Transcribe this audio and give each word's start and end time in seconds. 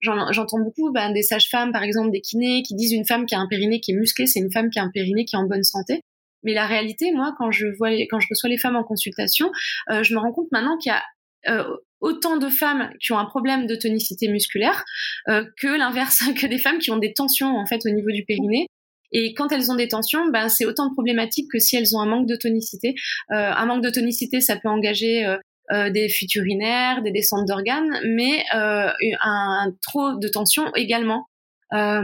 j'entends 0.00 0.60
beaucoup 0.60 0.92
ben, 0.92 1.12
des 1.12 1.22
sages-femmes, 1.22 1.72
par 1.72 1.82
exemple, 1.82 2.10
des 2.10 2.20
kinés, 2.20 2.62
qui 2.62 2.74
disent 2.74 2.92
une 2.92 3.06
femme 3.06 3.26
qui 3.26 3.34
a 3.34 3.38
un 3.38 3.48
périnée 3.48 3.80
qui 3.80 3.92
est 3.92 3.96
musclé, 3.96 4.26
c'est 4.26 4.40
une 4.40 4.52
femme 4.52 4.70
qui 4.70 4.78
a 4.78 4.82
un 4.82 4.90
périnée 4.90 5.24
qui 5.24 5.36
est 5.36 5.38
en 5.38 5.46
bonne 5.46 5.64
santé. 5.64 6.02
Mais 6.44 6.54
la 6.54 6.66
réalité, 6.66 7.12
moi, 7.12 7.34
quand 7.36 7.50
je 7.50 7.66
vois 7.78 7.90
les, 7.90 8.06
quand 8.06 8.20
je 8.20 8.28
reçois 8.30 8.48
les 8.48 8.58
femmes 8.58 8.76
en 8.76 8.84
consultation, 8.84 9.50
euh, 9.90 10.02
je 10.02 10.14
me 10.14 10.20
rends 10.20 10.32
compte 10.32 10.48
maintenant 10.52 10.78
qu'il 10.78 10.90
y 10.90 10.94
a 10.94 11.02
euh, 11.48 11.64
autant 12.00 12.36
de 12.36 12.48
femmes 12.48 12.90
qui 13.00 13.12
ont 13.12 13.18
un 13.18 13.24
problème 13.24 13.66
de 13.66 13.74
tonicité 13.74 14.28
musculaire 14.28 14.84
euh, 15.28 15.44
que 15.60 15.66
l'inverse, 15.66 16.22
que 16.36 16.46
des 16.46 16.58
femmes 16.58 16.78
qui 16.78 16.90
ont 16.90 16.98
des 16.98 17.12
tensions 17.12 17.56
en 17.56 17.66
fait 17.66 17.80
au 17.84 17.90
niveau 17.90 18.10
du 18.10 18.24
périnée. 18.24 18.66
Et 19.10 19.32
quand 19.32 19.50
elles 19.52 19.70
ont 19.70 19.74
des 19.74 19.88
tensions, 19.88 20.28
ben, 20.30 20.48
c'est 20.50 20.66
autant 20.66 20.86
de 20.88 20.92
problématiques 20.92 21.50
que 21.50 21.58
si 21.58 21.76
elles 21.76 21.96
ont 21.96 22.00
un 22.00 22.06
manque 22.06 22.28
de 22.28 22.36
tonicité. 22.36 22.94
Euh, 23.32 23.34
un 23.34 23.66
manque 23.66 23.82
de 23.82 23.90
tonicité, 23.90 24.40
ça 24.40 24.56
peut 24.56 24.68
engager 24.68 25.24
euh, 25.72 25.90
des 25.90 26.08
fuites 26.08 26.34
urinaires, 26.34 27.02
des 27.02 27.10
descentes 27.10 27.46
d'organes, 27.46 28.00
mais 28.04 28.42
euh, 28.54 28.88
un, 29.22 29.72
trop 29.82 30.16
de 30.16 30.28
tension 30.28 30.64
également. 30.74 31.26
Euh, 31.74 32.00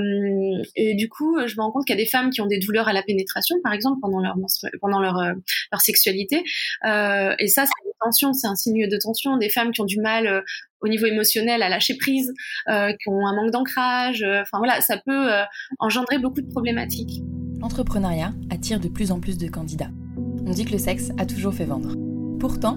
et 0.76 0.94
du 0.94 1.08
coup, 1.08 1.38
je 1.46 1.56
me 1.56 1.62
rends 1.62 1.72
compte 1.72 1.86
qu'il 1.86 1.96
y 1.96 1.98
a 1.98 2.02
des 2.02 2.08
femmes 2.08 2.28
qui 2.28 2.42
ont 2.42 2.46
des 2.46 2.58
douleurs 2.58 2.88
à 2.88 2.92
la 2.92 3.02
pénétration, 3.02 3.56
par 3.64 3.72
exemple, 3.72 3.98
pendant 4.02 4.20
leur 4.20 4.36
pendant 4.82 5.00
leur 5.00 5.80
sexualité. 5.80 6.42
Et 6.84 7.48
ça, 7.48 7.64
c'est 7.64 7.86
une 7.86 7.92
tension, 8.02 8.34
c'est 8.34 8.46
un 8.46 8.54
signe 8.54 8.86
de 8.86 8.98
tension. 8.98 9.38
Des 9.38 9.48
femmes 9.48 9.72
qui 9.72 9.80
ont 9.80 9.86
du 9.86 9.98
mal 9.98 10.44
au 10.82 10.88
niveau 10.88 11.06
émotionnel 11.06 11.62
à 11.62 11.70
lâcher 11.70 11.96
prise, 11.96 12.34
qui 12.66 13.08
ont 13.08 13.26
un 13.26 13.34
manque 13.34 13.52
d'ancrage. 13.52 14.22
Enfin 14.22 14.58
voilà, 14.58 14.82
ça 14.82 14.98
peut 14.98 15.30
engendrer 15.78 16.18
beaucoup 16.18 16.42
de 16.42 16.50
problématiques. 16.50 17.22
L'entrepreneuriat 17.60 18.34
attire 18.50 18.78
de 18.78 18.88
plus 18.88 19.10
en 19.10 19.20
plus 19.20 19.38
de 19.38 19.48
candidats. 19.48 19.90
On 20.46 20.50
dit 20.50 20.66
que 20.66 20.72
le 20.72 20.78
sexe 20.78 21.08
a 21.16 21.24
toujours 21.24 21.54
fait 21.54 21.64
vendre. 21.64 21.96
Pourtant, 22.38 22.76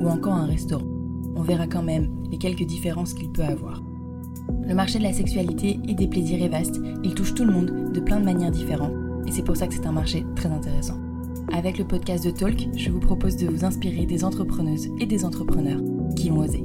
ou 0.00 0.08
encore 0.08 0.34
un 0.34 0.46
restaurant. 0.46 0.86
On 1.36 1.42
verra 1.42 1.66
quand 1.66 1.82
même 1.82 2.10
les 2.30 2.38
quelques 2.38 2.66
différences 2.66 3.14
qu'il 3.14 3.30
peut 3.32 3.44
avoir. 3.44 3.82
Le 4.66 4.74
marché 4.74 4.98
de 4.98 5.04
la 5.04 5.12
sexualité 5.12 5.78
et 5.88 5.94
des 5.94 6.08
plaisirs 6.08 6.42
est 6.42 6.48
vaste, 6.48 6.80
il 7.04 7.14
touche 7.14 7.34
tout 7.34 7.44
le 7.44 7.52
monde 7.52 7.92
de 7.92 8.00
plein 8.00 8.18
de 8.18 8.24
manières 8.24 8.50
différentes, 8.50 8.94
et 9.26 9.32
c'est 9.32 9.44
pour 9.44 9.56
ça 9.56 9.66
que 9.66 9.74
c'est 9.74 9.86
un 9.86 9.92
marché 9.92 10.24
très 10.34 10.48
intéressant. 10.48 10.98
Avec 11.52 11.78
le 11.78 11.86
podcast 11.86 12.24
de 12.24 12.30
Talk, 12.30 12.68
je 12.76 12.90
vous 12.90 13.00
propose 13.00 13.36
de 13.36 13.46
vous 13.46 13.64
inspirer 13.64 14.06
des 14.06 14.24
entrepreneuses 14.24 14.88
et 15.00 15.06
des 15.06 15.24
entrepreneurs 15.24 15.80
qui 16.16 16.30
ont 16.30 16.38
osé. 16.38 16.64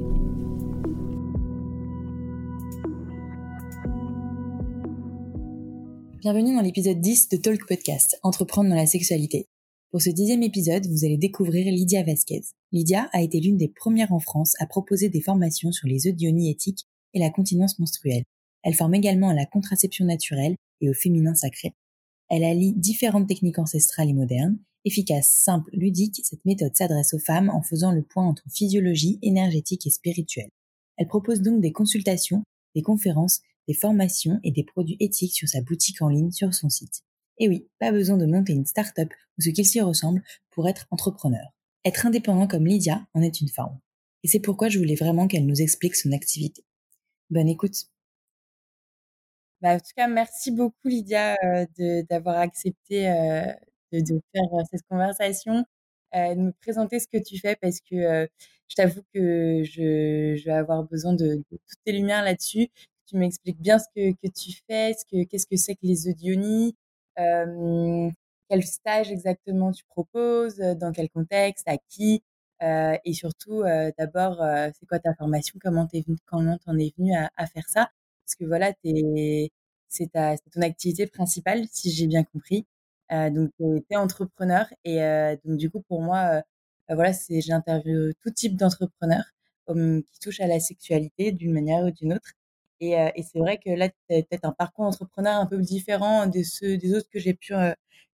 Bienvenue 6.20 6.54
dans 6.54 6.62
l'épisode 6.62 7.00
10 7.00 7.30
de 7.30 7.36
Talk 7.36 7.66
Podcast, 7.66 8.16
Entreprendre 8.22 8.70
dans 8.70 8.76
la 8.76 8.86
sexualité. 8.86 9.48
Pour 9.90 10.00
ce 10.00 10.10
dixième 10.10 10.42
épisode, 10.42 10.86
vous 10.86 11.04
allez 11.04 11.18
découvrir 11.18 11.66
Lydia 11.66 12.02
Vasquez. 12.04 12.42
Lydia 12.72 13.10
a 13.12 13.20
été 13.20 13.38
l'une 13.38 13.58
des 13.58 13.68
premières 13.68 14.12
en 14.12 14.18
France 14.18 14.54
à 14.58 14.66
proposer 14.66 15.10
des 15.10 15.20
formations 15.20 15.72
sur 15.72 15.86
les 15.86 16.08
eudionies 16.08 16.50
éthiques 16.50 16.86
et 17.12 17.18
la 17.18 17.28
continence 17.28 17.78
menstruelle. 17.78 18.24
Elle 18.62 18.74
forme 18.74 18.94
également 18.94 19.28
à 19.28 19.34
la 19.34 19.44
contraception 19.44 20.06
naturelle 20.06 20.56
et 20.80 20.88
au 20.88 20.94
féminin 20.94 21.34
sacré. 21.34 21.74
Elle 22.30 22.44
allie 22.44 22.72
différentes 22.72 23.28
techniques 23.28 23.58
ancestrales 23.58 24.08
et 24.08 24.14
modernes. 24.14 24.58
Efficace, 24.86 25.28
simple, 25.28 25.70
ludique, 25.74 26.22
cette 26.24 26.44
méthode 26.46 26.74
s'adresse 26.74 27.12
aux 27.12 27.18
femmes 27.18 27.50
en 27.50 27.60
faisant 27.60 27.92
le 27.92 28.02
point 28.02 28.26
entre 28.26 28.48
physiologie, 28.50 29.18
énergétique 29.20 29.86
et 29.86 29.90
spirituelle. 29.90 30.48
Elle 30.96 31.08
propose 31.08 31.42
donc 31.42 31.60
des 31.60 31.72
consultations, 31.72 32.42
des 32.74 32.82
conférences, 32.82 33.42
des 33.68 33.74
formations 33.74 34.40
et 34.44 34.50
des 34.50 34.64
produits 34.64 34.96
éthiques 34.98 35.34
sur 35.34 35.48
sa 35.48 35.60
boutique 35.60 36.00
en 36.00 36.08
ligne 36.08 36.32
sur 36.32 36.54
son 36.54 36.70
site. 36.70 37.02
Et 37.38 37.48
oui, 37.48 37.68
pas 37.78 37.92
besoin 37.92 38.16
de 38.16 38.26
monter 38.26 38.54
une 38.54 38.66
start-up 38.66 39.12
ou 39.38 39.42
ce 39.42 39.50
qu'il 39.50 39.66
s'y 39.66 39.80
ressemble 39.80 40.22
pour 40.50 40.68
être 40.68 40.86
entrepreneur. 40.90 41.52
Être 41.84 42.06
indépendant 42.06 42.46
comme 42.46 42.66
Lydia 42.66 43.06
en 43.14 43.22
est 43.22 43.40
une 43.40 43.48
forme. 43.48 43.78
Et 44.22 44.28
c'est 44.28 44.40
pourquoi 44.40 44.68
je 44.68 44.78
voulais 44.78 44.94
vraiment 44.94 45.26
qu'elle 45.26 45.46
nous 45.46 45.62
explique 45.62 45.96
son 45.96 46.12
activité. 46.12 46.64
Bonne 47.30 47.48
écoute. 47.48 47.86
Bah, 49.60 49.74
en 49.74 49.78
tout 49.78 49.92
cas, 49.96 50.08
merci 50.08 50.50
beaucoup 50.50 50.88
Lydia 50.88 51.36
euh, 51.44 52.02
d'avoir 52.10 52.38
accepté 52.38 53.08
euh, 53.08 53.44
de, 53.92 54.20
faire 54.34 54.54
euh, 54.54 54.62
cette 54.70 54.82
conversation, 54.88 55.64
de 56.12 56.34
me 56.34 56.52
présenter 56.60 56.98
ce 56.98 57.06
que 57.06 57.18
tu 57.22 57.38
fais 57.38 57.56
parce 57.56 57.80
que 57.80 58.28
je 58.68 58.74
t'avoue 58.74 59.02
que 59.14 59.62
je, 59.64 60.44
vais 60.44 60.52
avoir 60.52 60.84
besoin 60.84 61.14
de, 61.14 61.42
toutes 61.48 61.84
tes 61.84 61.92
lumières 61.92 62.24
là-dessus. 62.24 62.68
Tu 63.06 63.16
m'expliques 63.16 63.60
bien 63.60 63.78
ce 63.78 63.86
que, 63.94 64.12
que, 64.12 64.28
tu 64.32 64.52
fais, 64.68 64.94
ce 64.94 65.04
que, 65.04 65.24
qu'est-ce 65.24 65.46
que 65.46 65.56
c'est 65.56 65.74
que 65.74 65.86
les 65.86 66.08
audionies, 66.08 66.76
quel 68.52 68.64
stage 68.64 69.10
exactement 69.10 69.72
tu 69.72 69.84
proposes, 69.86 70.58
dans 70.58 70.92
quel 70.92 71.08
contexte, 71.08 71.66
à 71.68 71.78
qui. 71.88 72.22
Euh, 72.62 72.96
et 73.04 73.14
surtout, 73.14 73.62
euh, 73.62 73.90
d'abord, 73.98 74.40
euh, 74.42 74.68
c'est 74.78 74.86
quoi 74.86 74.98
ta 74.98 75.14
formation 75.14 75.58
Comment 75.62 75.86
t'es 75.86 76.02
venu, 76.06 76.18
comment 76.26 76.58
t'en 76.58 76.78
es 76.78 76.92
venu 76.98 77.14
à, 77.14 77.46
faire 77.46 77.68
ça? 77.68 77.90
Parce 78.24 78.36
que 78.38 78.44
voilà, 78.44 78.72
c'est 79.88 80.10
ton 80.52 80.60
activité 80.62 81.06
principale, 81.06 81.64
si 81.72 81.90
j'ai 81.90 82.06
bien 82.06 82.24
compris. 82.24 82.66
donc, 83.10 83.50
tu 83.58 83.64
es, 83.90 83.96
entrepreneur 83.96 84.66
et 84.84 84.98
donc 85.44 85.58
du 85.58 85.70
coup, 85.70 85.82
pour 85.88 86.02
moi, 86.02 86.42
bah, 86.88 86.94
voilà, 86.94 87.12
c'est 87.12 87.40
j'interviewe 87.40 88.12
tout 88.22 88.30
type 88.30 88.56
d'entrepreneurs 88.56 89.24
qui 89.68 90.20
touchent 90.20 90.40
à 90.40 90.46
la 90.46 90.60
sexualité 90.60 91.32
d'une 91.32 91.52
manière 91.52 91.84
ou 91.84 91.90
d'une 91.90 92.12
autre. 92.14 92.32
Et, 92.80 92.92
et 92.92 93.22
c'est 93.22 93.38
vrai 93.38 93.58
que 93.58 93.70
là, 93.70 93.88
tu 93.88 94.16
as 94.16 94.22
peut-être 94.22 94.44
un 94.44 94.52
parcours 94.52 94.86
entrepreneur 94.86 95.34
un 95.36 95.46
peu 95.46 95.58
différent 95.58 96.26
de 96.26 96.42
ceux 96.42 96.76
des 96.78 96.94
autres 96.94 97.08
que 97.10 97.18
j'ai 97.20 97.34
pu 97.34 97.54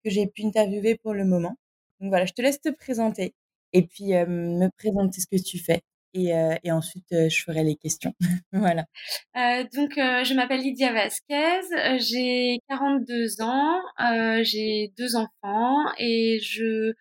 que 0.04 0.10
j'ai 0.10 0.28
pu 0.28 0.44
interviewer 0.44 0.98
pour 0.98 1.14
le 1.14 1.26
moment. 1.26 1.56
Donc 2.00 2.10
voilà, 2.10 2.26
je 2.26 2.34
te 2.34 2.42
laisse 2.42 2.62
te 2.62 2.70
présenter 2.70 3.34
et 3.74 3.84
puis 3.84 4.14
me 4.14 4.70
présenter 4.78 5.22
ce 5.22 5.28
que 5.28 5.42
tu 5.42 5.60
fais. 5.60 5.82
Et, 6.16 6.32
et 6.64 6.72
ensuite, 6.72 7.08
je 7.12 7.44
ferai 7.44 7.64
les 7.64 7.76
questions. 7.76 8.14
voilà. 8.52 8.86
Euh, 9.36 9.64
donc, 9.74 9.94
je 9.96 10.34
m'appelle 10.36 10.62
Lydia 10.62 10.94
Vasquez, 10.94 11.62
j'ai 11.98 12.60
42 12.70 13.42
ans, 13.42 13.80
j'ai 14.44 14.94
deux 14.96 15.16
enfants 15.16 15.78
et 15.98 16.40
je, 16.44 16.94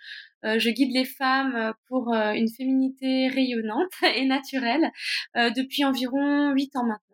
je 0.45 0.71
guide 0.71 0.95
les 0.95 1.05
femmes 1.05 1.75
pour 1.89 2.15
une 2.15 2.49
féminité 2.49 3.29
rayonnante 3.29 3.93
et 4.17 4.25
naturelle 4.25 4.91
depuis 5.35 5.85
environ 5.85 6.53
8 6.53 6.77
ans 6.77 6.85
maintenant. 6.85 7.13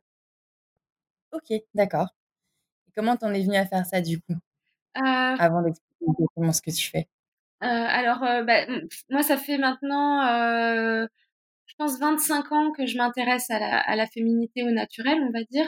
Ok, 1.32 1.52
d'accord. 1.74 2.08
Et 2.88 2.92
comment 2.96 3.16
t'en 3.16 3.32
es 3.32 3.42
venue 3.42 3.56
à 3.56 3.66
faire 3.66 3.86
ça 3.86 4.00
du 4.00 4.20
coup? 4.20 4.34
Avant 4.94 5.62
d'expliquer 5.62 6.24
comment 6.34 6.52
ce 6.52 6.62
que 6.62 6.70
tu 6.70 6.90
fais. 6.90 7.08
Euh, 7.62 7.66
alors, 7.66 8.22
euh, 8.22 8.44
bah, 8.44 8.66
moi, 9.10 9.22
ça 9.22 9.36
fait 9.36 9.58
maintenant, 9.58 10.22
euh, 10.26 11.06
je 11.66 11.74
pense, 11.76 11.98
25 11.98 12.52
ans 12.52 12.72
que 12.72 12.86
je 12.86 12.96
m'intéresse 12.96 13.50
à 13.50 13.58
la, 13.58 13.80
à 13.80 13.96
la 13.96 14.06
féminité 14.06 14.62
au 14.62 14.70
naturel, 14.70 15.18
on 15.22 15.30
va 15.32 15.42
dire. 15.44 15.66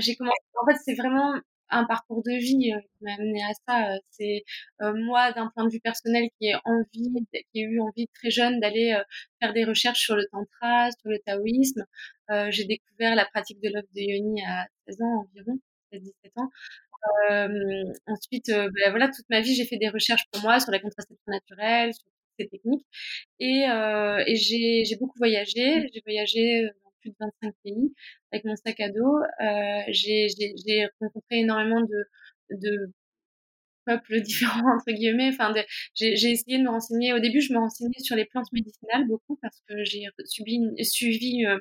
j'ai 0.00 0.16
commencé, 0.16 0.38
en 0.62 0.66
fait, 0.66 0.78
c'est 0.84 0.94
vraiment 0.94 1.34
un 1.72 1.84
parcours 1.84 2.22
de 2.24 2.32
vie 2.32 2.72
qui 2.72 3.04
m'a 3.04 3.14
amené 3.14 3.42
à 3.42 3.52
ça. 3.68 3.98
C'est 4.10 4.44
moi, 4.80 5.32
d'un 5.32 5.50
point 5.54 5.64
de 5.64 5.70
vue 5.72 5.80
personnel, 5.80 6.28
qui 6.38 6.48
ai 6.48 6.54
envie, 6.64 7.26
qui 7.32 7.60
ai 7.60 7.62
eu 7.62 7.80
envie 7.80 8.08
très 8.14 8.30
jeune 8.30 8.60
d'aller 8.60 8.96
faire 9.40 9.52
des 9.52 9.64
recherches 9.64 10.00
sur 10.00 10.16
le 10.16 10.26
tantra, 10.32 10.90
sur 10.92 11.10
le 11.10 11.18
taoïsme. 11.26 11.84
j'ai 12.50 12.64
découvert 12.64 13.14
la 13.16 13.24
pratique 13.26 13.60
de 13.62 13.68
l'œuf 13.72 13.84
de 13.94 14.00
yoni 14.00 14.42
à 14.44 14.66
16 14.88 15.02
ans 15.02 15.26
environ, 15.28 15.58
17 15.92 16.32
ans. 16.36 16.50
Euh, 17.30 17.84
ensuite, 18.06 18.48
ben 18.48 18.90
voilà, 18.90 19.08
toute 19.08 19.24
ma 19.30 19.40
vie, 19.40 19.54
j'ai 19.54 19.64
fait 19.66 19.76
des 19.78 19.88
recherches 19.88 20.24
pour 20.32 20.42
moi 20.42 20.60
sur 20.60 20.70
la 20.72 20.78
contraception 20.80 21.16
naturelle, 21.26 21.94
sur 21.94 22.06
ces 22.38 22.48
techniques. 22.48 22.86
Et, 23.40 23.68
euh, 23.68 24.22
et 24.26 24.36
j'ai, 24.36 24.84
j'ai 24.84 24.96
beaucoup 24.96 25.18
voyagé. 25.18 25.88
J'ai 25.92 26.02
voyagé 26.04 26.62
dans 26.84 26.90
plus 27.00 27.10
de 27.10 27.16
25 27.20 27.54
pays 27.64 27.94
avec 28.32 28.44
mon 28.44 28.56
sac 28.56 28.80
à 28.80 28.88
dos. 28.90 29.18
Euh, 29.42 29.82
j'ai, 29.88 30.28
j'ai, 30.28 30.54
j'ai 30.66 30.88
rencontré 31.00 31.38
énormément 31.40 31.80
de, 31.82 32.06
de 32.50 32.92
peuples 33.90 34.20
différents 34.30 34.74
entre 34.76 34.92
guillemets. 34.92 35.30
Enfin, 35.32 35.52
j'ai 35.94 36.30
essayé 36.30 36.58
de 36.58 36.62
me 36.62 36.70
renseigner. 36.70 37.12
Au 37.12 37.18
début, 37.18 37.40
je 37.40 37.52
me 37.52 37.58
renseignais 37.58 37.98
sur 37.98 38.16
les 38.16 38.24
plantes 38.24 38.52
médicinales 38.52 39.06
beaucoup 39.06 39.38
parce 39.42 39.60
que 39.68 39.84
j'ai 39.84 40.04
subi 40.24 40.60
suivi 40.84 41.46
euh, 41.46 41.58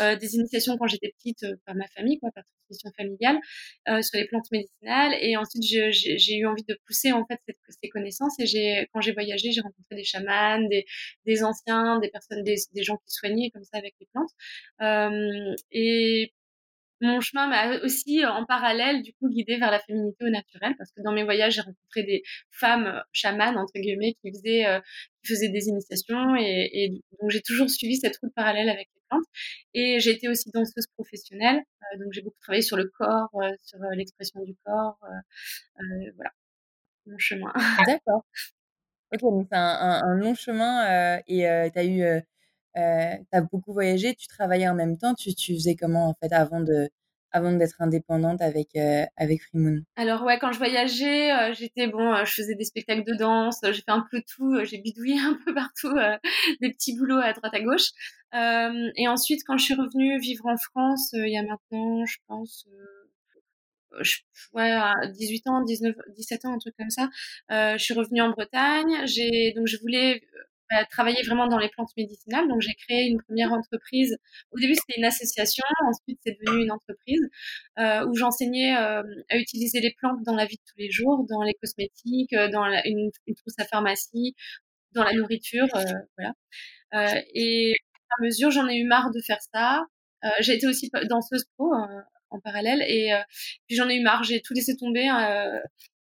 euh, 0.00 0.16
des 0.16 0.34
initiations 0.36 0.76
quand 0.78 0.86
j'étais 0.86 1.12
petite 1.18 1.42
euh, 1.42 1.56
par 1.66 1.74
ma 1.74 1.86
famille, 1.88 2.18
quoi, 2.18 2.30
par 2.34 2.44
transmission 2.44 2.90
familiale, 2.96 3.38
sur 4.02 4.18
les 4.18 4.26
plantes 4.26 4.50
médicinales. 4.52 5.14
Et 5.20 5.36
ensuite, 5.36 5.62
j'ai 5.64 6.36
eu 6.36 6.46
envie 6.46 6.64
de 6.68 6.78
pousser 6.86 7.12
en 7.12 7.24
fait 7.26 7.40
ces 7.82 7.88
connaissances. 7.88 8.38
Et 8.38 8.46
j'ai, 8.46 8.88
quand 8.92 9.00
j'ai 9.00 9.12
voyagé, 9.12 9.50
j'ai 9.52 9.60
rencontré 9.60 9.96
des 9.96 10.04
chamans, 10.04 10.60
des, 11.26 11.44
anciens, 11.44 11.98
des 11.98 12.08
personnes, 12.08 12.42
des, 12.42 12.56
des, 12.74 12.82
gens 12.82 12.96
qui 12.96 13.12
soignaient 13.12 13.50
comme 13.50 13.64
ça 13.64 13.78
avec 13.78 13.94
les 14.00 14.08
plantes. 14.12 14.30
et 15.70 16.32
mon 17.02 17.20
chemin 17.20 17.48
m'a 17.48 17.80
aussi 17.84 18.24
en 18.24 18.46
parallèle 18.46 19.02
du 19.02 19.12
coup 19.14 19.28
guidé 19.28 19.56
vers 19.58 19.72
la 19.72 19.80
féminité 19.80 20.24
au 20.24 20.30
naturel 20.30 20.74
parce 20.78 20.92
que 20.92 21.02
dans 21.02 21.12
mes 21.12 21.24
voyages 21.24 21.54
j'ai 21.54 21.60
rencontré 21.60 22.04
des 22.04 22.22
femmes 22.50 23.02
chamanes 23.12 23.58
entre 23.58 23.72
guillemets 23.74 24.14
qui 24.22 24.30
faisaient 24.30 24.66
euh, 24.66 24.80
qui 25.22 25.32
faisaient 25.32 25.48
des 25.48 25.66
initiations 25.66 26.36
et, 26.36 26.70
et 26.72 26.88
donc 27.20 27.30
j'ai 27.30 27.42
toujours 27.42 27.68
suivi 27.68 27.96
cette 27.96 28.16
route 28.18 28.32
parallèle 28.34 28.68
avec 28.68 28.88
les 28.94 29.02
plantes. 29.08 29.24
Et 29.74 29.98
j'ai 29.98 30.12
été 30.12 30.28
aussi 30.28 30.50
danseuse 30.54 30.86
professionnelle 30.96 31.56
euh, 31.82 31.98
donc 31.98 32.12
j'ai 32.12 32.22
beaucoup 32.22 32.38
travaillé 32.40 32.62
sur 32.62 32.76
le 32.76 32.84
corps 32.84 33.30
euh, 33.34 33.50
sur 33.64 33.78
l'expression 33.96 34.40
du 34.44 34.54
corps 34.64 34.98
voilà 36.14 36.30
mon 37.06 37.18
chemin. 37.18 37.52
D'accord. 37.86 38.24
Ok 39.12 39.20
donc 39.20 39.48
c'est 39.50 39.58
un, 39.58 40.02
un, 40.04 40.14
long 40.14 40.36
chemin 40.36 41.18
et 41.26 41.70
tu 41.74 41.80
eu 41.80 42.22
euh, 42.76 43.16
tu 43.30 43.38
as 43.38 43.42
beaucoup 43.42 43.72
voyagé, 43.72 44.14
tu 44.14 44.26
travaillais 44.28 44.68
en 44.68 44.74
même 44.74 44.96
temps, 44.96 45.14
tu, 45.14 45.32
faisais 45.54 45.76
comment 45.76 46.08
en 46.08 46.14
fait 46.14 46.32
avant 46.32 46.60
de 46.60 46.88
avant 47.34 47.52
d'être 47.52 47.80
indépendante 47.80 48.42
avec 48.42 48.76
euh, 48.76 49.04
avec 49.16 49.42
Freemoon 49.42 49.82
Alors 49.96 50.22
ouais, 50.22 50.38
quand 50.38 50.52
je 50.52 50.58
voyageais, 50.58 51.32
euh, 51.32 51.54
j'étais 51.54 51.86
bon, 51.86 52.14
je 52.24 52.32
faisais 52.32 52.54
des 52.54 52.64
spectacles 52.64 53.04
de 53.04 53.14
danse, 53.14 53.60
j'ai 53.62 53.72
fait 53.72 53.84
un 53.88 54.06
peu 54.10 54.22
tout, 54.26 54.64
j'ai 54.64 54.78
bidouillé 54.78 55.18
un 55.20 55.38
peu 55.44 55.54
partout, 55.54 55.94
des 56.60 56.72
petits 56.72 56.96
boulots 56.96 57.20
à 57.22 57.32
droite 57.32 57.54
à 57.54 57.60
gauche. 57.60 57.90
et 58.32 59.08
ensuite, 59.08 59.42
quand 59.46 59.56
je 59.58 59.64
suis 59.64 59.74
revenue 59.74 60.18
vivre 60.20 60.46
en 60.46 60.56
France, 60.56 61.10
il 61.14 61.32
y 61.32 61.38
a 61.38 61.42
maintenant, 61.42 62.04
je 62.06 62.16
pense, 62.26 62.66
ouais, 64.54 64.70
à 64.70 64.94
18 65.06 65.46
ans, 65.48 65.62
19, 65.62 65.94
17 66.16 66.44
ans, 66.46 66.54
un 66.54 66.58
truc 66.58 66.74
comme 66.78 66.90
ça, 66.90 67.08
je 67.50 67.82
suis 67.82 67.94
revenue 67.94 68.22
en 68.22 68.30
Bretagne. 68.30 69.06
J'ai 69.06 69.52
donc 69.56 69.66
je 69.66 69.78
voulais 69.78 70.22
travailler 70.90 71.22
vraiment 71.22 71.46
dans 71.46 71.58
les 71.58 71.68
plantes 71.68 71.90
médicinales. 71.96 72.48
Donc, 72.48 72.60
j'ai 72.60 72.74
créé 72.74 73.06
une 73.06 73.20
première 73.22 73.52
entreprise. 73.52 74.16
Au 74.50 74.58
début, 74.58 74.74
c'était 74.74 74.98
une 74.98 75.04
association. 75.04 75.64
Ensuite, 75.86 76.18
c'est 76.24 76.36
devenu 76.40 76.64
une 76.64 76.72
entreprise 76.72 77.20
euh, 77.78 78.06
où 78.06 78.14
j'enseignais 78.14 78.76
euh, 78.76 79.02
à 79.30 79.38
utiliser 79.38 79.80
les 79.80 79.92
plantes 79.92 80.22
dans 80.24 80.34
la 80.34 80.46
vie 80.46 80.56
de 80.56 80.62
tous 80.66 80.78
les 80.78 80.90
jours, 80.90 81.24
dans 81.28 81.42
les 81.42 81.54
cosmétiques, 81.54 82.32
euh, 82.32 82.48
dans 82.48 82.64
une, 82.84 83.10
trousse 83.36 83.58
à 83.58 83.64
pharmacie, 83.64 84.34
dans 84.92 85.04
la 85.04 85.12
nourriture, 85.14 85.66
voilà. 86.18 86.34
Et 87.34 87.74
à 88.10 88.22
mesure, 88.22 88.50
j'en 88.50 88.68
ai 88.68 88.76
eu 88.76 88.84
marre 88.84 89.10
de 89.10 89.20
faire 89.20 89.40
ça. 89.54 89.86
j'ai 90.40 90.54
été 90.54 90.66
aussi 90.66 90.90
danseuse 91.08 91.44
pro 91.56 91.72
en 92.30 92.40
parallèle 92.40 92.82
et 92.86 93.10
puis 93.66 93.76
j'en 93.76 93.88
ai 93.88 93.96
eu 93.96 94.02
marre. 94.02 94.22
J'ai 94.22 94.42
tout 94.42 94.52
laissé 94.52 94.76
tomber 94.76 95.08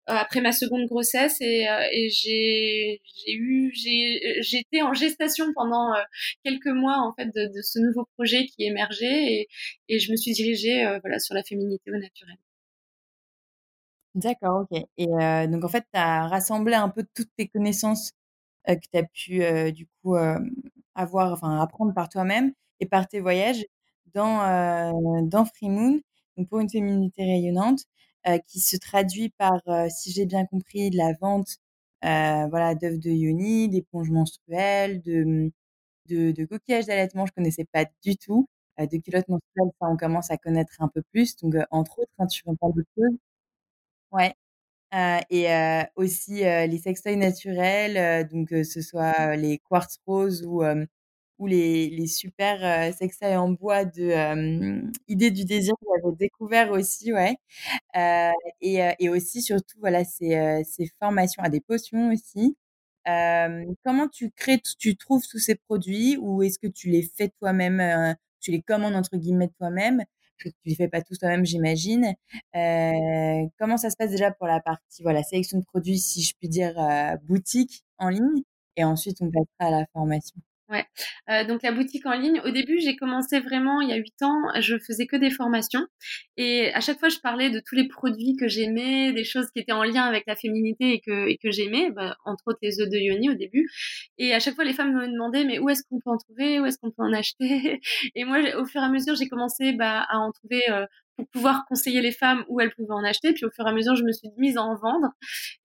après 0.06 0.40
ma 0.40 0.52
seconde 0.52 0.86
grossesse 0.86 1.40
et, 1.40 1.68
euh, 1.68 1.82
j'ai 2.10 3.00
eu 3.28 3.72
j'ai 3.74 4.40
j'étais 4.40 4.82
en 4.82 4.94
gestation 4.94 5.46
pendant 5.54 5.94
euh, 5.94 6.02
quelques 6.44 6.66
mois 6.66 6.98
en 6.98 7.12
fait 7.14 7.26
de, 7.34 7.50
ce 7.62 7.78
nouveau 7.80 8.06
projet 8.16 8.46
qui 8.46 8.64
émergeait 8.64 9.32
et, 9.32 9.48
et 9.88 9.98
je 9.98 10.12
me 10.12 10.16
suis 10.16 10.32
dirigée 10.32 10.84
voilà 11.02 11.18
sur 11.18 11.34
la 11.34 11.42
féminité 11.42 11.90
au 11.90 11.98
naturel. 11.98 12.36
D'accord, 14.14 14.66
ok. 14.70 14.82
Et 14.96 15.06
donc 15.06 15.64
en 15.64 15.68
fait, 15.68 15.82
tu 15.92 15.98
as 15.98 16.26
rassemblé 16.28 16.74
un 16.74 16.88
peu 16.88 17.04
toutes 17.14 17.28
tes 17.36 17.48
connaissances 17.48 18.12
que 18.66 18.74
tu 18.74 18.98
as 18.98 19.02
pu 19.04 19.72
du 19.72 19.86
coup 20.02 20.16
avoir, 20.94 21.32
enfin 21.32 21.60
apprendre 21.60 21.92
par 21.94 22.08
toi-même 22.08 22.52
et 22.80 22.86
par 22.86 23.08
tes 23.08 23.20
voyages 23.20 23.64
dans, 24.14 25.22
dans 25.22 25.44
Free 25.44 25.68
Moon, 25.68 26.00
pour 26.48 26.60
une 26.60 26.70
féminité 26.70 27.24
rayonnante. 27.24 27.80
Euh, 28.28 28.38
qui 28.48 28.58
se 28.60 28.76
traduit 28.76 29.30
par, 29.38 29.60
euh, 29.68 29.88
si 29.88 30.10
j'ai 30.10 30.26
bien 30.26 30.46
compris, 30.46 30.90
la 30.90 31.12
vente 31.20 31.46
euh, 32.04 32.46
voilà, 32.48 32.74
d'œufs 32.74 32.98
de 32.98 33.10
yoni, 33.10 33.68
d'éponges 33.68 34.10
menstruelles, 34.10 35.00
de, 35.02 35.22
mmh, 35.24 35.50
de, 36.08 36.32
de 36.32 36.44
coquillages 36.46 36.86
d'allaitement, 36.86 37.26
je 37.26 37.32
connaissais 37.32 37.66
pas 37.72 37.84
du 38.04 38.16
tout. 38.18 38.48
de 38.78 38.98
culottes 38.98 39.28
menstruelles, 39.28 39.70
ça, 39.80 39.88
on 39.88 39.96
commence 39.98 40.30
à 40.32 40.38
connaître 40.38 40.72
un 40.80 40.88
peu 40.88 41.02
plus. 41.12 41.36
Donc, 41.36 41.54
entre 41.70 42.00
autres, 42.00 42.12
hein, 42.18 42.26
tu 42.28 42.42
en 42.46 42.56
parles 42.56 42.74
d'autres 42.74 42.90
choses. 42.96 43.18
Ouais. 44.12 44.34
et 45.30 45.48
aussi 45.96 46.34
les 46.44 46.78
sextoys 46.78 47.16
naturels, 47.16 48.28
donc 48.28 48.48
que 48.50 48.64
ce 48.64 48.80
soit 48.82 49.36
les 49.36 49.58
quartz 49.58 49.98
roses 50.06 50.44
ou 50.46 50.62
ou 51.38 51.46
les, 51.46 51.88
les 51.90 52.06
super 52.06 52.64
euh, 52.64 52.92
sextoys 52.92 53.36
en 53.36 53.50
bois 53.50 53.84
de 53.84 54.82
Idée 55.08 55.30
du 55.30 55.44
désir 55.44 55.74
que 55.80 55.86
j'avais 56.02 56.16
découvert 56.16 56.70
aussi, 56.72 57.12
ouais. 57.12 57.36
Euh, 57.96 58.32
et, 58.60 58.80
et, 58.98 59.08
aussi, 59.08 59.42
surtout, 59.42 59.78
voilà, 59.80 60.04
ces, 60.04 60.62
ces 60.64 60.88
formations 61.00 61.42
à 61.42 61.48
des 61.50 61.60
potions 61.60 62.10
aussi. 62.12 62.56
comment 63.84 64.08
tu 64.08 64.30
crées, 64.30 64.60
tu 64.78 64.96
trouves 64.96 65.24
tous 65.30 65.38
ces 65.38 65.54
produits 65.56 66.16
ou 66.18 66.42
est-ce 66.42 66.58
que 66.58 66.66
tu 66.68 66.90
les 66.90 67.02
fais 67.02 67.30
toi-même, 67.40 68.16
tu 68.40 68.50
les 68.52 68.62
commandes 68.62 68.94
entre 68.96 69.16
guillemets 69.16 69.50
toi-même? 69.58 70.04
Tu 70.38 70.52
les 70.66 70.74
fais 70.74 70.88
pas 70.88 71.00
tous 71.02 71.18
toi-même, 71.18 71.46
j'imagine. 71.46 72.14
Euh, 72.56 73.46
comment 73.58 73.78
ça 73.78 73.90
se 73.90 73.96
passe 73.96 74.10
déjà 74.10 74.30
pour 74.32 74.46
la 74.46 74.60
partie 74.60 75.02
voilà 75.02 75.22
sélection 75.22 75.58
de 75.58 75.64
produits, 75.64 75.98
si 75.98 76.22
je 76.22 76.34
puis 76.38 76.48
dire, 76.48 76.74
boutique 77.24 77.84
en 77.98 78.10
ligne, 78.10 78.42
et 78.76 78.84
ensuite 78.84 79.18
on 79.22 79.30
passera 79.30 79.46
à 79.60 79.70
la 79.70 79.86
formation. 79.92 80.36
Ouais. 80.68 80.84
Euh, 81.30 81.44
donc 81.44 81.62
la 81.62 81.70
boutique 81.70 82.06
en 82.06 82.12
ligne, 82.18 82.40
au 82.44 82.50
début, 82.50 82.80
j'ai 82.80 82.96
commencé 82.96 83.38
vraiment 83.38 83.80
il 83.80 83.88
y 83.88 83.92
a 83.92 83.96
huit 83.96 84.20
ans, 84.22 84.42
je 84.58 84.76
faisais 84.78 85.06
que 85.06 85.14
des 85.14 85.30
formations 85.30 85.86
et 86.36 86.74
à 86.74 86.80
chaque 86.80 86.98
fois 86.98 87.08
je 87.08 87.18
parlais 87.18 87.50
de 87.50 87.60
tous 87.64 87.76
les 87.76 87.86
produits 87.86 88.34
que 88.36 88.48
j'aimais, 88.48 89.12
des 89.12 89.22
choses 89.22 89.46
qui 89.52 89.60
étaient 89.60 89.70
en 89.70 89.84
lien 89.84 90.02
avec 90.02 90.24
la 90.26 90.34
féminité 90.34 90.92
et 90.94 91.00
que, 91.00 91.28
et 91.28 91.38
que 91.38 91.52
j'aimais, 91.52 91.90
bah, 91.92 92.16
entre 92.24 92.42
autres 92.48 92.58
les 92.62 92.80
œufs 92.80 92.88
de 92.88 92.96
Yoni 92.98 93.30
au 93.30 93.34
début. 93.34 93.68
Et 94.18 94.34
à 94.34 94.40
chaque 94.40 94.56
fois 94.56 94.64
les 94.64 94.72
femmes 94.72 94.92
me 94.92 95.06
demandaient 95.06 95.44
mais 95.44 95.60
où 95.60 95.68
est-ce 95.68 95.82
qu'on 95.88 96.00
peut 96.00 96.10
en 96.10 96.18
trouver, 96.18 96.58
où 96.58 96.66
est-ce 96.66 96.78
qu'on 96.78 96.90
peut 96.90 97.02
en 97.02 97.12
acheter? 97.12 97.80
Et 98.16 98.24
moi, 98.24 98.38
au 98.56 98.64
fur 98.64 98.80
et 98.80 98.84
à 98.84 98.88
mesure, 98.88 99.14
j'ai 99.14 99.28
commencé 99.28 99.72
bah, 99.72 100.04
à 100.08 100.18
en 100.18 100.32
trouver 100.32 100.62
euh, 100.70 100.86
pour 101.16 101.26
pouvoir 101.28 101.64
conseiller 101.68 102.00
les 102.00 102.12
femmes 102.12 102.44
où 102.48 102.60
elles 102.60 102.74
pouvaient 102.74 102.92
en 102.92 103.04
acheter. 103.04 103.32
Puis 103.32 103.44
au 103.44 103.50
fur 103.50 103.66
et 103.66 103.70
à 103.70 103.72
mesure, 103.72 103.96
je 103.96 104.04
me 104.04 104.12
suis 104.12 104.28
mise 104.36 104.56
à 104.56 104.62
en 104.62 104.76
vendre. 104.76 105.08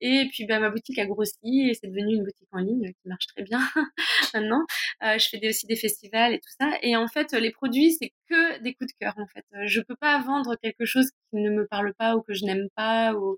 Et 0.00 0.28
puis 0.30 0.46
bah, 0.46 0.58
ma 0.58 0.70
boutique 0.70 0.98
a 0.98 1.06
grossi 1.06 1.68
et 1.68 1.74
c'est 1.74 1.88
devenu 1.88 2.14
une 2.16 2.24
boutique 2.24 2.48
en 2.52 2.58
ligne 2.58 2.92
qui 2.92 3.08
marche 3.08 3.26
très 3.28 3.42
bien 3.42 3.60
maintenant. 4.34 4.64
Euh, 5.04 5.18
je 5.18 5.28
fais 5.28 5.48
aussi 5.48 5.66
des 5.66 5.76
festivals 5.76 6.34
et 6.34 6.38
tout 6.38 6.52
ça. 6.60 6.70
Et 6.82 6.96
en 6.96 7.08
fait, 7.08 7.32
les 7.32 7.50
produits, 7.50 7.92
c'est 7.92 8.12
que 8.28 8.62
des 8.62 8.74
coups 8.74 8.92
de 8.92 8.98
cœur. 8.98 9.14
En 9.18 9.26
fait, 9.26 9.44
je 9.66 9.80
peux 9.80 9.96
pas 9.96 10.18
vendre 10.20 10.56
quelque 10.62 10.84
chose 10.84 11.10
qui 11.30 11.36
ne 11.36 11.50
me 11.50 11.66
parle 11.66 11.94
pas 11.94 12.16
ou 12.16 12.22
que 12.22 12.34
je 12.34 12.44
n'aime 12.44 12.68
pas 12.76 13.14
ou 13.14 13.36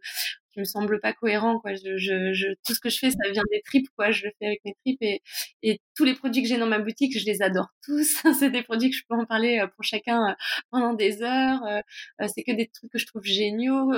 qui 0.55 0.61
me 0.61 0.65
semble 0.65 1.01
pas 1.01 1.13
cohérent 1.13 1.59
quoi. 1.59 1.75
Je, 1.75 1.99
je, 1.99 2.47
tout 2.67 2.75
ce 2.75 2.81
que 2.81 2.89
je 2.89 2.99
fais 2.99 3.11
ça 3.11 3.31
vient 3.33 3.43
des 3.51 3.61
tripes 3.63 3.89
quoi. 3.97 4.11
Je 4.11 4.25
le 4.25 4.33
fais 4.39 4.47
avec 4.47 4.61
mes 4.65 4.75
tripes 4.85 5.03
et, 5.03 5.21
et 5.63 5.81
tous 5.97 6.05
les 6.05 6.15
produits 6.15 6.43
que 6.43 6.49
j'ai 6.49 6.59
dans 6.59 6.67
ma 6.67 6.79
boutique 6.79 7.19
je 7.19 7.27
les 7.27 7.43
adore 7.43 7.69
tous. 7.85 8.23
C'est 8.39 8.51
des 8.51 8.63
produits 8.63 8.91
que 8.91 8.97
je 8.97 9.03
peux 9.09 9.17
en 9.17 9.27
parler 9.27 9.59
euh, 9.59 9.67
pour 9.67 9.85
chacun 9.85 10.31
euh, 10.31 10.35
pendant 10.71 10.95
des 10.95 11.23
heures 11.23 11.63
euh, 11.65 11.81
c'est 12.29 12.43
que 12.43 12.53
des 12.53 12.69
trucs 12.69 12.91
que 12.91 12.99
je 12.99 13.07
trouve 13.07 13.25
géniaux 13.25 13.93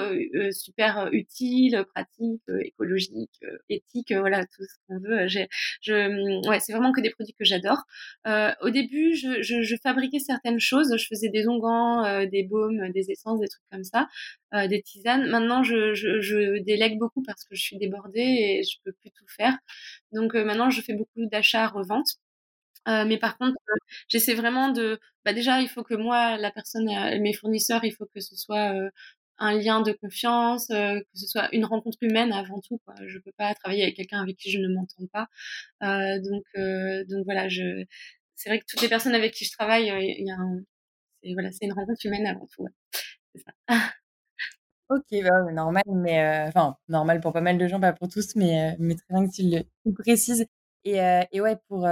super 0.53 1.09
utiles 1.13 1.85
pratiques 1.95 2.43
écologiques 2.61 3.41
éthiques 3.69 4.13
voilà 4.13 4.45
tout 4.45 4.63
ce 4.63 4.75
qu'on 4.89 4.99
veut. 4.99 5.27
J'ai 5.29 5.49
je 5.83 5.93
mm, 5.95 6.49
ouais 6.49 6.61
c'est 6.61 6.73
vraiment 6.73 6.93
que 6.93 7.01
des 7.01 7.11
produits 7.11 7.35
que 7.39 7.45
j'adore. 7.45 7.83
Au 8.27 8.71
début 8.71 9.15
je, 9.15 9.43
je, 9.43 9.77
fabriquais 9.83 10.19
certaines 10.19 10.61
choses. 10.61 10.95
Je 10.97 11.07
faisais 11.07 11.29
des 11.29 11.47
onguents 11.49 12.25
des 12.27 12.43
baumes 12.45 12.91
des 12.93 13.11
essences 13.11 13.41
des 13.41 13.49
trucs 13.49 13.63
comme 13.71 13.85
ça 13.85 14.09
des 14.69 14.83
tisanes. 14.83 15.29
Maintenant 15.29 15.63
je, 15.63 15.95
délègue 16.61 16.99
beaucoup 16.99 17.23
parce 17.23 17.45
que 17.45 17.55
je 17.55 17.63
suis 17.63 17.79
débordée 17.79 18.21
et 18.21 18.63
je 18.63 18.79
peux 18.85 18.93
plus 18.93 19.11
tout 19.11 19.27
faire. 19.29 19.57
Donc 20.13 20.35
euh, 20.35 20.45
maintenant, 20.45 20.71
je 20.71 20.81
fais 20.81 20.95
beaucoup 20.95 21.27
d'achats 21.27 21.69
revente. 21.69 22.07
Euh, 22.89 23.05
mais 23.05 23.19
par 23.19 23.37
contre, 23.39 23.57
euh, 23.71 23.77
j'essaie 24.09 24.35
vraiment 24.35 24.71
de. 24.71 25.01
Bah 25.25 25.33
déjà, 25.33 25.61
il 25.61 25.69
faut 25.69 25.83
que 25.83 25.95
moi, 25.95 26.37
la 26.39 26.51
personne, 26.53 26.87
mes 27.21 27.33
fournisseurs, 27.33 27.85
il 27.85 27.93
faut 27.93 28.07
que 28.07 28.21
ce 28.21 28.37
soit 28.37 28.73
un 29.39 29.53
lien 29.55 29.83
de 29.83 29.93
confiance, 29.93 30.69
que 30.69 31.05
ce 31.15 31.27
soit 31.27 31.49
une 31.55 31.65
rencontre 31.65 31.99
humaine 32.03 32.33
avant 32.33 32.61
tout. 32.61 32.79
Quoi. 32.85 32.95
Je 33.07 33.19
peux 33.19 33.33
pas 33.37 33.55
travailler 33.55 33.83
avec 33.83 33.97
quelqu'un 33.97 34.23
avec 34.23 34.37
qui 34.37 34.51
je 34.51 34.59
ne 34.61 34.69
m'entends 34.69 35.07
pas. 35.13 35.29
donc, 36.21 36.45
donc 37.09 37.25
voilà, 37.25 37.49
je. 37.49 37.85
C'est 38.37 38.51
vrai 38.51 38.61
que 38.61 38.67
toutes 38.69 38.83
les 38.83 38.89
personnes 38.89 39.15
avec 39.15 39.35
qui 39.35 39.45
je 39.47 39.53
travaille, 39.53 39.87
il 39.87 40.27
y 40.27 40.31
a 40.31 40.37
un... 40.37 40.61
voilà, 41.35 41.51
c'est 41.53 41.65
une 41.65 41.73
rencontre 41.73 42.05
humaine 42.07 42.27
avant 42.27 42.47
tout. 42.55 42.67
C'est 43.35 43.43
ça. 43.43 43.53
OK, 44.89 45.05
bah, 45.23 45.53
normal, 45.53 45.83
mais 45.89 46.21
euh, 46.21 46.49
enfin, 46.49 46.77
normal 46.89 47.21
pour 47.21 47.33
pas 47.33 47.41
mal 47.41 47.59
de 47.59 47.67
gens, 47.67 47.81
pas 47.81 47.93
pour 47.93 48.09
tous, 48.09 48.37
mais 48.37 48.73
euh, 48.73 48.77
mais 48.79 48.95
très 48.95 49.07
bien 49.11 49.27
que 49.27 49.33
tu 49.33 49.43
le 49.85 49.93
précises 49.93 50.47
et 50.85 51.01
euh, 51.01 51.23
et 51.33 51.41
ouais, 51.41 51.57
pour, 51.69 51.89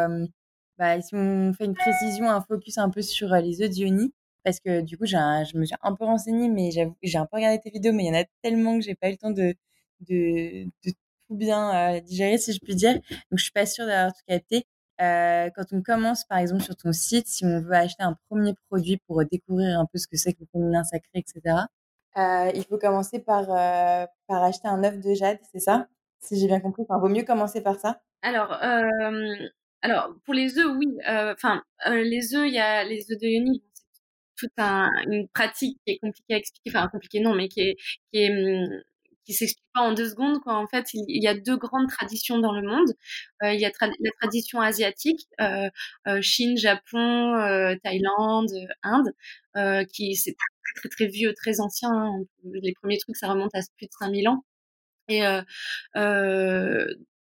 bah, 0.79 1.01
si 1.03 1.15
on 1.15 1.53
fait 1.55 1.65
une 1.65 1.75
précision, 1.75 2.31
un 2.31 2.41
focus 2.41 2.79
un 2.79 2.91
peu 2.91 3.03
sur, 3.03 3.29
les 3.35 3.63
œufs 3.63 3.71
d'Ioni, 3.71 4.13
parce 4.45 4.61
que 4.61 4.81
du 4.81 4.97
coup, 4.97 5.07
je 5.07 5.59
me 5.59 5.65
suis 5.65 5.77
un 5.83 5.95
peu 5.95 6.05
renseignée, 6.05 6.49
mais 6.49 6.71
j'ai 6.71 7.19
un 7.19 7.27
peu 7.27 7.37
regardé 7.37 7.61
tes 7.61 7.71
vidéos, 7.71 7.93
mais 7.93 8.05
il 8.05 8.07
y 8.09 8.11
en 8.17 8.21
a 8.21 8.25
tellement 8.43 8.79
que 8.79 8.85
j'ai 8.85 8.95
pas 8.95 9.09
eu 9.09 9.13
le 9.13 9.17
temps 9.19 9.31
de, 9.31 9.55
de, 10.09 10.65
de 10.85 10.93
tout 11.29 11.37
bien 11.37 12.01
digérer, 12.01 12.39
si 12.39 12.53
je 12.53 12.61
puis 12.61 12.75
dire. 12.77 12.95
Donc, 12.95 13.39
je 13.39 13.43
suis 13.45 13.53
pas 13.53 13.67
sûre 13.67 13.87
d'avoir 13.87 14.13
tout 14.13 14.23
capté. 14.27 14.67
Euh, 15.01 15.51
quand 15.57 15.65
on 15.73 15.83
commence, 15.83 16.25
par 16.25 16.39
exemple, 16.39 16.63
sur 16.63 16.77
ton 16.77 16.93
site, 16.93 17.27
si 17.27 17.45
on 17.45 17.61
veut 17.61 17.73
acheter 17.73 18.03
un 18.05 18.17
premier 18.29 18.55
produit 18.69 18.99
pour 19.07 19.25
découvrir 19.25 19.81
un 19.81 19.87
peu 19.87 19.99
ce 19.99 20.07
que 20.07 20.17
c'est 20.17 20.33
que 20.35 20.41
le 20.41 20.47
féminin 20.53 20.85
sacré, 20.85 21.09
etc., 21.19 21.67
euh, 22.19 22.51
il 22.55 22.65
faut 22.65 22.79
commencer 22.79 23.19
par, 23.19 23.51
euh, 23.51 24.07
par 24.27 24.43
acheter 24.43 24.69
un 24.69 24.83
œuf 24.85 25.01
de 25.01 25.15
jade, 25.15 25.39
c'est 25.53 25.61
ça? 25.61 25.89
Si 26.21 26.39
j'ai 26.39 26.47
bien 26.47 26.61
compris. 26.61 26.83
Enfin, 26.89 26.99
vaut 26.99 27.09
mieux 27.09 27.25
commencer 27.25 27.63
par 27.63 27.79
ça 27.79 28.01
Alors, 28.23 28.53
alors 29.83 30.15
pour 30.25 30.35
les 30.35 30.59
œufs, 30.59 30.75
oui. 30.79 30.87
Enfin, 31.07 31.63
les 31.87 32.35
œufs, 32.35 32.47
il 32.47 32.55
y 32.55 32.59
a 32.59 32.85
les 32.85 33.01
œufs 33.13 33.19
de 33.21 33.27
Yoni, 33.27 33.63
c'est 33.75 34.49
toute 34.49 34.53
une 34.59 35.29
pratique 35.29 35.79
qui 35.87 35.95
est 35.95 35.99
compliquée 35.99 36.35
à 36.35 36.39
expliquer. 36.39 36.71
Enfin, 36.77 36.89
compliquée 36.89 37.21
non, 37.21 37.35
mais 37.35 37.49
qui 37.49 37.61
est, 37.61 37.77
qui 38.13 38.23
est 38.23 38.31
hum, 38.31 38.81
qui 39.25 39.33
s'explique 39.33 39.65
pas 39.75 39.81
en 39.81 39.93
deux 39.93 40.09
secondes. 40.09 40.41
Quoi. 40.41 40.55
En 40.55 40.67
fait, 40.67 40.87
il, 40.95 41.23
y 41.23 41.29
a 41.29 41.35
deux 41.35 41.57
grandes 41.57 41.89
traditions 41.89 42.39
dans 42.39 42.53
le 42.53 42.63
monde. 42.63 42.91
Euh, 43.43 43.53
il 43.53 43.61
y 43.61 43.65
a 43.65 43.71
la 43.81 44.11
tradition 44.21 44.61
asiatique, 44.61 45.27
euh, 45.41 45.69
euh, 46.09 46.21
Chine, 46.23 46.57
Japon, 46.57 47.35
euh, 47.35 47.75
Thaïlande, 47.83 48.51
Inde, 48.83 49.13
euh, 49.57 49.85
qui 49.85 50.15
c'est 50.17 50.35
très, 50.35 50.81
très 50.81 50.89
très 50.89 51.07
vieux, 51.07 51.35
très 51.35 51.61
ancien. 51.61 51.91
Hein. 51.91 52.25
Les 52.45 52.75
premiers 52.75 52.99
trucs, 52.99 53.17
ça 53.17 53.29
remonte 53.29 53.55
à 53.55 53.61
plus 53.77 53.87
de 53.87 53.93
5000 53.99 54.29
ans. 54.29 54.45
Et 55.09 55.23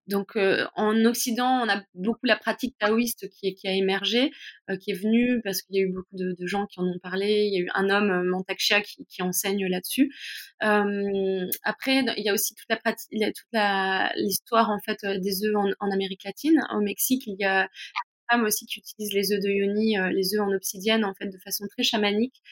donc 0.08 0.36
euh, 0.36 0.66
en 0.76 1.04
Occident, 1.04 1.62
on 1.64 1.68
a 1.68 1.82
beaucoup 1.94 2.26
la 2.26 2.36
pratique 2.36 2.76
taoïste 2.78 3.28
qui, 3.28 3.54
qui 3.54 3.66
a 3.66 3.72
émergé, 3.72 4.30
euh, 4.70 4.76
qui 4.76 4.92
est 4.92 4.94
venue 4.94 5.40
parce 5.42 5.62
qu'il 5.62 5.76
y 5.76 5.78
a 5.80 5.82
eu 5.82 5.92
beaucoup 5.92 6.14
de, 6.16 6.36
de, 6.38 6.46
gens 6.46 6.66
qui 6.66 6.78
en 6.80 6.84
ont 6.84 6.98
parlé. 7.00 7.48
Il 7.50 7.54
y 7.54 7.58
a 7.58 7.64
eu 7.64 7.68
un 7.74 7.90
homme, 7.90 8.10
euh, 8.10 8.22
Mantakshia, 8.22 8.80
qui, 8.82 9.04
qui 9.06 9.22
enseigne 9.22 9.66
là-dessus. 9.66 10.12
après, 10.60 12.04
il 12.16 12.24
y 12.24 12.28
a 12.28 12.34
aussi 12.34 12.54
toute 12.54 12.68
la 12.70 12.76
pratique, 12.76 13.08
toute 13.10 13.60
l'histoire 14.16 14.70
en 14.70 14.78
fait 14.78 15.04
des 15.04 15.44
œufs 15.44 15.56
en, 15.56 15.70
en, 15.80 15.90
Amérique 15.90 16.24
latine. 16.24 16.60
Au 16.72 16.80
Mexique, 16.80 17.24
il 17.26 17.36
y 17.38 17.44
a 17.44 17.64
des 17.64 17.68
femmes 18.30 18.44
aussi 18.44 18.66
qui 18.66 18.80
utilisent 18.80 19.12
les 19.12 19.32
œufs 19.32 19.40
de 19.40 19.48
yoni, 19.48 19.96
les 20.12 20.34
œufs 20.34 20.40
en 20.40 20.52
obsidienne 20.52 21.04
en 21.04 21.14
fait 21.14 21.26
de 21.26 21.38
façon 21.38 21.66
très 21.68 21.82
chamanique. 21.82 22.42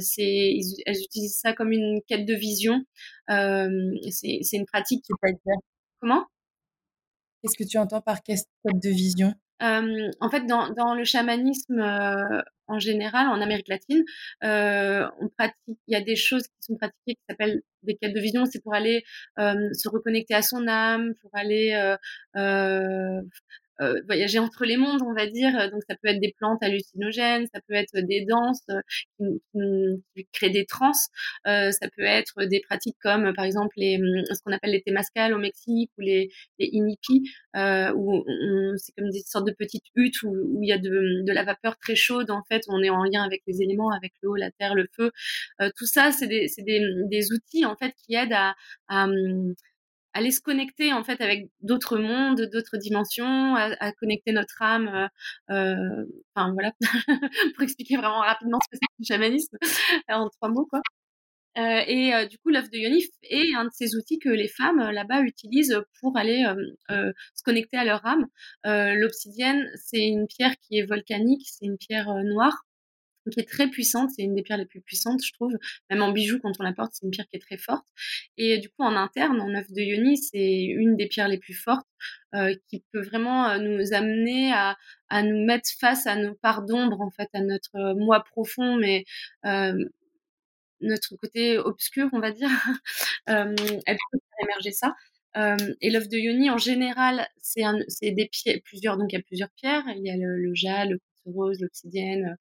c'est, 0.00 0.58
elles 0.86 1.00
utilisent 1.02 1.38
ça 1.40 1.52
comme 1.52 1.72
une 1.72 2.00
quête 2.08 2.26
de 2.26 2.34
vision. 2.34 2.84
c'est 3.28 4.56
une 4.56 4.66
pratique 4.66 5.04
qui 5.04 5.12
peut 5.20 5.28
être 5.28 5.40
comment? 6.00 6.26
Qu'est-ce 7.42 7.56
que 7.56 7.68
tu 7.68 7.78
entends 7.78 8.00
par 8.00 8.22
quête 8.22 8.46
de 8.64 8.88
vision? 8.90 9.32
En 9.60 10.30
fait, 10.30 10.46
dans, 10.46 10.94
le 10.94 11.04
chamanisme 11.04 11.80
en 12.68 12.78
général, 12.78 13.28
en 13.28 13.40
Amérique 13.40 13.68
latine, 13.68 14.04
on 14.42 15.28
pratique. 15.36 15.78
Il 15.88 15.92
y 15.92 15.96
a 15.96 16.02
des 16.02 16.16
choses 16.16 16.42
qui 16.42 16.54
sont 16.60 16.76
pratiquées 16.76 17.14
qui 17.14 17.22
s'appellent 17.28 17.62
des 17.82 17.96
quêtes 17.96 18.14
de 18.14 18.20
vision. 18.20 18.44
C'est 18.44 18.62
pour 18.62 18.74
aller 18.74 19.04
se 19.36 19.88
reconnecter 19.88 20.34
à 20.34 20.42
son 20.42 20.66
âme, 20.68 21.14
pour 21.22 21.30
aller 21.34 21.96
euh, 23.80 24.00
voyager 24.06 24.38
entre 24.38 24.64
les 24.64 24.76
mondes, 24.76 25.02
on 25.02 25.14
va 25.14 25.26
dire. 25.26 25.70
Donc 25.70 25.82
ça 25.88 25.96
peut 25.96 26.08
être 26.08 26.20
des 26.20 26.34
plantes 26.38 26.62
hallucinogènes, 26.62 27.46
ça 27.52 27.60
peut 27.66 27.74
être 27.74 27.98
des 28.00 28.24
danses 28.24 28.62
euh, 28.70 28.80
qui, 29.18 30.02
qui, 30.14 30.26
créent 30.32 30.50
des 30.50 30.66
trans, 30.66 30.92
euh, 31.46 31.70
ça 31.72 31.88
peut 31.96 32.02
être 32.02 32.44
des 32.44 32.60
pratiques 32.60 32.96
comme 33.02 33.32
par 33.34 33.44
exemple 33.44 33.74
les, 33.76 33.96
hum, 33.96 34.24
ce 34.30 34.42
qu'on 34.42 34.52
appelle 34.52 34.70
les 34.72 34.82
temascales 34.82 35.34
au 35.34 35.38
Mexique 35.38 35.90
ou 35.98 36.02
les, 36.02 36.30
les 36.58 36.66
inipis, 36.72 37.22
euh, 37.56 37.92
où 37.94 38.24
c'est 38.76 38.92
comme 38.96 39.10
des 39.10 39.20
sortes 39.20 39.46
de 39.46 39.52
petites 39.52 39.84
huttes 39.94 40.22
où, 40.22 40.28
où 40.30 40.62
il 40.62 40.68
y 40.68 40.72
a 40.72 40.78
de, 40.78 41.24
de, 41.24 41.32
la 41.32 41.44
vapeur 41.44 41.76
très 41.78 41.96
chaude. 41.96 42.30
En 42.30 42.42
fait, 42.50 42.62
on 42.68 42.82
est 42.82 42.90
en 42.90 43.04
lien 43.04 43.22
avec 43.22 43.42
les 43.46 43.62
éléments, 43.62 43.90
avec 43.90 44.12
l'eau, 44.22 44.34
la 44.36 44.50
terre, 44.52 44.74
le 44.74 44.86
feu. 44.94 45.12
Euh, 45.60 45.70
tout 45.76 45.86
ça, 45.86 46.12
c'est 46.12 46.26
des, 46.26 46.46
des, 46.58 46.80
des, 47.10 47.32
outils 47.32 47.64
en 47.64 47.76
fait 47.76 47.94
qui 48.04 48.14
aident 48.14 48.32
à, 48.32 48.54
à 48.88 49.04
hum, 49.04 49.54
aller 50.16 50.30
se 50.30 50.40
connecter 50.40 50.92
en 50.92 51.04
fait 51.04 51.20
avec 51.20 51.50
d'autres 51.60 51.98
mondes, 51.98 52.40
d'autres 52.52 52.78
dimensions, 52.78 53.54
à, 53.54 53.92
connecter 53.92 54.32
notre 54.32 54.60
âme. 54.62 54.88
Euh, 55.50 55.54
euh 55.54 56.04
enfin 56.34 56.52
voilà, 56.52 56.72
pour 57.54 57.62
expliquer 57.62 57.96
vraiment 57.96 58.20
rapidement 58.20 58.58
ce 58.64 58.70
que 58.70 58.78
c'est 58.82 58.88
le 58.98 59.04
chamanisme 59.04 59.56
en 60.08 60.28
trois 60.28 60.48
mots 60.48 60.66
quoi. 60.66 60.80
Euh, 61.58 61.82
et 61.86 62.26
du 62.28 62.36
coup, 62.38 62.50
l'œuf 62.50 62.68
de 62.70 62.76
Yonif 62.76 63.06
est 63.22 63.54
un 63.54 63.64
de 63.64 63.70
ces 63.72 63.96
outils 63.96 64.18
que 64.18 64.28
les 64.28 64.48
femmes 64.48 64.90
là-bas 64.90 65.22
utilisent 65.22 65.80
pour 66.00 66.16
aller 66.18 66.44
se 66.88 67.42
connecter 67.44 67.78
à 67.78 67.84
leur 67.84 68.04
âme. 68.04 68.26
L'obsidienne, 68.64 69.66
c'est 69.76 70.06
une 70.06 70.26
pierre 70.26 70.54
qui 70.60 70.78
est 70.78 70.86
volcanique, 70.86 71.46
c'est 71.46 71.64
une 71.64 71.78
pierre 71.78 72.12
noire 72.24 72.66
qui 73.30 73.40
est 73.40 73.48
très 73.48 73.68
puissante. 73.68 74.10
C'est 74.14 74.22
une 74.22 74.34
des 74.34 74.42
pierres 74.42 74.58
les 74.58 74.66
plus 74.66 74.80
puissantes, 74.80 75.24
je 75.24 75.32
trouve. 75.32 75.52
Même 75.90 76.02
en 76.02 76.12
bijoux, 76.12 76.38
quand 76.40 76.52
on 76.58 76.62
la 76.62 76.72
porte, 76.72 76.92
c'est 76.94 77.04
une 77.04 77.10
pierre 77.10 77.26
qui 77.28 77.36
est 77.36 77.40
très 77.40 77.58
forte. 77.58 77.86
Et 78.36 78.58
du 78.58 78.68
coup, 78.68 78.82
en 78.82 78.96
interne, 78.96 79.40
en 79.40 79.54
œuf 79.54 79.70
de 79.70 79.80
Yoni, 79.80 80.18
c'est 80.18 80.62
une 80.62 80.96
des 80.96 81.06
pierres 81.06 81.28
les 81.28 81.38
plus 81.38 81.54
fortes 81.54 81.86
euh, 82.34 82.54
qui 82.68 82.84
peut 82.92 83.02
vraiment 83.02 83.48
euh, 83.48 83.58
nous 83.58 83.92
amener 83.92 84.52
à, 84.52 84.76
à, 85.08 85.22
nous 85.22 85.44
mettre 85.44 85.70
face 85.78 86.06
à 86.06 86.16
nos 86.16 86.34
parts 86.34 86.62
d'ombre, 86.64 87.00
en 87.00 87.10
fait, 87.10 87.28
à 87.32 87.40
notre 87.40 87.76
euh, 87.76 87.94
moi 87.94 88.24
profond, 88.24 88.76
mais 88.76 89.04
euh, 89.44 89.74
notre 90.80 91.16
côté 91.16 91.58
obscur, 91.58 92.08
on 92.12 92.20
va 92.20 92.32
dire. 92.32 92.48
elle 93.26 93.54
peut 93.56 94.18
faire 94.18 94.48
émerger 94.48 94.72
ça. 94.72 94.94
Euh, 95.36 95.56
et 95.82 95.90
l'œuf 95.90 96.08
de 96.08 96.16
Yoni, 96.16 96.50
en 96.50 96.58
général, 96.58 97.28
c'est 97.40 97.62
des 98.10 98.26
pierres, 98.26 98.58
plusieurs, 98.64 98.96
donc 98.96 99.12
il 99.12 99.16
y 99.16 99.18
a 99.18 99.22
plusieurs 99.22 99.50
pierres. 99.50 99.84
Il 99.94 100.04
y 100.04 100.10
a 100.10 100.16
le, 100.16 100.38
le 100.38 100.54
jade, 100.54 100.90
le 100.90 101.00
rose, 101.30 101.60
l'obsidienne. 101.60 102.36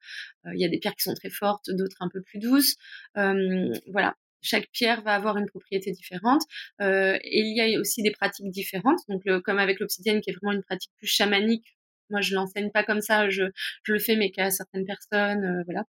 Euh, 0.46 0.51
il 0.54 0.62
y 0.62 0.65
a 0.65 0.70
des 0.70 0.80
pierres 0.80 0.96
qui 0.96 1.04
sont 1.04 1.13
très 1.13 1.30
fortes, 1.30 1.70
d'autres 1.70 1.98
un 2.00 2.10
peu 2.10 2.22
plus 2.22 2.39
douces. 2.39 2.75
Voilà, 3.15 4.15
chaque 4.42 4.70
pierre 4.72 5.01
va 5.01 5.15
avoir 5.15 5.38
une 5.38 5.48
propriété 5.48 5.92
différente. 5.92 6.44
Et 6.80 7.39
il 7.39 7.56
y 7.56 7.75
a 7.75 7.80
aussi 7.80 8.01
des 8.01 8.12
pratiques 8.12 8.50
différentes. 8.51 9.00
Donc, 9.10 9.24
comme 9.44 9.60
avec 9.60 9.80
l'obsidienne, 9.80 10.22
qui 10.22 10.32
est 10.32 10.34
vraiment 10.34 10.54
une 10.54 10.63
pratique 10.63 10.92
plus 10.98 11.08
chamanique. 11.08 11.77
Moi, 12.12 12.22
je 12.22 12.36
l'enseigne 12.36 12.70
pas 12.72 12.84
comme 12.84 13.01
ça. 13.01 13.30
Je, 13.30 13.44
le 13.88 14.00
fais, 14.00 14.15
mais 14.15 14.30
qu'à 14.32 14.51
certaines 14.51 14.86
personnes, 14.86 15.63
voilà. 15.65 15.84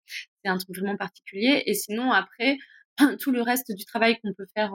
C'est 0.44 0.50
un 0.50 0.58
truc 0.58 0.76
vraiment 0.76 0.96
particulier. 0.96 1.62
Et 1.66 1.74
sinon, 1.74 2.12
après, 2.12 2.58
tout 3.20 3.32
le 3.32 3.42
reste 3.42 3.72
du 3.72 3.84
travail 3.84 4.18
qu'on 4.20 4.32
peut 4.34 4.46
faire 4.54 4.72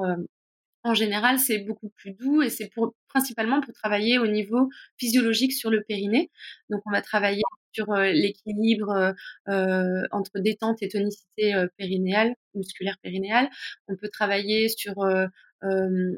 en 0.84 0.94
général, 0.94 1.40
c'est 1.40 1.60
beaucoup 1.60 1.90
plus 1.90 2.12
doux 2.14 2.42
et 2.42 2.50
c'est 2.50 2.72
principalement 3.08 3.62
pour 3.62 3.74
travailler 3.74 4.18
au 4.18 4.28
niveau 4.28 4.70
physiologique 4.98 5.54
sur 5.54 5.70
le 5.70 5.84
périnée. 5.84 6.32
Donc, 6.70 6.82
on 6.86 6.92
va 6.92 7.02
travailler 7.02 7.42
sur 7.74 7.94
l'équilibre 7.94 9.14
entre 9.48 10.40
détente 10.40 10.82
et 10.82 10.90
tonicité 10.90 11.54
périnéale, 11.78 12.36
musculaire 12.54 12.98
périnéale. 13.02 13.50
On 13.88 13.96
peut 13.96 14.10
travailler 14.10 14.70
sur 14.70 14.96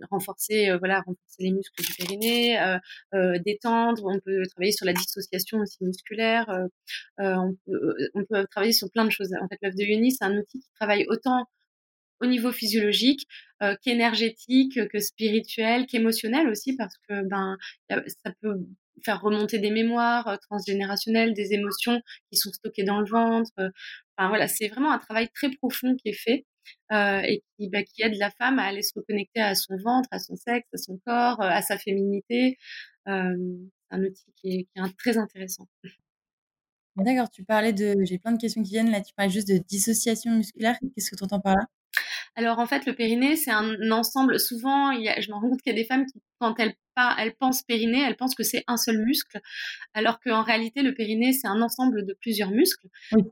renforcer, 0.09 0.71
voilà, 0.77 1.01
renforcer 1.01 1.43
les 1.43 1.51
muscles 1.51 1.83
du 1.83 1.93
périnée, 1.93 2.59
détendre. 3.43 4.05
On 4.05 4.19
peut 4.19 4.43
travailler 4.49 4.71
sur 4.71 4.85
la 4.85 4.93
dissociation 4.93 5.59
aussi 5.59 5.77
musculaire. 5.81 6.47
On 7.17 7.55
peut, 7.65 8.47
travailler 8.51 8.73
sur 8.73 8.89
plein 8.91 9.05
de 9.05 9.11
choses. 9.11 9.33
En 9.41 9.47
fait, 9.47 9.57
l'œuf 9.61 9.75
de 9.75 9.83
Yoni, 9.83 10.11
c'est 10.11 10.25
un 10.25 10.37
outil 10.37 10.59
qui 10.59 10.69
travaille 10.79 11.05
autant 11.07 11.45
au 12.21 12.27
niveau 12.27 12.51
physiologique, 12.51 13.27
qu'énergétique, 13.81 14.79
que 14.89 14.99
spirituel, 14.99 15.87
qu'émotionnel 15.87 16.47
aussi, 16.47 16.75
parce 16.75 16.95
que 17.09 17.23
ben 17.27 17.57
ça 17.89 18.31
peut 18.41 18.57
faire 19.03 19.21
remonter 19.21 19.59
des 19.59 19.71
mémoires 19.71 20.27
euh, 20.27 20.37
transgénérationnelles, 20.37 21.33
des 21.33 21.53
émotions 21.53 22.01
qui 22.31 22.37
sont 22.37 22.51
stockées 22.51 22.83
dans 22.83 22.99
le 22.99 23.07
ventre. 23.07 23.51
Euh, 23.59 23.69
enfin 24.17 24.29
voilà, 24.29 24.47
c'est 24.47 24.67
vraiment 24.67 24.91
un 24.91 24.99
travail 24.99 25.29
très 25.33 25.49
profond 25.49 25.95
qui 25.95 26.09
est 26.09 26.13
fait 26.13 26.45
euh, 26.91 27.21
et 27.21 27.43
qui, 27.57 27.69
bah, 27.69 27.83
qui 27.83 28.03
aide 28.03 28.15
la 28.17 28.31
femme 28.31 28.59
à 28.59 28.63
aller 28.63 28.81
se 28.81 28.93
reconnecter 28.95 29.41
à 29.41 29.55
son 29.55 29.75
ventre, 29.77 30.09
à 30.11 30.19
son 30.19 30.35
sexe, 30.35 30.67
à 30.73 30.77
son 30.77 30.99
corps, 31.05 31.41
à 31.41 31.61
sa 31.61 31.77
féminité. 31.77 32.57
Euh, 33.07 33.35
un 33.91 34.03
outil 34.03 34.31
qui 34.37 34.47
est, 34.49 34.63
qui 34.63 34.81
est 34.81 34.97
très 34.97 35.17
intéressant. 35.17 35.67
D'accord, 36.95 37.29
tu 37.29 37.43
parlais 37.43 37.73
de, 37.73 37.95
j'ai 38.03 38.19
plein 38.19 38.33
de 38.33 38.39
questions 38.39 38.63
qui 38.63 38.71
viennent 38.71 38.91
là, 38.91 39.01
tu 39.01 39.13
parlais 39.13 39.31
juste 39.31 39.47
de 39.47 39.57
dissociation 39.57 40.31
musculaire, 40.31 40.77
qu'est-ce 40.93 41.09
que 41.09 41.15
tu 41.15 41.23
entends 41.23 41.39
par 41.39 41.55
là? 41.55 41.65
Alors 42.35 42.59
en 42.59 42.65
fait, 42.65 42.85
le 42.85 42.93
périnée, 42.95 43.35
c'est 43.35 43.51
un 43.51 43.91
ensemble. 43.91 44.39
Souvent, 44.39 44.91
il 44.91 45.03
y 45.03 45.09
a, 45.09 45.19
je 45.19 45.29
me 45.29 45.35
rends 45.35 45.49
compte 45.49 45.61
qu'il 45.61 45.71
y 45.71 45.75
a 45.75 45.81
des 45.81 45.85
femmes 45.85 46.05
qui, 46.05 46.21
quand 46.41 46.55
elles 46.59 47.35
pensent 47.39 47.63
périnée, 47.63 48.03
elles 48.05 48.17
pensent 48.17 48.35
que 48.35 48.43
c'est 48.43 48.63
un 48.67 48.77
seul 48.77 48.99
muscle, 48.99 49.39
alors 49.93 50.19
qu'en 50.19 50.43
réalité, 50.43 50.81
le 50.81 50.93
périnée, 50.93 51.33
c'est 51.33 51.47
un 51.47 51.61
ensemble 51.61 52.05
de 52.05 52.13
plusieurs 52.19 52.51
muscles. 52.51 52.87
Oui, 53.13 53.23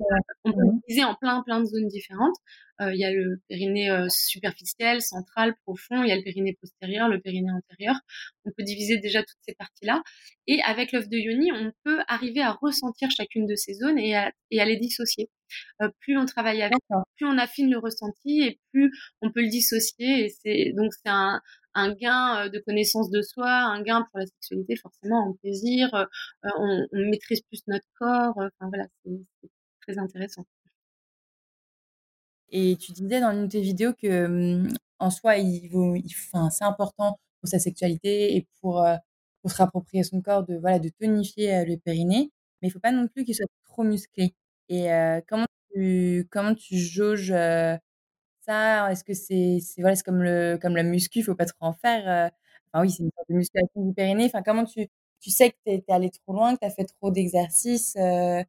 on 0.45 0.51
peut 0.53 0.61
l'utiliser 0.73 1.03
en 1.03 1.15
plein, 1.15 1.41
plein 1.43 1.59
de 1.59 1.65
zones 1.65 1.87
différentes. 1.87 2.35
Euh, 2.81 2.93
il 2.93 2.99
y 2.99 3.03
a 3.03 3.11
le 3.11 3.41
périnée 3.49 3.89
euh, 3.89 4.07
superficiel, 4.09 5.01
central, 5.01 5.53
profond. 5.63 6.01
Il 6.03 6.09
y 6.09 6.13
a 6.13 6.15
le 6.15 6.23
périnée 6.23 6.57
postérieur, 6.61 7.09
le 7.09 7.19
périnée 7.19 7.51
antérieur. 7.51 7.95
On 8.45 8.51
peut 8.51 8.63
diviser 8.63 8.97
déjà 8.99 9.19
toutes 9.21 9.39
ces 9.45 9.53
parties-là. 9.53 10.01
Et 10.47 10.61
avec 10.61 10.93
l'œuf 10.93 11.09
de 11.09 11.17
Yoni, 11.17 11.51
on 11.51 11.73
peut 11.83 11.99
arriver 12.07 12.41
à 12.41 12.53
ressentir 12.53 13.09
chacune 13.11 13.45
de 13.45 13.55
ces 13.55 13.73
zones 13.73 13.99
et 13.99 14.15
à, 14.15 14.31
et 14.51 14.61
à 14.61 14.65
les 14.65 14.77
dissocier. 14.77 15.29
Euh, 15.81 15.89
plus 15.99 16.17
on 16.17 16.25
travaille 16.25 16.61
avec, 16.61 16.77
plus 17.17 17.25
on 17.25 17.37
affine 17.37 17.69
le 17.69 17.79
ressenti 17.79 18.43
et 18.43 18.59
plus 18.71 18.91
on 19.21 19.31
peut 19.31 19.41
le 19.41 19.49
dissocier. 19.49 20.25
Et 20.25 20.29
c'est 20.29 20.71
donc 20.77 20.93
c'est 20.93 21.09
un, 21.09 21.41
un 21.79 21.93
gain 21.93 22.49
de 22.49 22.59
connaissance 22.59 23.09
de 23.09 23.21
soi, 23.21 23.49
un 23.49 23.81
gain 23.81 24.05
pour 24.11 24.19
la 24.19 24.25
sexualité 24.25 24.75
forcément 24.75 25.29
en 25.29 25.33
plaisir. 25.33 25.89
on, 26.43 26.87
on 26.91 27.09
maîtrise 27.09 27.41
plus 27.41 27.61
notre 27.67 27.87
corps. 27.97 28.35
Enfin 28.37 28.69
voilà, 28.69 28.85
c'est 29.03 29.49
très 29.81 29.97
intéressant. 29.99 30.45
Et 32.51 32.77
tu 32.77 32.91
disais 32.93 33.21
dans 33.21 33.31
une 33.31 33.45
de 33.45 33.51
tes 33.51 33.61
vidéos 33.61 33.93
que, 33.93 34.27
mmh, 34.27 34.73
en 34.99 35.09
soi, 35.11 35.37
il 35.37 35.69
vaut 35.69 35.95
enfin, 36.33 36.49
c'est 36.49 36.63
important 36.63 37.19
pour 37.41 37.49
sa 37.49 37.59
sexualité 37.59 38.35
et 38.35 38.47
pour, 38.61 38.83
se 39.45 39.55
réapproprier 39.55 40.03
son 40.03 40.21
corps 40.21 40.43
de, 40.45 40.57
voilà, 40.57 40.79
de 40.79 40.89
tonifier, 40.99 41.65
le 41.65 41.77
périnée, 41.77 42.31
mais 42.61 42.67
il 42.67 42.71
faut 42.71 42.79
pas 42.79 42.91
non 42.91 43.07
plus 43.07 43.23
qu'il 43.23 43.35
soit 43.35 43.45
trop 43.65 43.83
musclé 43.83 44.33
et 44.69 44.87
comment 45.27 45.45
tu 45.73 46.27
comment 46.31 46.55
tu 46.55 46.77
jauges, 46.77 47.33
Est-ce 48.49 49.03
que 49.03 49.13
c'est 49.13 49.59
voilà, 49.81 49.95
comme 49.97 50.21
le 50.23 50.57
comme 50.61 50.75
la 50.75 50.83
muscu, 50.83 51.19
il 51.19 51.23
faut 51.23 51.35
pas 51.35 51.45
trop 51.45 51.65
en 51.65 51.73
faire, 51.73 52.31
enfin 52.73 52.83
oui, 52.83 52.91
c'est 52.91 53.03
une 53.03 53.11
sorte 53.15 53.29
de 53.29 53.35
musculation 53.35 53.85
du 53.85 53.93
périnée, 53.93 54.25
enfin 54.25 54.41
comment 54.43 54.65
tu 54.65 54.87
tu 55.21 55.29
sais 55.31 55.51
que 55.51 55.55
tu 55.65 55.71
es 55.73 55.83
es 55.87 55.93
allé 55.93 56.09
trop 56.09 56.33
loin, 56.33 56.55
que 56.55 56.59
tu 56.61 56.65
as 56.65 56.69
fait 56.71 56.85
trop 56.85 57.11
d'exercices, 57.11 57.95
heu, 57.97 58.43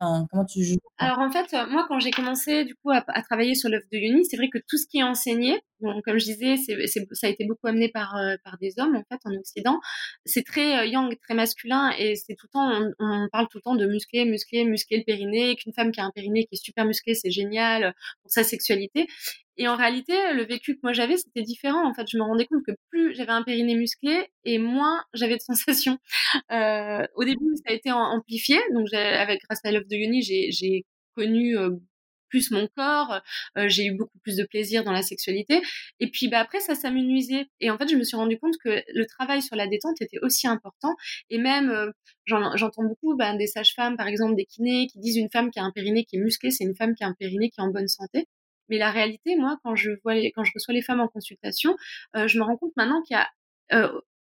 enfin 0.00 0.26
comment 0.30 0.44
tu 0.44 0.64
ça? 0.64 0.76
Alors 0.98 1.18
en 1.20 1.30
fait, 1.30 1.52
moi 1.70 1.84
quand 1.88 1.98
j'ai 2.00 2.10
commencé 2.10 2.64
du 2.64 2.74
coup 2.76 2.90
à 2.90 3.02
travailler 3.22 3.54
sur 3.54 3.68
l'œuf 3.68 3.84
de 3.92 3.98
Yoni, 3.98 4.24
c'est 4.24 4.36
vrai 4.36 4.48
que 4.48 4.58
tout 4.58 4.76
ce 4.78 4.86
qui 4.86 4.98
est 4.98 5.02
enseigné, 5.02 5.60
comme 6.04 6.18
je 6.18 6.24
disais, 6.24 6.56
ça 6.56 7.26
a 7.26 7.30
été 7.30 7.44
beaucoup 7.44 7.66
amené 7.66 7.88
par, 7.88 8.16
heu, 8.16 8.36
par 8.44 8.58
des 8.58 8.74
hommes 8.78 8.96
en 8.96 9.04
fait 9.10 9.20
en 9.24 9.34
Occident. 9.34 9.80
C'est 10.24 10.44
très, 10.44 10.84
heu, 10.84 10.88
yang, 10.88 11.14
très 11.20 11.34
masculin 11.34 11.92
et 11.98 12.16
c'est 12.16 12.34
tout 12.34 12.46
le 12.46 12.52
temps 12.52 12.92
on 12.98 13.28
parle 13.30 13.48
tout 13.48 13.58
le 13.58 13.62
temps 13.62 13.76
de 13.76 13.86
muscler, 13.86 14.24
muscler, 14.24 14.64
muscler 14.64 14.98
le 14.98 15.04
périnée, 15.04 15.56
qu'une 15.56 15.72
femme 15.72 15.92
qui 15.92 16.00
a 16.00 16.04
un 16.04 16.10
périnée 16.10 16.46
qui 16.46 16.54
est 16.54 16.64
super 16.64 16.84
musclé, 16.84 17.14
c'est 17.14 17.30
génial, 17.30 17.94
pour 18.22 18.30
sa 18.30 18.44
sexualité 18.44 19.06
et 19.58 19.68
en 19.68 19.76
réalité, 19.76 20.12
le 20.34 20.44
vécu 20.44 20.74
que 20.74 20.80
moi 20.82 20.92
j'avais, 20.92 21.16
c'était 21.16 21.42
différent. 21.42 21.88
En 21.88 21.94
fait, 21.94 22.06
je 22.10 22.18
me 22.18 22.22
rendais 22.22 22.46
compte 22.46 22.62
que 22.66 22.72
plus 22.90 23.14
j'avais 23.14 23.32
un 23.32 23.42
périnée 23.42 23.74
musclé 23.74 24.26
et 24.44 24.58
moins 24.58 25.02
j'avais 25.14 25.36
de 25.36 25.42
sensations. 25.42 25.98
Euh, 26.52 27.06
au 27.16 27.24
début, 27.24 27.44
ça 27.56 27.72
a 27.72 27.74
été 27.74 27.90
amplifié. 27.92 28.58
Donc, 28.72 28.92
avec 28.92 29.40
grâce 29.42 29.60
à 29.64 29.72
l'œuf 29.72 29.86
de 29.88 29.96
Yoni, 29.96 30.22
j'ai 30.22 30.84
connu 31.14 31.58
euh, 31.58 31.70
plus 32.28 32.50
mon 32.50 32.68
corps, 32.76 33.20
euh, 33.56 33.68
j'ai 33.68 33.86
eu 33.86 33.92
beaucoup 33.92 34.18
plus 34.18 34.36
de 34.36 34.44
plaisir 34.44 34.84
dans 34.84 34.92
la 34.92 35.02
sexualité. 35.02 35.60
Et 36.00 36.10
puis 36.10 36.28
bah, 36.28 36.40
après, 36.40 36.60
ça, 36.60 36.74
ça 36.74 36.90
nuisait. 36.90 37.46
Et 37.60 37.70
en 37.70 37.78
fait, 37.78 37.88
je 37.88 37.96
me 37.96 38.04
suis 38.04 38.16
rendu 38.16 38.38
compte 38.38 38.54
que 38.62 38.82
le 38.92 39.06
travail 39.06 39.42
sur 39.42 39.56
la 39.56 39.66
détente 39.66 40.00
était 40.00 40.18
aussi 40.22 40.46
important. 40.46 40.94
Et 41.30 41.38
même, 41.38 41.70
euh, 41.70 41.90
j'entends 42.26 42.84
beaucoup 42.84 43.16
bah, 43.16 43.36
des 43.36 43.46
sages-femmes, 43.46 43.96
par 43.96 44.08
exemple 44.08 44.34
des 44.36 44.46
kinés, 44.46 44.86
qui 44.88 44.98
disent 44.98 45.16
une 45.16 45.30
femme 45.30 45.50
qui 45.50 45.58
a 45.58 45.64
un 45.64 45.72
périnée 45.72 46.04
qui 46.04 46.16
est 46.16 46.20
musclé, 46.20 46.50
c'est 46.50 46.64
une 46.64 46.76
femme 46.76 46.94
qui 46.94 47.04
a 47.04 47.08
un 47.08 47.14
périnée 47.14 47.50
qui 47.50 47.60
est 47.60 47.64
en 47.64 47.70
bonne 47.70 47.88
santé. 47.88 48.26
Mais 48.68 48.78
la 48.78 48.90
réalité, 48.90 49.36
moi, 49.36 49.58
quand 49.62 49.76
je 49.76 49.92
vois 50.02 50.14
les, 50.14 50.32
quand 50.32 50.44
je 50.44 50.52
reçois 50.54 50.74
les 50.74 50.82
femmes 50.82 51.00
en 51.00 51.08
consultation, 51.08 51.76
euh, 52.16 52.26
je 52.26 52.38
me 52.38 52.44
rends 52.44 52.56
compte 52.56 52.72
maintenant 52.76 53.02
qu'il 53.02 53.16
y 53.16 53.20
a 53.20 53.30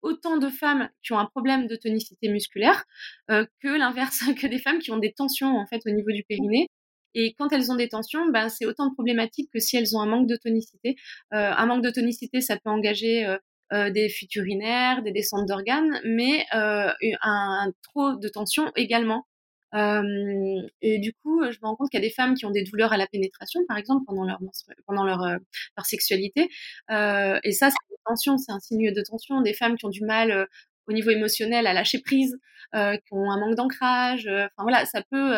autant 0.03 0.37
de 0.37 0.49
femmes 0.49 0.89
qui 1.03 1.13
ont 1.13 1.19
un 1.19 1.27
problème 1.27 1.67
de 1.69 1.77
tonicité 1.77 2.29
musculaire 2.29 2.85
que 3.29 3.79
l'inverse, 3.79 4.21
que 4.41 4.47
des 4.47 4.59
femmes 4.59 4.79
qui 4.79 4.91
ont 4.91 4.99
des 4.99 5.13
tensions 5.13 5.57
en 5.57 5.67
fait 5.67 5.81
au 5.87 5.91
niveau 5.91 6.11
du 6.13 6.25
périnée. 6.25 6.69
Et 7.15 7.35
quand 7.39 7.53
elles 7.53 7.71
ont 7.71 7.77
des 7.77 7.89
tensions, 7.89 8.27
ben, 8.31 8.49
c'est 8.49 8.67
autant 8.67 8.89
de 8.89 8.95
problématiques 8.95 9.51
que 9.53 9.59
si 9.61 9.77
elles 9.77 9.97
ont 9.97 10.01
un 10.01 10.07
manque 10.07 10.29
de 10.29 10.37
tonicité. 10.37 10.97
Euh, 11.33 11.51
un 11.51 11.67
manque 11.67 11.85
de 11.85 11.91
tonicité, 11.91 12.41
ça 12.41 12.57
peut 12.57 12.71
engager 12.71 13.27
euh, 13.27 13.37
euh 13.73 13.91
des 13.91 14.09
fuites 14.09 14.35
urinaires, 14.37 15.03
des 15.03 15.13
descentes 15.13 15.49
d'organes, 15.49 16.01
mais 16.05 16.47
un, 16.53 17.73
trop 17.83 18.17
de 18.17 18.29
tension 18.29 18.71
également. 18.77 19.27
Et 19.75 20.99
du 20.99 21.15
coup, 21.23 21.43
je 21.51 21.59
me 21.63 21.67
rends 21.67 21.77
compte 21.77 21.89
qu'il 21.91 21.99
y 22.01 22.05
a 22.05 22.07
des 22.07 22.13
femmes 22.13 22.35
qui 22.35 22.45
ont 22.45 22.51
des 22.51 22.65
douleurs 22.65 22.93
à 22.93 22.99
la 22.99 23.07
pénétration, 23.07 23.61
par 23.67 23.79
exemple, 23.79 24.05
pendant 24.07 24.25
leur, 24.25 24.39
pendant 24.87 25.05
leur, 25.05 25.39
sexualité. 25.85 26.51
Et 26.91 27.53
ça, 27.53 27.71
c'est 27.71 27.77
une 27.91 27.97
tension, 28.05 28.37
c'est 28.37 28.53
un 28.53 28.61
signe 28.61 28.93
de 28.93 29.03
tension. 29.03 29.41
Des 29.41 29.55
femmes 29.55 29.77
qui 29.77 29.87
ont 29.87 29.91
du 29.91 30.05
mal 30.05 30.47
au 30.89 30.93
niveau 30.93 31.11
émotionnel 31.11 31.67
à 31.67 31.73
lâcher 31.73 32.01
prise, 32.01 32.39
euh, 32.75 32.97
qui 32.97 33.13
ont 33.13 33.31
un 33.31 33.39
manque 33.39 33.57
d'ancrage. 33.57 34.27
Euh, 34.27 34.47
enfin 34.47 34.63
voilà, 34.63 34.85
ça 34.87 35.03
peut 35.11 35.35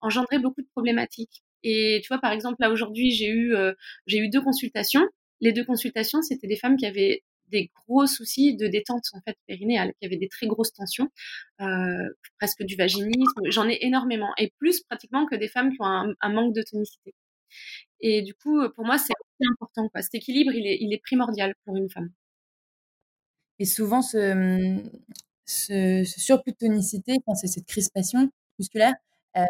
engendrer 0.00 0.38
beaucoup 0.38 0.62
de 0.62 0.68
problématiques. 0.68 1.42
Et 1.62 2.00
tu 2.02 2.08
vois, 2.08 2.18
par 2.20 2.32
exemple, 2.32 2.56
là 2.60 2.70
aujourd'hui, 2.70 3.10
j'ai 3.10 3.28
eu, 3.30 3.54
j'ai 4.06 4.18
eu 4.18 4.28
deux 4.28 4.40
consultations. 4.40 5.06
Les 5.40 5.52
deux 5.52 5.64
consultations, 5.64 6.22
c'était 6.22 6.46
des 6.46 6.56
femmes 6.56 6.76
qui 6.76 6.86
avaient 6.86 7.22
des 7.50 7.70
gros 7.74 8.06
soucis 8.06 8.56
de 8.56 8.66
détente 8.66 9.04
en 9.12 9.20
fait 9.20 9.36
périnéale, 9.46 9.92
qui 9.98 10.06
avait 10.06 10.16
des 10.16 10.28
très 10.28 10.46
grosses 10.46 10.72
tensions, 10.72 11.08
euh, 11.60 12.08
presque 12.38 12.62
du 12.62 12.76
vaginisme. 12.76 13.40
J'en 13.46 13.68
ai 13.68 13.78
énormément 13.82 14.32
et 14.38 14.52
plus 14.58 14.82
pratiquement 14.82 15.26
que 15.26 15.36
des 15.36 15.48
femmes 15.48 15.72
qui 15.72 15.80
ont 15.80 15.86
un, 15.86 16.14
un 16.20 16.28
manque 16.30 16.54
de 16.54 16.62
tonicité. 16.62 17.14
Et 18.00 18.22
du 18.22 18.34
coup, 18.34 18.60
pour 18.74 18.84
moi, 18.84 18.98
c'est 18.98 19.14
important. 19.50 19.88
Quoi. 19.88 20.02
Cet 20.02 20.14
équilibre, 20.14 20.52
il 20.54 20.66
est, 20.66 20.78
il 20.80 20.92
est 20.92 21.02
primordial 21.02 21.54
pour 21.64 21.76
une 21.76 21.90
femme. 21.90 22.10
Et 23.58 23.64
souvent, 23.64 24.02
ce, 24.02 24.78
ce, 25.46 26.04
ce 26.04 26.20
surplus 26.20 26.52
de 26.52 26.58
tonicité, 26.58 27.16
c'est 27.34 27.46
cette 27.48 27.66
crispation 27.66 28.30
musculaire, 28.58 28.94
euh, 29.36 29.44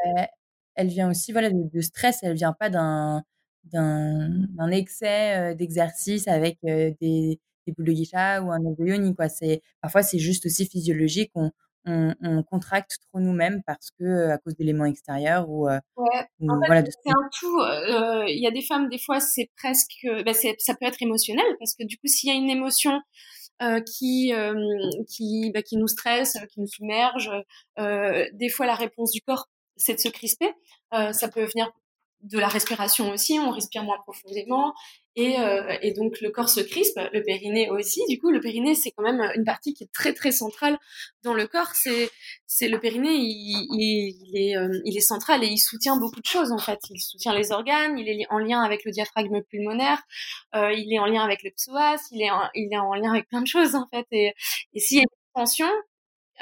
elle 0.75 0.88
vient 0.88 1.11
aussi 1.11 1.33
voilà, 1.33 1.51
de, 1.51 1.68
de 1.73 1.81
stress, 1.81 2.21
elle 2.23 2.35
vient 2.35 2.53
pas 2.53 2.71
d'un 2.71 3.23
d'un 3.64 4.71
excès 4.71 5.55
d'exercice 5.57 6.27
avec 6.27 6.59
des, 6.62 6.97
des 7.01 7.38
boules 7.77 7.85
de 7.87 7.92
geisha 7.92 8.40
ou 8.42 8.51
un 8.51 8.61
yoni 8.79 9.14
quoi. 9.14 9.29
C'est 9.29 9.61
parfois 9.83 10.03
c'est 10.03 10.18
juste 10.18 10.47
aussi 10.47 10.64
physiologique. 10.64 11.31
On, 11.35 11.51
on, 11.85 12.14
on 12.23 12.42
contracte 12.44 12.97
trop 13.11 13.21
nous-mêmes 13.21 13.62
parce 13.66 13.90
que 13.99 14.31
à 14.31 14.38
cause 14.38 14.55
d'éléments 14.57 14.87
extérieurs 14.87 15.51
ou, 15.51 15.66
ouais. 15.68 15.81
ou 16.40 16.51
en 16.51 16.61
fait, 16.61 16.66
voilà. 16.66 16.83
C'est 16.83 17.11
un 17.11 17.29
tout. 17.38 17.61
Il 18.29 18.40
y 18.42 18.47
a 18.47 18.51
des 18.51 18.62
femmes 18.62 18.88
des 18.88 18.99
fois 18.99 19.21
c'est 19.21 19.51
presque, 19.57 20.07
bah, 20.25 20.33
ça 20.33 20.75
peut 20.75 20.87
être 20.87 21.03
émotionnel 21.03 21.44
parce 21.59 21.75
que 21.75 21.85
du 21.85 21.97
coup 21.99 22.07
s'il 22.07 22.31
y 22.31 22.33
a 22.33 22.37
une 22.37 22.49
émotion 22.49 22.92
euh, 22.92 22.99
qui 23.81 24.33
euh, 24.33 24.55
qui 25.09 25.51
bah, 25.53 25.62
qui 25.62 25.77
nous 25.77 25.88
stresse, 25.88 26.38
qui 26.53 26.61
nous 26.61 26.66
submerge, 26.66 27.31
euh, 27.79 28.27
des 28.33 28.49
fois 28.49 28.66
la 28.66 28.75
réponse 28.75 29.12
du 29.12 29.21
corps 29.21 29.49
c'est 29.77 29.94
de 29.94 30.01
se 30.01 30.09
crisper. 30.09 30.53
ça 30.92 31.29
peut 31.29 31.44
venir 31.44 31.71
de 32.23 32.38
la 32.38 32.49
respiration 32.49 33.11
aussi, 33.11 33.38
on 33.38 33.51
respire 33.51 33.85
moins 33.85 33.99
profondément 33.99 34.75
et, 35.18 35.40
euh, 35.40 35.76
et, 35.83 35.92
donc 35.92 36.20
le 36.20 36.31
corps 36.31 36.48
se 36.48 36.61
crispe, 36.61 36.98
le 37.12 37.22
périnée 37.22 37.68
aussi. 37.70 38.00
Du 38.09 38.18
coup, 38.18 38.31
le 38.31 38.40
périnée 38.40 38.74
c'est 38.74 38.92
quand 38.92 39.02
même 39.02 39.20
une 39.35 39.44
partie 39.44 39.74
qui 39.74 39.85
est 39.85 39.92
très 39.92 40.14
très 40.14 40.31
centrale 40.31 40.78
dans 41.24 41.35
le 41.35 41.46
corps. 41.46 41.72
C'est 41.74 42.11
c'est 42.46 42.68
le 42.68 42.78
périnée, 42.81 43.16
il, 43.16 44.35
est 44.35 44.57
euh, 44.57 44.81
il 44.85 44.96
est 44.96 45.00
central 45.00 45.42
et 45.44 45.48
il 45.48 45.59
soutient 45.59 45.96
beaucoup 45.98 46.20
de 46.20 46.26
choses 46.26 46.52
en 46.52 46.59
fait. 46.59 46.78
Il 46.90 47.00
soutient 47.00 47.35
les 47.35 47.52
organes, 47.52 47.98
il 47.98 48.09
est 48.09 48.26
en 48.31 48.38
lien 48.38 48.62
avec 48.62 48.85
le 48.85 48.92
diaphragme 48.92 49.42
pulmonaire, 49.42 50.02
euh, 50.54 50.72
il 50.72 50.92
est 50.94 50.98
en 50.98 51.07
lien 51.07 51.24
avec 51.24 51.42
le 51.42 51.50
psoas, 51.50 51.98
il 52.12 52.22
est 52.22 52.31
en, 52.31 52.42
il 52.54 52.72
est 52.72 52.78
en 52.78 52.94
lien 52.94 53.12
avec 53.12 53.28
plein 53.28 53.42
de 53.42 53.46
choses 53.46 53.74
en 53.74 53.87
fait. 53.92 54.07
Et, 54.12 54.35
s'il 54.76 54.98
y 54.98 55.00
a 55.00 55.02
une 55.02 55.09
tension, 55.35 55.68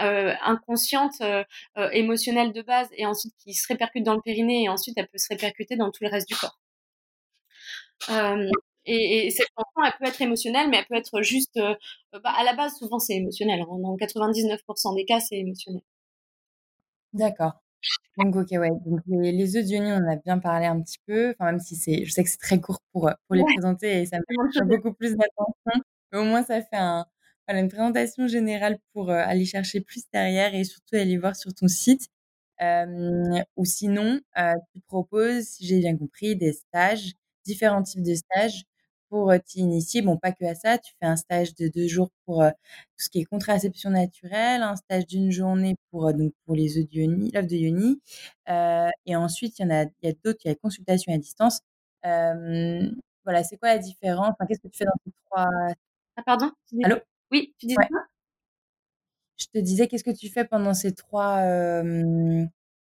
euh, 0.01 0.35
inconsciente, 0.43 1.15
euh, 1.23 1.43
euh, 1.79 1.89
émotionnelle 1.93 2.53
de 2.53 2.61
base, 2.61 2.89
et 2.97 3.07
ensuite 3.07 3.35
qui 3.39 3.55
se 3.55 3.67
répercute 3.69 4.05
dans 4.05 4.15
le 4.15 4.21
périnée, 4.21 4.65
et 4.65 4.69
ensuite 4.69 4.95
elle 4.99 5.09
peut 5.09 5.17
se 5.19 5.29
répercuter 5.31 5.77
dans 5.77 5.91
tout 5.91 6.05
le 6.05 6.11
reste 6.11 6.29
du 6.29 6.37
corps. 6.37 6.59
Euh, 8.89 8.93
et, 8.93 9.27
et, 9.27 9.31
cette 9.31 9.49
tension, 9.57 9.83
elle 9.85 9.93
peut 9.99 10.07
être 10.07 10.21
émotionnelle, 10.21 10.69
mais 10.71 10.79
elle 10.79 10.87
peut 10.87 10.97
être 10.97 11.23
juste, 11.23 11.57
euh, 11.57 11.75
bah, 12.13 12.33
à 12.37 12.45
la 12.45 12.55
base, 12.55 12.77
souvent 12.77 12.99
c'est 12.99 13.15
émotionnel. 13.15 13.61
Hein. 13.61 13.79
Dans 13.79 13.97
99% 13.97 14.95
des 14.97 15.05
cas, 15.05 15.21
c'est 15.21 15.37
émotionnel. 15.37 15.83
D'accord. 17.13 17.53
Donc, 18.19 18.37
ok, 18.37 18.49
ouais. 18.53 18.71
Donc, 18.85 19.01
les, 19.07 19.33
les 19.33 19.57
œufs 19.57 19.65
d'Ioni, 19.65 19.93
on 19.93 20.11
a 20.11 20.17
bien 20.17 20.39
parlé 20.39 20.67
un 20.67 20.81
petit 20.81 20.99
peu. 21.07 21.31
Enfin, 21.31 21.53
même 21.53 21.61
si 21.61 21.77
c'est, 21.77 22.05
je 22.05 22.11
sais 22.13 22.25
que 22.25 22.31
c'est 22.31 22.39
très 22.39 22.61
court 22.61 22.81
pour, 22.93 23.11
pour 23.27 23.37
les 23.37 23.45
présenter 23.45 24.03
et 24.03 24.07
ça 24.07 24.19
me 24.29 24.65
beaucoup 24.65 24.93
plus 24.95 25.17
d'attention. 25.17 25.83
Mais 26.13 26.19
au 26.19 26.25
moins, 26.25 26.43
ça 26.43 26.61
fait 26.63 26.77
un, 26.77 27.07
voilà, 27.47 27.61
une 27.61 27.69
présentation 27.69 28.27
générale 28.27 28.79
pour 28.93 29.11
euh, 29.11 29.23
aller 29.25 29.45
chercher 29.45 29.81
plus 29.81 30.03
derrière 30.13 30.55
et 30.55 30.65
surtout 30.65 30.97
aller 30.97 31.17
voir 31.19 31.37
sur 31.37 31.55
ton 31.55 31.69
site. 31.69 32.09
Euh, 32.63 33.41
ou 33.57 33.65
sinon, 33.65 34.21
euh, 34.39 34.55
tu 34.73 34.81
proposes, 34.81 35.45
si 35.45 35.67
j'ai 35.67 35.79
bien 35.79 35.97
compris, 35.97 36.37
des 36.37 36.53
stages, 36.53 37.13
différents 37.45 37.83
types 37.83 38.03
de 38.03 38.15
stages 38.15 38.65
pour 39.11 39.33
t'y 39.45 39.61
initier. 39.61 40.03
Bon, 40.03 40.17
pas 40.17 40.33
que 40.33 40.45
à 40.45 40.55
ça, 40.55 40.79
tu 40.79 40.93
fais 41.01 41.07
un 41.07 41.17
stage 41.17 41.55
de 41.55 41.69
deux 41.69 41.87
jours 41.89 42.11
pour 42.25 42.43
tout 42.45 43.05
ce 43.05 43.09
qui 43.11 43.21
est 43.21 43.25
contraception 43.25 43.91
naturelle, 43.91 44.63
un 44.63 44.77
stage 44.77 45.07
d'une 45.07 45.31
journée 45.31 45.77
pour 45.91 46.13
donc 46.15 46.33
pour 46.45 46.55
les 46.57 46.79
œufs 46.79 46.89
de 46.89 46.95
yoni, 47.01 47.31
l'œuf 47.33 47.47
de 47.47 47.57
yoni, 47.57 48.01
et 49.07 49.17
ensuite 49.17 49.59
il 49.59 49.63
y 49.63 49.65
en 49.67 49.71
a, 49.71 49.83
il 49.85 50.09
y 50.09 50.09
a 50.09 50.13
d'autres, 50.25 50.41
il 50.45 50.49
y 50.49 50.51
a 50.51 50.55
consultation 50.57 51.13
à 51.13 51.19
distance. 51.19 51.61
voilà, 52.03 53.43
c'est 53.45 53.57
quoi 53.59 53.69
la 53.69 53.79
différence? 53.79 54.31
Enfin, 54.33 54.47
Qu'est-ce 54.47 54.61
que 54.61 54.69
tu 54.69 54.79
fais 54.79 54.85
dans 54.85 54.93
ces 55.05 55.13
trois 55.27 55.47
Ah 56.17 56.23
pardon? 56.25 56.51
Allô? 56.83 56.97
oui, 57.33 57.55
tu 57.59 57.67
disais 57.67 57.77
quoi? 57.89 58.01
Je 59.39 59.47
te 59.47 59.59
disais, 59.59 59.87
qu'est-ce 59.87 60.05
que 60.05 60.11
tu 60.17 60.31
fais 60.31 60.45
pendant 60.45 60.73
ces 60.75 60.93
trois, 60.95 61.43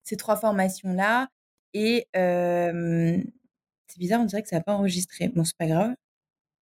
ces 0.04 0.16
trois 0.16 0.37
formations-là? 0.37 1.28
Et 1.74 2.09
c'est 2.14 3.98
bizarre, 3.98 4.20
on 4.20 4.24
dirait 4.24 4.42
que 4.42 4.48
ça 4.48 4.57
n'a 4.57 4.62
pas 4.62 4.74
enregistré. 4.74 5.28
Bon, 5.28 5.44
c'est 5.44 5.57
pas 5.57 5.66
grave. 5.66 5.94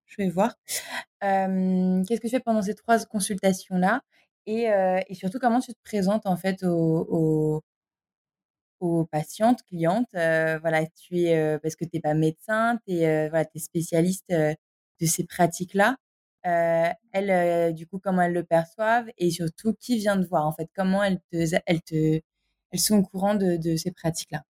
Je 0.06 0.16
vais 0.22 0.28
voir. 0.28 0.54
Qu'est-ce 1.20 2.20
que 2.20 2.26
tu 2.26 2.30
fais 2.30 2.40
pendant 2.40 2.62
ces 2.62 2.74
trois 2.74 3.04
consultations-là? 3.06 4.02
Et, 4.46 4.68
surtout, 5.14 5.38
comment 5.40 5.60
tu 5.60 5.72
te 5.74 5.80
présentes 5.84 6.26
en 6.26 6.36
fait 6.36 6.62
aux, 6.64 7.62
aux, 8.80 9.04
patientes, 9.06 9.62
clientes? 9.64 10.08
Voilà, 10.12 10.86
tu 10.86 11.20
es, 11.20 11.58
parce 11.60 11.76
que 11.76 11.84
tu 11.84 11.90
n'es 11.94 12.00
pas 12.00 12.14
médecin, 12.14 12.78
tu 12.86 12.94
es, 12.94 13.28
voilà, 13.28 13.46
es 13.54 13.58
spécialiste 13.58 14.28
de 14.30 15.06
ces 15.06 15.24
pratiques-là. 15.24 15.96
Elles, 16.42 17.74
du 17.74 17.86
coup, 17.86 17.98
comment 17.98 18.22
elles 18.22 18.32
le 18.32 18.44
perçoivent? 18.44 19.08
Et 19.18 19.30
surtout 19.30 19.74
qui 19.74 19.98
vient 19.98 20.20
te 20.20 20.26
voir 20.28 20.46
en 20.46 20.52
fait, 20.52 20.68
comment 20.74 21.02
elles 21.02 21.20
elles 21.66 21.82
te, 21.82 22.20
elles 22.72 22.80
sont 22.80 22.98
au 22.98 23.02
courant 23.02 23.34
de, 23.34 23.56
de 23.56 23.76
ces 23.76 23.90
pratiques-là? 23.92 24.44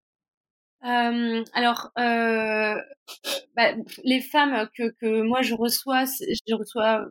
Alors, 1.53 1.91
bah, 3.55 3.73
les 4.03 4.21
femmes 4.21 4.67
que, 4.77 4.89
que 5.01 5.21
moi 5.21 5.41
je 5.41 5.53
reçois, 5.55 6.05
je 6.05 6.53
reçois 6.55 7.05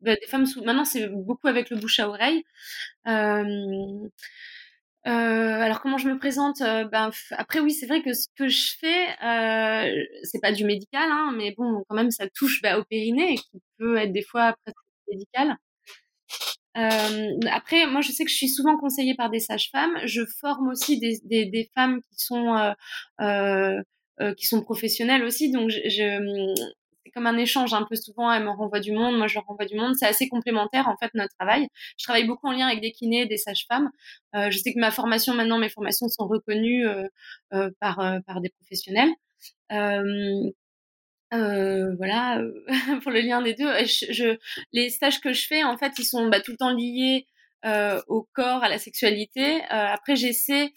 bah, 0.00 0.16
des 0.16 0.26
femmes 0.26 0.46
maintenant 0.64 0.84
c'est 0.84 1.08
beaucoup 1.08 1.48
avec 1.48 1.70
le 1.70 1.76
bouche 1.76 2.00
à 2.00 2.08
oreille. 2.08 2.44
Euh, 5.06 5.10
alors 5.60 5.80
comment 5.80 5.98
je 5.98 6.08
me 6.08 6.16
présente 6.18 6.60
ben, 6.60 7.10
Après 7.32 7.58
oui, 7.60 7.72
c'est 7.72 7.86
vrai 7.86 8.02
que 8.02 8.12
ce 8.12 8.28
que 8.36 8.46
je 8.48 8.76
fais, 8.78 9.08
euh, 9.24 10.04
c'est 10.22 10.40
pas 10.40 10.52
du 10.52 10.64
médical, 10.64 11.08
hein, 11.10 11.32
mais 11.36 11.52
bon, 11.56 11.82
quand 11.88 11.96
même, 11.96 12.10
ça 12.12 12.28
touche 12.28 12.62
bah, 12.62 12.78
au 12.78 12.84
périnée, 12.84 13.34
qui 13.36 13.60
peut 13.78 13.96
être 13.96 14.12
des 14.12 14.22
fois 14.22 14.54
presque 14.64 14.76
médical. 15.08 15.56
Euh, 16.76 17.38
après, 17.50 17.86
moi, 17.86 18.00
je 18.00 18.12
sais 18.12 18.24
que 18.24 18.30
je 18.30 18.36
suis 18.36 18.48
souvent 18.48 18.76
conseillée 18.78 19.14
par 19.14 19.30
des 19.30 19.40
sages-femmes. 19.40 19.98
Je 20.04 20.22
forme 20.40 20.68
aussi 20.68 20.98
des, 20.98 21.18
des, 21.24 21.46
des 21.46 21.70
femmes 21.74 22.00
qui 22.02 22.24
sont 22.24 22.54
euh, 22.56 22.72
euh, 23.20 23.82
euh 24.20 24.34
qui 24.34 24.46
sont 24.46 24.62
professionnelles 24.62 25.24
aussi, 25.24 25.50
donc 25.50 25.70
je, 25.70 25.80
je 25.88 26.54
c'est 27.04 27.10
comme 27.10 27.26
un 27.26 27.36
échange 27.36 27.74
un 27.74 27.84
peu 27.84 27.96
souvent. 27.96 28.32
Elle 28.32 28.44
me 28.44 28.50
renvoie 28.50 28.80
du 28.80 28.92
monde, 28.92 29.16
moi 29.16 29.26
je 29.26 29.34
leur 29.34 29.44
renvoie 29.44 29.66
du 29.66 29.76
monde. 29.76 29.94
C'est 29.96 30.06
assez 30.06 30.28
complémentaire 30.28 30.88
en 30.88 30.96
fait 30.96 31.10
notre 31.14 31.34
travail. 31.36 31.68
Je 31.98 32.04
travaille 32.04 32.26
beaucoup 32.26 32.46
en 32.46 32.52
lien 32.52 32.66
avec 32.66 32.80
des 32.80 32.92
kinés, 32.92 33.26
des 33.26 33.36
sages-femmes. 33.36 33.90
Euh, 34.36 34.50
je 34.50 34.58
sais 34.58 34.72
que 34.72 34.80
ma 34.80 34.90
formation 34.90 35.34
maintenant, 35.34 35.58
mes 35.58 35.68
formations 35.68 36.08
sont 36.08 36.26
reconnues 36.26 36.86
euh, 36.86 37.06
euh, 37.54 37.70
par 37.80 37.96
par 38.26 38.40
des 38.40 38.50
professionnels. 38.50 39.10
Voilà 41.32 42.42
pour 43.02 43.10
le 43.10 43.20
lien 43.20 43.42
des 43.42 43.54
deux. 43.54 43.72
Je, 43.84 44.12
je, 44.12 44.38
les 44.72 44.90
stages 44.90 45.20
que 45.20 45.32
je 45.32 45.46
fais 45.46 45.64
en 45.64 45.76
fait, 45.76 45.92
ils 45.98 46.04
sont 46.04 46.28
bah, 46.28 46.40
tout 46.40 46.52
le 46.52 46.56
temps 46.56 46.74
liés 46.74 47.26
au 48.08 48.28
corps, 48.32 48.64
à 48.64 48.68
la 48.68 48.78
sexualité. 48.78 49.62
après, 49.70 50.16
j'essaie 50.16 50.72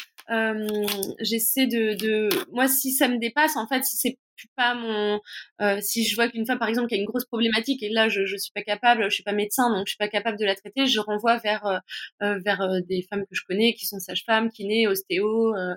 j'essaie 1.19 1.67
de, 1.67 1.95
de 1.95 2.29
moi 2.51 2.67
si 2.67 2.91
ça 2.91 3.07
me 3.07 3.17
dépasse 3.17 3.57
en 3.57 3.67
fait 3.67 3.83
si 3.83 3.97
c'est 3.97 4.17
pas 4.55 4.75
mon 4.75 5.19
euh, 5.61 5.79
si 5.81 6.03
je 6.05 6.15
vois 6.15 6.29
qu'une 6.29 6.45
femme 6.45 6.59
par 6.59 6.67
exemple 6.67 6.87
qui 6.87 6.95
a 6.95 6.97
une 6.97 7.05
grosse 7.05 7.25
problématique 7.25 7.81
et 7.83 7.89
là 7.89 8.09
je 8.09 8.25
je 8.25 8.37
suis 8.37 8.51
pas 8.51 8.63
capable 8.63 9.05
je 9.09 9.15
suis 9.15 9.23
pas 9.23 9.33
médecin 9.33 9.69
donc 9.69 9.87
je 9.87 9.91
suis 9.91 9.97
pas 9.97 10.07
capable 10.07 10.37
de 10.37 10.45
la 10.45 10.55
traiter 10.55 10.87
je 10.87 10.99
renvoie 10.99 11.37
vers 11.37 11.65
euh, 11.65 11.77
euh 12.21 12.39
vers 12.43 12.61
euh, 12.61 12.79
des 12.81 13.03
femmes 13.09 13.23
que 13.23 13.35
je 13.35 13.43
connais 13.47 13.73
qui 13.73 13.85
sont 13.85 13.99
sages-femmes 13.99 14.51
kinés 14.51 14.87
ostéo 14.87 15.55
euh, 15.55 15.75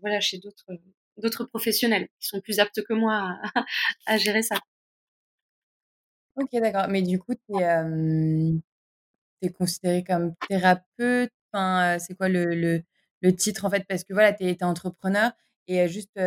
voilà 0.00 0.20
chez 0.20 0.38
d'autres 0.38 0.66
d'autres 1.18 1.44
professionnels 1.44 2.08
qui 2.20 2.28
sont 2.28 2.40
plus 2.40 2.58
aptes 2.60 2.82
que 2.82 2.94
moi 2.94 3.38
à, 4.06 4.16
gérer 4.18 4.42
ça. 4.42 4.56
Ok 6.36 6.48
d'accord. 6.52 6.86
Mais 6.88 7.02
du 7.02 7.18
coup 7.18 7.34
tu 7.34 7.62
es, 9.42 9.50
considérée 9.50 10.04
comme 10.04 10.34
thérapeute? 10.48 11.30
Enfin 11.52 11.98
c'est 11.98 12.14
quoi 12.14 12.28
le, 12.28 12.82
titre 13.36 13.64
en 13.64 13.70
fait? 13.70 13.84
Parce 13.88 14.04
que 14.04 14.12
voilà 14.12 14.32
tu 14.32 14.44
es, 14.44 14.62
entrepreneur 14.64 15.32
et 15.66 15.88
juste 15.88 16.18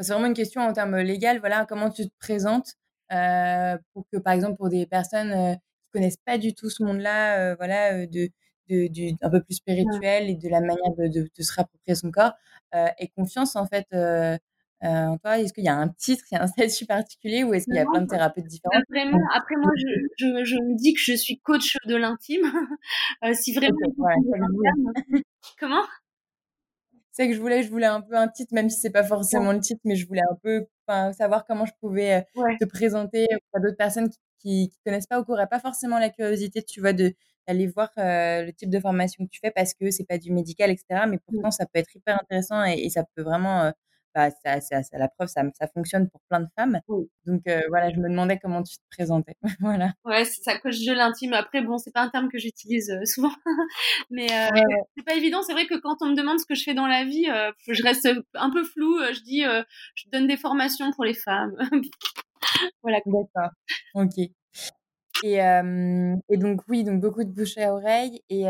c'est 0.00 0.12
vraiment 0.12 0.26
une 0.26 0.34
question 0.34 0.60
en 0.62 0.72
termes 0.72 0.96
légal. 0.98 1.38
Voilà, 1.38 1.66
comment 1.66 1.90
tu 1.90 2.08
te 2.08 2.14
présentes 2.18 2.74
euh, 3.12 3.78
pour 3.92 4.06
que, 4.12 4.18
par 4.18 4.32
exemple, 4.32 4.56
pour 4.56 4.68
des 4.68 4.86
personnes 4.86 5.32
euh, 5.32 5.54
qui 5.54 5.90
connaissent 5.92 6.18
pas 6.24 6.38
du 6.38 6.54
tout 6.54 6.70
ce 6.70 6.82
monde-là, 6.82 7.52
euh, 7.52 7.54
voilà, 7.56 8.06
de, 8.06 8.28
de, 8.68 8.88
du, 8.88 9.16
un 9.22 9.30
peu 9.30 9.42
plus 9.42 9.54
spirituel 9.54 10.30
et 10.30 10.36
de 10.36 10.48
la 10.48 10.60
manière 10.60 10.94
de, 10.98 11.08
de, 11.08 11.28
de 11.36 11.42
se 11.42 11.54
rapproprier 11.54 11.94
son 11.94 12.10
corps, 12.10 12.32
et 12.98 13.08
confiance 13.08 13.54
en 13.56 13.66
fait 13.66 13.86
en 14.82 15.18
toi. 15.18 15.38
Est-ce 15.38 15.52
qu'il 15.52 15.64
y 15.64 15.68
a 15.68 15.76
un 15.76 15.88
titre, 15.88 16.24
il 16.30 16.34
y 16.34 16.38
a 16.38 16.42
un 16.42 16.46
statut 16.46 16.86
particulier 16.86 17.44
ou 17.44 17.54
est-ce 17.54 17.64
qu'il 17.64 17.74
y 17.74 17.78
a 17.78 17.84
plein 17.84 18.02
de 18.02 18.06
thérapeutes 18.06 18.46
différents 18.46 18.80
Vraiment. 18.90 19.18
Après, 19.34 19.56
moi, 19.56 19.70
je, 19.76 19.86
je, 20.18 20.44
je, 20.44 20.56
me 20.56 20.76
dis 20.76 20.94
que 20.94 21.00
je 21.00 21.14
suis 21.14 21.38
coach 21.40 21.76
de 21.86 21.96
l'intime. 21.96 22.50
si 23.34 23.54
vraiment. 23.54 23.76
Comment? 25.58 25.84
C'est 27.12 27.28
que 27.28 27.34
je 27.34 27.40
voulais, 27.40 27.62
je 27.62 27.70
voulais 27.70 27.86
un 27.86 28.00
peu 28.00 28.16
un 28.16 28.26
titre, 28.26 28.52
même 28.52 28.68
si 28.68 28.80
c'est 28.80 28.90
pas 28.90 29.04
forcément 29.04 29.52
le 29.52 29.60
titre, 29.60 29.80
mais 29.84 29.94
je 29.94 30.06
voulais 30.06 30.22
un 30.28 30.34
peu 30.42 30.66
savoir 31.12 31.46
comment 31.46 31.64
je 31.64 31.72
pouvais 31.80 32.26
euh, 32.36 32.42
te 32.60 32.64
présenter 32.64 33.28
à 33.52 33.60
d'autres 33.60 33.76
personnes 33.76 34.10
qui, 34.40 34.68
qui, 34.68 34.80
connaissent 34.84 35.06
pas 35.06 35.20
ou 35.20 35.24
qui 35.24 35.30
n'auraient 35.30 35.46
pas 35.46 35.60
forcément 35.60 36.00
la 36.00 36.10
curiosité, 36.10 36.64
tu 36.64 36.80
vois, 36.80 36.92
de 36.92 37.14
d'aller 37.46 37.66
voir 37.66 37.90
euh, 37.98 38.44
le 38.44 38.52
type 38.52 38.70
de 38.70 38.80
formation 38.80 39.24
que 39.24 39.30
tu 39.30 39.40
fais 39.40 39.50
parce 39.50 39.74
que 39.74 39.90
c'est 39.90 40.06
pas 40.06 40.18
du 40.18 40.32
médical, 40.32 40.70
etc. 40.70 41.04
Mais 41.08 41.18
pourtant, 41.18 41.50
ça 41.50 41.66
peut 41.66 41.78
être 41.78 41.94
hyper 41.94 42.20
intéressant 42.20 42.64
et, 42.64 42.88
ça 42.90 43.04
peut 43.14 43.22
vraiment, 43.22 43.62
euh, 43.62 43.70
bah, 44.14 44.30
ça, 44.30 44.60
ça, 44.60 44.82
ça, 44.82 44.98
la 44.98 45.08
preuve, 45.08 45.28
ça, 45.28 45.42
ça 45.58 45.66
fonctionne 45.68 46.08
pour 46.08 46.20
plein 46.28 46.40
de 46.40 46.46
femmes. 46.56 46.80
Donc 47.26 47.42
voilà, 47.68 47.90
je 47.90 47.98
me 47.98 48.08
demandais 48.08 48.38
comment 48.38 48.62
tu 48.62 48.76
te 48.76 48.82
présentais. 48.90 49.36
voilà. 49.60 49.92
Ouais, 50.04 50.24
ça 50.24 50.58
coche 50.58 50.84
de 50.84 50.92
l'intime. 50.92 51.32
Après, 51.32 51.62
bon, 51.62 51.78
c'est 51.78 51.92
pas 51.92 52.02
un 52.02 52.10
terme 52.10 52.28
que 52.28 52.38
j'utilise 52.38 52.92
souvent, 53.04 53.32
mais 54.10 54.28
c'est 54.28 55.04
pas 55.04 55.14
évident. 55.14 55.42
C'est 55.42 55.52
vrai 55.52 55.66
que 55.66 55.78
quand 55.80 55.96
on 56.00 56.10
me 56.10 56.16
demande 56.16 56.38
ce 56.38 56.46
que 56.46 56.54
je 56.54 56.62
fais 56.62 56.74
dans 56.74 56.86
la 56.86 57.04
vie, 57.04 57.26
je 57.68 57.82
reste 57.82 58.08
un 58.34 58.50
peu 58.50 58.64
floue. 58.64 58.98
Je 59.12 59.20
dis, 59.22 59.42
je 59.42 60.04
donne 60.12 60.26
des 60.26 60.36
formations 60.36 60.92
pour 60.92 61.04
les 61.04 61.14
femmes. 61.14 61.54
voilà. 62.82 63.00
D'accord. 63.06 63.50
Ok. 63.94 64.30
Et, 65.26 66.36
donc 66.36 66.60
oui, 66.68 66.84
donc 66.84 67.00
beaucoup 67.00 67.24
de 67.24 67.30
bouche 67.30 67.56
à 67.56 67.72
oreille 67.72 68.20
et, 68.28 68.42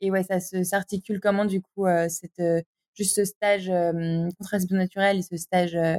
et 0.00 0.10
ouais, 0.10 0.22
ça 0.22 0.38
s'articule 0.38 1.18
comment 1.20 1.44
du 1.44 1.60
coup 1.60 1.86
cette 2.08 2.64
juste 2.96 3.16
ce 3.16 3.24
stage 3.24 3.70
contraception 4.38 4.76
naturelle 4.76 5.18
et 5.18 5.22
ce 5.22 5.36
stage 5.36 5.74
euh, 5.74 5.98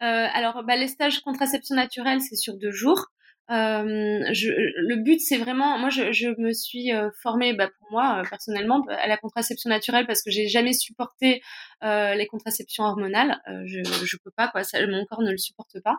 Alors, 0.00 0.62
bah, 0.64 0.76
les 0.76 0.88
stages 0.88 1.20
contraception 1.20 1.74
naturelle, 1.74 2.20
c'est 2.20 2.36
sur 2.36 2.56
deux 2.56 2.70
jours. 2.70 3.06
Je, 3.48 4.48
le 4.88 5.02
but, 5.02 5.20
c'est 5.20 5.36
vraiment, 5.36 5.78
moi, 5.78 5.90
je, 5.90 6.12
je 6.12 6.28
me 6.38 6.52
suis 6.52 6.90
formée, 7.22 7.52
bah, 7.52 7.68
pour 7.78 7.90
moi 7.90 8.20
euh, 8.20 8.28
personnellement, 8.28 8.84
à 8.88 9.06
la 9.08 9.16
contraception 9.16 9.68
naturelle 9.68 10.06
parce 10.06 10.22
que 10.22 10.30
j'ai 10.30 10.48
jamais 10.48 10.72
supporté 10.72 11.42
euh, 11.82 12.14
les 12.14 12.26
contraceptions 12.26 12.84
hormonales. 12.84 13.40
je, 13.66 13.82
je 13.82 14.16
peux 14.22 14.30
pas, 14.30 14.52
mon 14.88 15.04
corps 15.06 15.22
ne 15.22 15.30
le 15.30 15.38
supporte 15.38 15.80
pas. 15.80 15.98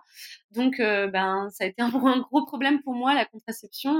Donc, 0.51 0.77
ben, 0.79 1.49
ça 1.51 1.65
a 1.65 1.67
été 1.67 1.81
un, 1.81 1.89
gros 1.89 2.45
problème 2.45 2.81
pour 2.81 2.93
moi 2.93 3.13
la 3.13 3.25
contraception 3.25 3.93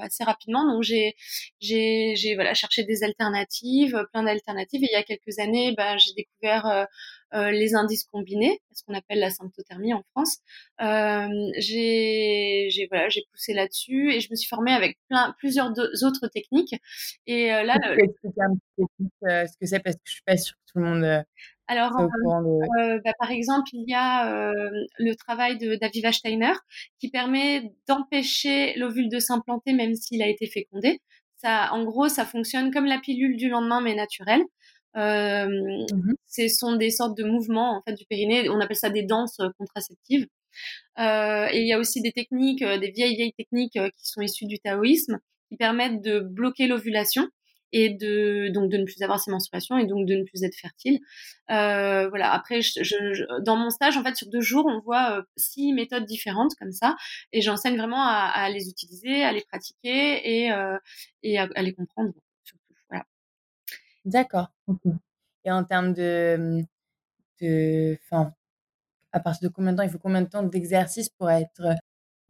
assez 0.00 0.24
rapidement. 0.24 0.64
Donc, 0.66 0.82
j'ai, 0.82 1.14
j'ai, 1.60 2.14
j'ai 2.16 2.36
cherché 2.54 2.84
des 2.84 3.04
alternatives, 3.04 4.06
plein 4.12 4.22
d'alternatives. 4.22 4.82
Et 4.82 4.88
il 4.90 4.94
y 4.94 4.96
a 4.96 5.02
quelques 5.02 5.38
années, 5.38 5.74
ben, 5.76 5.96
j'ai 5.98 6.12
découvert 6.14 6.86
euh, 7.34 7.50
les 7.50 7.74
indices 7.74 8.04
combinés, 8.04 8.62
ce 8.72 8.82
qu'on 8.84 8.94
appelle 8.94 9.18
la 9.18 9.28
symptothermie 9.28 9.92
en 9.92 10.02
France. 10.12 10.38
Euh, 10.80 11.28
j'ai 11.58 12.68
j'ai 12.70 12.88
poussé 13.32 13.52
là-dessus 13.52 14.14
et 14.14 14.20
je 14.20 14.28
me 14.30 14.36
suis 14.36 14.48
formée 14.48 14.72
avec 14.72 14.98
plusieurs 15.38 15.70
autres 15.70 16.28
techniques. 16.28 16.74
Et 17.26 17.52
euh, 17.52 17.64
là, 17.64 17.78
que 19.60 19.66
c'est? 19.66 19.80
Parce 19.80 19.96
que 19.96 20.02
je 20.04 20.12
suis 20.12 20.22
pas 20.22 20.38
sûre 20.38 20.56
tout 20.70 20.78
le 20.78 20.84
monde. 20.84 21.24
Alors, 21.66 21.92
euh, 22.00 22.98
bah, 23.04 23.12
par 23.18 23.30
exemple, 23.30 23.68
il 23.74 23.84
y 23.86 23.94
a 23.94 24.32
euh, 24.32 24.70
le 24.98 25.14
travail 25.14 25.58
de 25.58 25.74
d'Aviva 25.74 26.12
Steiner 26.12 26.54
qui 26.98 27.10
permet 27.10 27.72
d'empêcher 27.86 28.74
l'ovule 28.78 29.10
de 29.10 29.18
s'implanter 29.18 29.74
même 29.74 29.94
s'il 29.94 30.22
a 30.22 30.28
été 30.28 30.46
fécondé. 30.46 31.00
Ça, 31.36 31.68
en 31.72 31.84
gros, 31.84 32.08
ça 32.08 32.24
fonctionne 32.24 32.72
comme 32.72 32.86
la 32.86 32.98
pilule 32.98 33.36
du 33.36 33.48
lendemain 33.48 33.80
mais 33.80 33.94
naturelle. 33.94 34.42
Euh, 34.96 35.46
mmh 35.46 36.14
Ce 36.26 36.48
sont 36.48 36.76
des 36.76 36.90
sortes 36.90 37.16
de 37.16 37.24
mouvements 37.24 37.76
en 37.76 37.82
fait 37.82 37.94
du 37.94 38.04
périnée. 38.06 38.48
On 38.48 38.60
appelle 38.60 38.76
ça 38.76 38.90
des 38.90 39.02
danses 39.02 39.38
euh, 39.40 39.48
contraceptives. 39.58 40.26
Euh, 40.98 41.48
et 41.52 41.60
il 41.60 41.68
y 41.68 41.72
a 41.72 41.78
aussi 41.78 42.00
des 42.00 42.12
techniques, 42.12 42.62
euh, 42.62 42.78
des 42.78 42.90
vieilles 42.90 43.14
vieilles 43.14 43.34
techniques 43.34 43.78
qui 43.96 44.08
sont 44.08 44.22
issues 44.22 44.46
du 44.46 44.58
taoïsme, 44.58 45.18
qui 45.48 45.56
permettent 45.56 46.02
de 46.02 46.20
bloquer 46.20 46.66
l'ovulation 46.66 47.28
et 47.72 47.90
de 47.90 48.48
donc 48.52 48.70
de 48.70 48.78
ne 48.78 48.84
plus 48.84 49.02
avoir 49.02 49.20
ses 49.20 49.30
menstruations 49.30 49.78
et 49.78 49.86
donc 49.86 50.06
de 50.06 50.14
ne 50.14 50.24
plus 50.24 50.42
être 50.44 50.56
fertile. 50.56 51.00
Euh, 51.50 52.08
voilà. 52.08 52.32
Après, 52.32 52.60
dans 53.44 53.56
mon 53.56 53.70
stage, 53.70 53.96
en 53.96 54.04
fait, 54.04 54.16
sur 54.16 54.28
deux 54.28 54.40
jours, 54.40 54.66
on 54.66 54.80
voit 54.80 55.24
six 55.36 55.72
méthodes 55.72 56.04
différentes 56.04 56.52
comme 56.58 56.72
ça, 56.72 56.96
et 57.32 57.40
j'enseigne 57.40 57.76
vraiment 57.76 58.02
à, 58.04 58.48
les 58.50 58.68
utiliser, 58.68 59.24
à 59.24 59.32
les 59.32 59.42
pratiquer 59.42 60.44
et, 60.44 60.52
euh, 60.52 60.78
et 61.22 61.38
à, 61.38 61.46
les 61.62 61.74
comprendre. 61.74 62.12
D'accord. 64.04 64.48
Et 65.44 65.50
en 65.50 65.64
termes 65.64 65.92
de, 65.92 66.62
de, 67.40 67.98
enfin, 68.04 68.32
à 69.12 69.20
partir 69.20 69.48
de 69.48 69.54
combien 69.54 69.72
de 69.72 69.78
temps, 69.78 69.82
il 69.82 69.90
faut 69.90 69.98
combien 69.98 70.22
de 70.22 70.28
temps 70.28 70.42
d'exercice 70.42 71.08
pour 71.10 71.30
être 71.30 71.62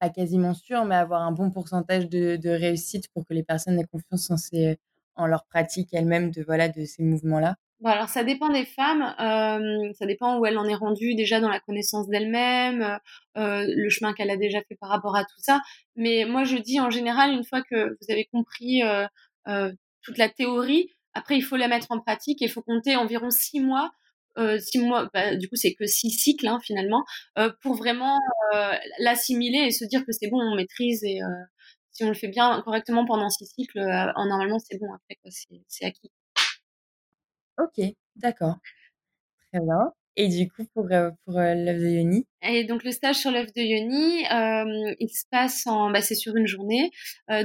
pas 0.01 0.11
quasiment 0.11 0.55
sûr, 0.55 0.85
mais 0.85 0.94
avoir 0.94 1.22
un 1.22 1.33
bon 1.33 1.51
pourcentage 1.51 2.09
de, 2.09 2.37
de 2.37 2.51
réussite 2.51 3.09
pour 3.12 3.27
que 3.27 3.35
les 3.35 3.42
personnes 3.42 3.79
aient 3.79 3.85
confiance 3.85 4.31
en, 4.31 4.37
ces, 4.37 4.79
en 5.18 5.26
leur 5.26 5.44
pratique 5.44 5.88
elles-mêmes 5.92 6.31
de, 6.31 6.42
voilà, 6.42 6.68
de 6.68 6.85
ces 6.85 7.02
mouvements-là? 7.02 7.57
Bon, 7.81 7.90
alors 7.90 8.09
ça 8.09 8.24
dépend 8.24 8.48
des 8.48 8.64
femmes, 8.64 9.14
euh, 9.20 9.92
ça 9.92 10.04
dépend 10.04 10.38
où 10.38 10.46
elle 10.46 10.59
en 10.59 10.66
est 10.66 10.74
rendue 10.74 11.14
déjà 11.14 11.40
dans 11.40 11.48
la 11.48 11.61
connaissance 11.61 12.09
d'elle-même, 12.09 12.98
euh, 13.37 13.64
le 13.68 13.88
chemin 13.88 14.14
qu'elle 14.14 14.31
a 14.31 14.37
déjà 14.37 14.61
fait 14.68 14.74
par 14.81 14.88
rapport 14.88 15.14
à 15.14 15.22
tout 15.22 15.38
ça. 15.38 15.61
Mais 15.94 16.24
moi 16.24 16.42
je 16.42 16.57
dis 16.57 16.81
en 16.81 16.90
général, 16.90 17.31
une 17.31 17.44
fois 17.44 17.62
que 17.62 17.90
vous 17.90 18.11
avez 18.12 18.24
compris 18.33 18.83
euh, 18.83 19.72
toute 20.02 20.18
la 20.18 20.28
théorie, 20.28 20.88
après, 21.14 21.37
il 21.37 21.42
faut 21.42 21.57
la 21.57 21.68
mettre 21.68 21.87
en 21.90 22.00
pratique 22.00 22.42
et 22.42 22.46
il 22.46 22.50
faut 22.50 22.62
compter 22.62 22.96
environ 22.96 23.31
six 23.31 23.61
mois. 23.61 23.90
Six 24.61 24.78
mois, 24.78 25.09
bah, 25.12 25.35
du 25.35 25.48
coup, 25.48 25.57
c'est 25.57 25.74
que 25.74 25.85
six 25.85 26.11
cycles 26.11 26.46
hein, 26.46 26.61
finalement, 26.62 27.02
pour 27.61 27.74
vraiment 27.74 28.20
l'assimiler 29.00 29.66
et 29.66 29.70
se 29.72 29.85
dire 29.85 30.04
que 30.07 30.12
c'est 30.12 30.28
bon, 30.28 30.38
on 30.40 30.54
maîtrise 30.54 31.02
et 31.02 31.18
si 31.99 32.05
on 32.05 32.09
le 32.09 32.15
fait 32.15 32.29
bien 32.29 32.63
correctement 32.63 33.05
pendant 33.05 33.29
six 33.29 33.47
cycles, 33.47 33.81
euh, 33.81 34.13
normalement 34.29 34.61
c'est 34.61 34.79
bon 34.79 34.87
après, 34.95 35.19
c'est 35.69 35.85
acquis. 35.85 36.13
Ok, 37.59 37.85
d'accord. 38.15 38.55
Très 39.53 39.61
bien. 39.61 39.93
Et 40.15 40.29
du 40.29 40.49
coup, 40.49 40.65
pour, 40.75 40.87
pour 41.25 41.35
l'œuf 41.35 41.79
de 41.81 41.89
Yoni? 41.89 42.27
Et 42.43 42.65
donc, 42.65 42.85
le 42.85 42.93
stage 42.93 43.17
sur 43.17 43.33
l'œuf 43.33 43.53
de 43.53 43.63
Yoni, 43.63 44.25
il 45.01 45.09
se 45.09 45.25
passe 45.31 45.67
en, 45.67 45.91
bah, 45.91 46.01
c'est 46.03 46.15
sur 46.15 46.37
une 46.37 46.47
journée. 46.47 46.91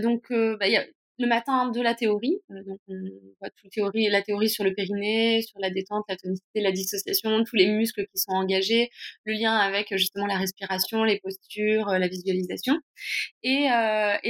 donc, 0.01 0.25
bah, 0.29 0.67
il 0.67 0.73
y 0.73 0.77
a 0.77 0.85
le 1.19 1.27
matin 1.27 1.69
de 1.69 1.81
la 1.81 1.93
théorie. 1.95 2.39
donc, 2.49 2.79
on 2.87 2.95
voit 3.39 3.49
toute 3.61 3.71
théorie, 3.71 4.09
la 4.09 4.21
théorie 4.21 4.49
sur 4.49 4.63
le 4.63 4.73
périnée, 4.73 5.41
sur 5.41 5.59
la 5.59 5.69
détente, 5.69 6.03
la 6.09 6.17
tonicité, 6.17 6.61
la 6.61 6.71
dissociation, 6.71 7.43
tous 7.43 7.55
les 7.55 7.67
muscles 7.67 8.05
qui 8.13 8.19
sont 8.19 8.31
engagés, 8.31 8.89
le 9.25 9.33
lien 9.33 9.55
avec 9.55 9.87
justement 9.97 10.25
la 10.27 10.37
respiration, 10.37 11.03
les 11.03 11.19
postures, 11.19 11.87
la 11.87 12.07
visualisation. 12.07 12.79
Et, 13.43 13.67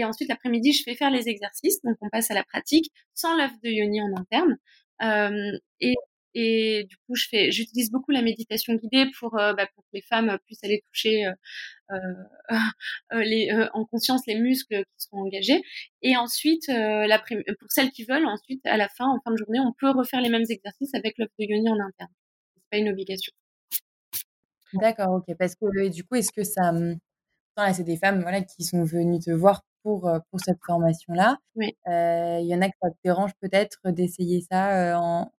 ensuite, 0.03 0.29
l'après-midi, 0.29 0.73
je 0.73 0.83
fais 0.83 0.95
faire 0.95 1.11
les 1.11 1.29
exercices. 1.29 1.81
Donc, 1.83 1.95
on 2.01 2.09
passe 2.09 2.31
à 2.31 2.33
la 2.33 2.43
pratique 2.43 2.91
sans 3.13 3.35
l'œuf 3.35 3.51
de 3.63 3.69
Yoni 3.69 4.01
en 4.01 4.15
interne. 4.17 4.57
Et 6.35 6.85
du 6.89 6.97
coup, 6.97 7.15
je 7.15 7.27
fais, 7.29 7.51
j'utilise 7.51 7.91
beaucoup 7.91 8.11
la 8.11 8.23
méditation 8.23 8.73
guidée 8.73 9.05
pour, 9.19 9.37
euh, 9.37 9.53
bah, 9.53 9.67
pour 9.75 9.83
que 9.83 9.89
les 9.93 10.01
femmes 10.01 10.37
puissent 10.45 10.63
aller 10.63 10.83
toucher 10.87 11.27
euh, 11.27 11.33
euh, 11.91 11.97
euh 13.13 13.23
les, 13.23 13.51
en 13.73 13.85
conscience 13.85 14.21
les 14.25 14.39
muscles 14.39 14.83
qui 14.83 15.07
sont 15.07 15.17
engagés. 15.17 15.61
Et 16.01 16.17
ensuite, 16.17 16.65
pour 17.59 17.71
celles 17.71 17.91
qui 17.91 18.05
veulent, 18.05 18.25
ensuite, 18.25 18.65
à 18.65 18.77
la 18.77 18.89
fin, 18.89 19.07
en 19.07 19.19
fin 19.23 19.31
de 19.31 19.37
journée, 19.37 19.59
on 19.59 19.73
peut 19.73 19.91
refaire 19.91 20.21
les 20.21 20.29
mêmes 20.29 20.45
exercices 20.49 20.93
avec 20.95 21.17
l'œuf 21.17 21.29
de 21.39 21.45
yoni 21.45 21.69
en 21.69 21.79
interne. 21.79 22.11
C'est 22.55 22.69
pas 22.71 22.77
une 22.77 22.89
obligation. 22.89 23.31
D'accord, 24.73 25.11
ok. 25.15 25.35
Parce 25.37 25.53
que 25.55 25.89
du 25.89 26.03
coup, 26.03 26.15
est-ce 26.15 26.31
que 26.31 26.43
ça, 26.43 26.71
là, 27.57 27.73
c'est 27.73 27.83
des 27.83 27.97
femmes, 27.97 28.21
voilà, 28.21 28.41
qui 28.41 28.63
sont 28.63 28.83
venues 28.83 29.19
te 29.19 29.29
voir 29.29 29.61
pour 29.83 30.09
pour 30.31 30.39
cette 30.39 30.59
formation-là. 30.65 31.37
Oui. 31.55 31.75
Il 31.85 32.47
y 32.47 32.55
en 32.55 32.61
a 32.61 32.69
que 32.69 32.77
ça 32.81 32.89
te 32.89 32.97
dérange 33.03 33.31
peut-être 33.39 33.77
d'essayer 33.91 34.41
ça 34.41 34.99
en, 34.99 35.31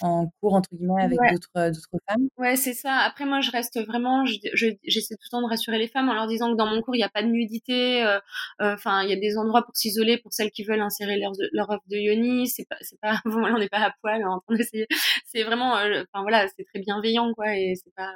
en 0.00 0.28
cours 0.40 0.54
entre 0.54 0.70
guillemets 0.72 1.02
avec 1.02 1.18
d'autres 1.30 1.48
euh, 1.56 1.70
d'autres 1.70 2.00
femmes? 2.08 2.28
Ouais, 2.38 2.56
c'est 2.56 2.72
ça. 2.72 2.98
Après 2.98 3.24
moi 3.24 3.40
je 3.40 3.50
reste 3.50 3.84
vraiment 3.86 4.24
j'essaie 4.24 5.14
tout 5.14 5.26
le 5.26 5.30
temps 5.30 5.42
de 5.42 5.48
rassurer 5.48 5.78
les 5.78 5.88
femmes 5.88 6.08
en 6.08 6.14
leur 6.14 6.26
disant 6.26 6.52
que 6.52 6.56
dans 6.56 6.66
mon 6.66 6.80
cours 6.82 6.94
il 6.94 6.98
n'y 6.98 7.04
a 7.04 7.10
pas 7.10 7.22
de 7.22 7.28
nudité 7.28 8.02
euh, 8.04 8.18
euh, 8.60 8.74
enfin 8.74 9.02
il 9.02 9.10
y 9.10 9.12
a 9.12 9.16
des 9.16 9.36
endroits 9.38 9.62
pour 9.62 9.76
s'isoler 9.76 10.18
pour 10.18 10.32
celles 10.32 10.50
qui 10.50 10.64
veulent 10.64 10.80
insérer 10.80 11.18
leur 11.18 11.32
leur 11.52 11.70
œuf 11.70 11.80
de 11.88 11.96
yoni, 11.96 12.48
c'est 12.48 12.66
pas 12.68 12.76
c'est 12.80 13.00
pas 13.00 13.20
bon, 13.24 13.44
on 13.44 13.58
n'est 13.58 13.68
pas 13.68 13.80
à 13.80 13.92
poil 14.00 14.24
en 14.24 14.40
train 14.40 14.56
d'essayer. 14.56 14.86
C'est 15.26 15.42
vraiment 15.44 15.72
enfin 15.74 16.22
voilà, 16.22 16.46
c'est 16.56 16.64
très 16.64 16.80
bienveillant 16.80 17.32
quoi 17.34 17.56
et 17.56 17.74
c'est 17.76 17.94
pas 17.94 18.12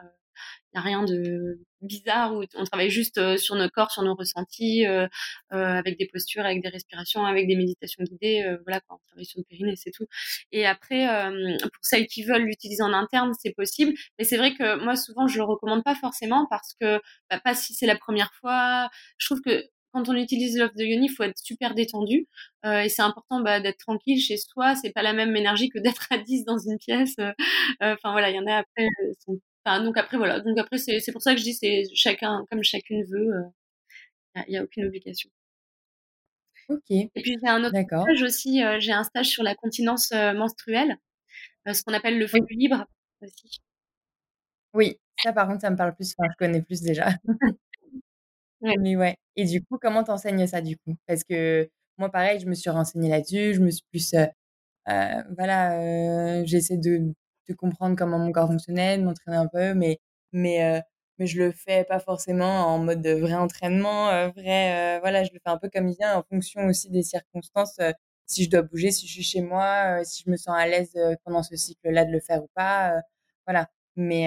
il 0.73 0.79
n'y 0.79 0.81
a 0.81 0.83
rien 0.83 1.03
de 1.03 1.61
bizarre 1.83 2.35
où 2.35 2.43
on 2.55 2.65
travaille 2.65 2.91
juste 2.91 3.37
sur 3.39 3.55
nos 3.55 3.69
corps, 3.69 3.91
sur 3.91 4.03
nos 4.03 4.15
ressentis, 4.15 4.85
avec 5.51 5.99
des 5.99 6.07
postures, 6.07 6.45
avec 6.45 6.63
des 6.63 6.69
respirations, 6.69 7.25
avec 7.25 7.47
des 7.47 7.57
méditations 7.57 8.03
guidées. 8.05 8.45
voilà, 8.65 8.81
quand 8.81 8.97
on 8.97 9.07
travaille 9.09 9.25
sur 9.27 9.41
le 9.41 9.45
périnée, 9.45 9.75
c'est 9.77 9.91
tout. 9.91 10.07
Et 10.53 10.67
après, 10.67 11.07
pour 11.63 11.83
celles 11.83 12.07
qui 12.07 12.25
veulent 12.25 12.45
l'utiliser 12.45 12.83
en 12.83 12.93
interne, 12.93 13.33
c'est 13.41 13.53
possible. 13.53 13.93
Mais 14.19 14.25
c'est 14.25 14.37
vrai 14.37 14.55
que 14.55 14.83
moi, 14.85 14.97
souvent, 14.97 15.27
je 15.27 15.39
le 15.39 15.45
recommande 15.45 15.85
pas 15.85 15.95
forcément 15.95 16.47
parce 16.51 16.75
que, 16.81 17.01
bah, 17.31 17.41
pas 17.43 17.55
si 17.55 17.75
c'est 17.75 17.87
la 17.87 17.97
première 17.97 18.33
fois. 18.35 18.89
Je 19.19 19.27
trouve 19.27 19.41
que 19.43 19.65
quand 19.93 20.09
on 20.11 20.15
utilise 20.15 20.59
l'offre 20.59 20.75
de 20.77 20.85
Yoni, 20.85 21.07
il 21.07 21.15
faut 21.15 21.23
être 21.23 21.39
super 21.39 21.75
détendu. 21.75 22.29
Et 22.65 22.89
c'est 22.89 23.03
important 23.03 23.41
bah, 23.41 23.61
d'être 23.61 23.79
tranquille 23.79 24.21
chez 24.21 24.37
soi. 24.37 24.75
C'est 24.77 24.93
pas 24.93 25.03
la 25.03 25.13
même 25.15 25.35
énergie 25.37 25.69
que 25.71 25.79
d'être 25.79 26.07
à 26.11 26.19
10 26.19 26.45
dans 26.45 26.59
une 26.59 26.79
pièce. 26.79 27.17
Enfin 27.81 28.13
voilà, 28.13 28.31
il 28.31 28.37
y 28.37 28.41
en 28.41 28.47
a 28.47 28.57
après, 28.59 28.89
sont 29.25 29.39
donc 29.67 29.99
après 29.99 30.17
voilà, 30.17 30.41
donc 30.41 30.57
après 30.59 30.79
c'est 30.79 31.13
pour 31.13 31.23
ça 31.23 31.35
que 31.35 31.41
je 31.41 31.45
dis 31.45 31.55
c'est 31.55 31.85
chacun 31.93 32.45
comme 32.51 32.63
chacune 32.63 33.05
veut, 33.05 33.33
il 34.37 34.41
euh, 34.41 34.45
n'y 34.49 34.57
a, 34.57 34.63
aucune 34.63 34.87
obligation. 34.87 35.29
Ok. 36.69 36.91
Et 36.91 37.11
puis 37.15 37.37
j'ai 37.41 37.49
un 37.49 37.65
autre 37.65 37.77
stage 37.77 38.23
aussi, 38.23 38.63
euh, 38.63 38.79
j'ai 38.79 38.93
un 38.93 39.03
stage 39.03 39.27
sur 39.27 39.43
la 39.43 39.55
continence 39.55 40.13
euh, 40.13 40.35
menstruelle, 40.35 40.97
ce 41.67 41.83
qu'on 41.83 41.95
appelle 41.95 42.19
le 42.19 42.27
feu 42.29 42.39
libre 42.51 42.87
aussi. 43.23 43.61
Oui, 44.73 44.99
ça 45.23 45.33
par 45.33 45.49
contre 45.49 45.63
ça 45.63 45.71
me 45.71 45.77
parle 45.77 45.95
plus, 45.95 46.15
enfin 46.17 46.29
je 46.33 46.37
connais 46.39 46.63
plus 46.63 46.83
déjà. 46.83 47.09
Mais 48.63 48.97
ouais. 48.97 49.17
Et 49.37 49.45
du 49.45 49.63
coup, 49.63 49.79
comment 49.81 50.03
t'enseignes 50.03 50.47
ça 50.47 50.61
du 50.61 50.77
coup? 50.79 50.97
Parce 51.07 51.25
que 51.25 51.69
moi 51.99 52.11
pareil, 52.11 52.41
je 52.41 52.47
me 52.47 52.55
suis 52.55 52.71
renseignée 52.71 53.09
là-dessus, 53.09 53.55
je 53.55 53.61
me 53.61 53.71
suis 53.71 53.85
plus, 53.91 54.15
voilà, 54.87 56.45
j'essaie 56.45 56.79
de 56.79 57.13
de 57.49 57.55
comprendre 57.55 57.97
comment 57.97 58.19
mon 58.19 58.33
corps 58.33 58.49
fonctionnait, 58.49 58.99
de 58.99 59.05
m'entraîner 59.05 59.37
un 59.37 59.47
peu, 59.49 59.75
mais, 59.75 59.99
mais, 60.33 60.65
euh, 60.65 60.81
mais 61.19 61.27
je 61.27 61.39
le 61.39 61.53
fais 61.53 61.85
pas 61.85 61.99
forcément 62.01 62.67
en 62.67 62.79
mode 62.79 63.07
vrai 63.07 63.35
entraînement, 63.35 64.11
euh, 64.11 64.29
vrai, 64.31 64.97
euh, 64.97 65.01
voilà, 65.01 65.25
je 65.25 65.31
le 65.33 65.39
fais 65.43 65.51
un 65.51 65.59
peu 65.59 65.69
comme 65.73 65.89
il 65.89 65.97
vient 65.97 66.17
en 66.19 66.23
fonction 66.23 66.67
aussi 66.67 66.91
des 66.91 67.03
circonstances, 67.03 67.79
si 68.27 68.45
je 68.45 68.51
dois 68.51 68.63
bouger, 68.63 68.91
si 68.91 69.07
je 69.07 69.13
suis 69.13 69.23
chez 69.23 69.41
moi, 69.43 70.05
si 70.05 70.25
je 70.25 70.31
me 70.31 70.37
sens 70.37 70.55
à 70.57 70.67
l'aise 70.67 70.93
pendant 71.25 71.43
ce 71.43 71.57
cycle-là 71.57 72.05
de 72.05 72.13
le 72.13 72.21
faire 72.21 72.43
ou 72.43 72.49
pas, 72.55 73.01
voilà. 73.47 73.69
Mais, 73.99 74.27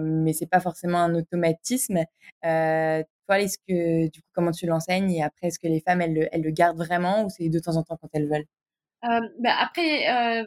mais 0.00 0.32
c'est 0.34 0.46
pas 0.46 0.60
forcément 0.60 0.98
un 0.98 1.14
automatisme. 1.14 2.00
toi, 2.42 3.40
est-ce 3.40 3.58
que, 3.66 4.08
du 4.10 4.20
coup, 4.20 4.28
comment 4.34 4.50
tu 4.50 4.66
l'enseignes 4.66 5.10
et 5.12 5.22
après, 5.22 5.48
est-ce 5.48 5.58
que 5.58 5.68
les 5.68 5.80
femmes, 5.80 6.02
elles 6.02 6.14
le, 6.14 6.28
elles 6.32 6.42
le 6.42 6.50
gardent 6.50 6.76
vraiment 6.78 7.24
ou 7.24 7.30
c'est 7.30 7.48
de 7.48 7.58
temps 7.60 7.76
en 7.76 7.82
temps 7.82 7.96
quand 8.00 8.08
elles 8.12 8.28
veulent? 8.28 8.46
bah 9.38 9.54
après, 9.58 10.44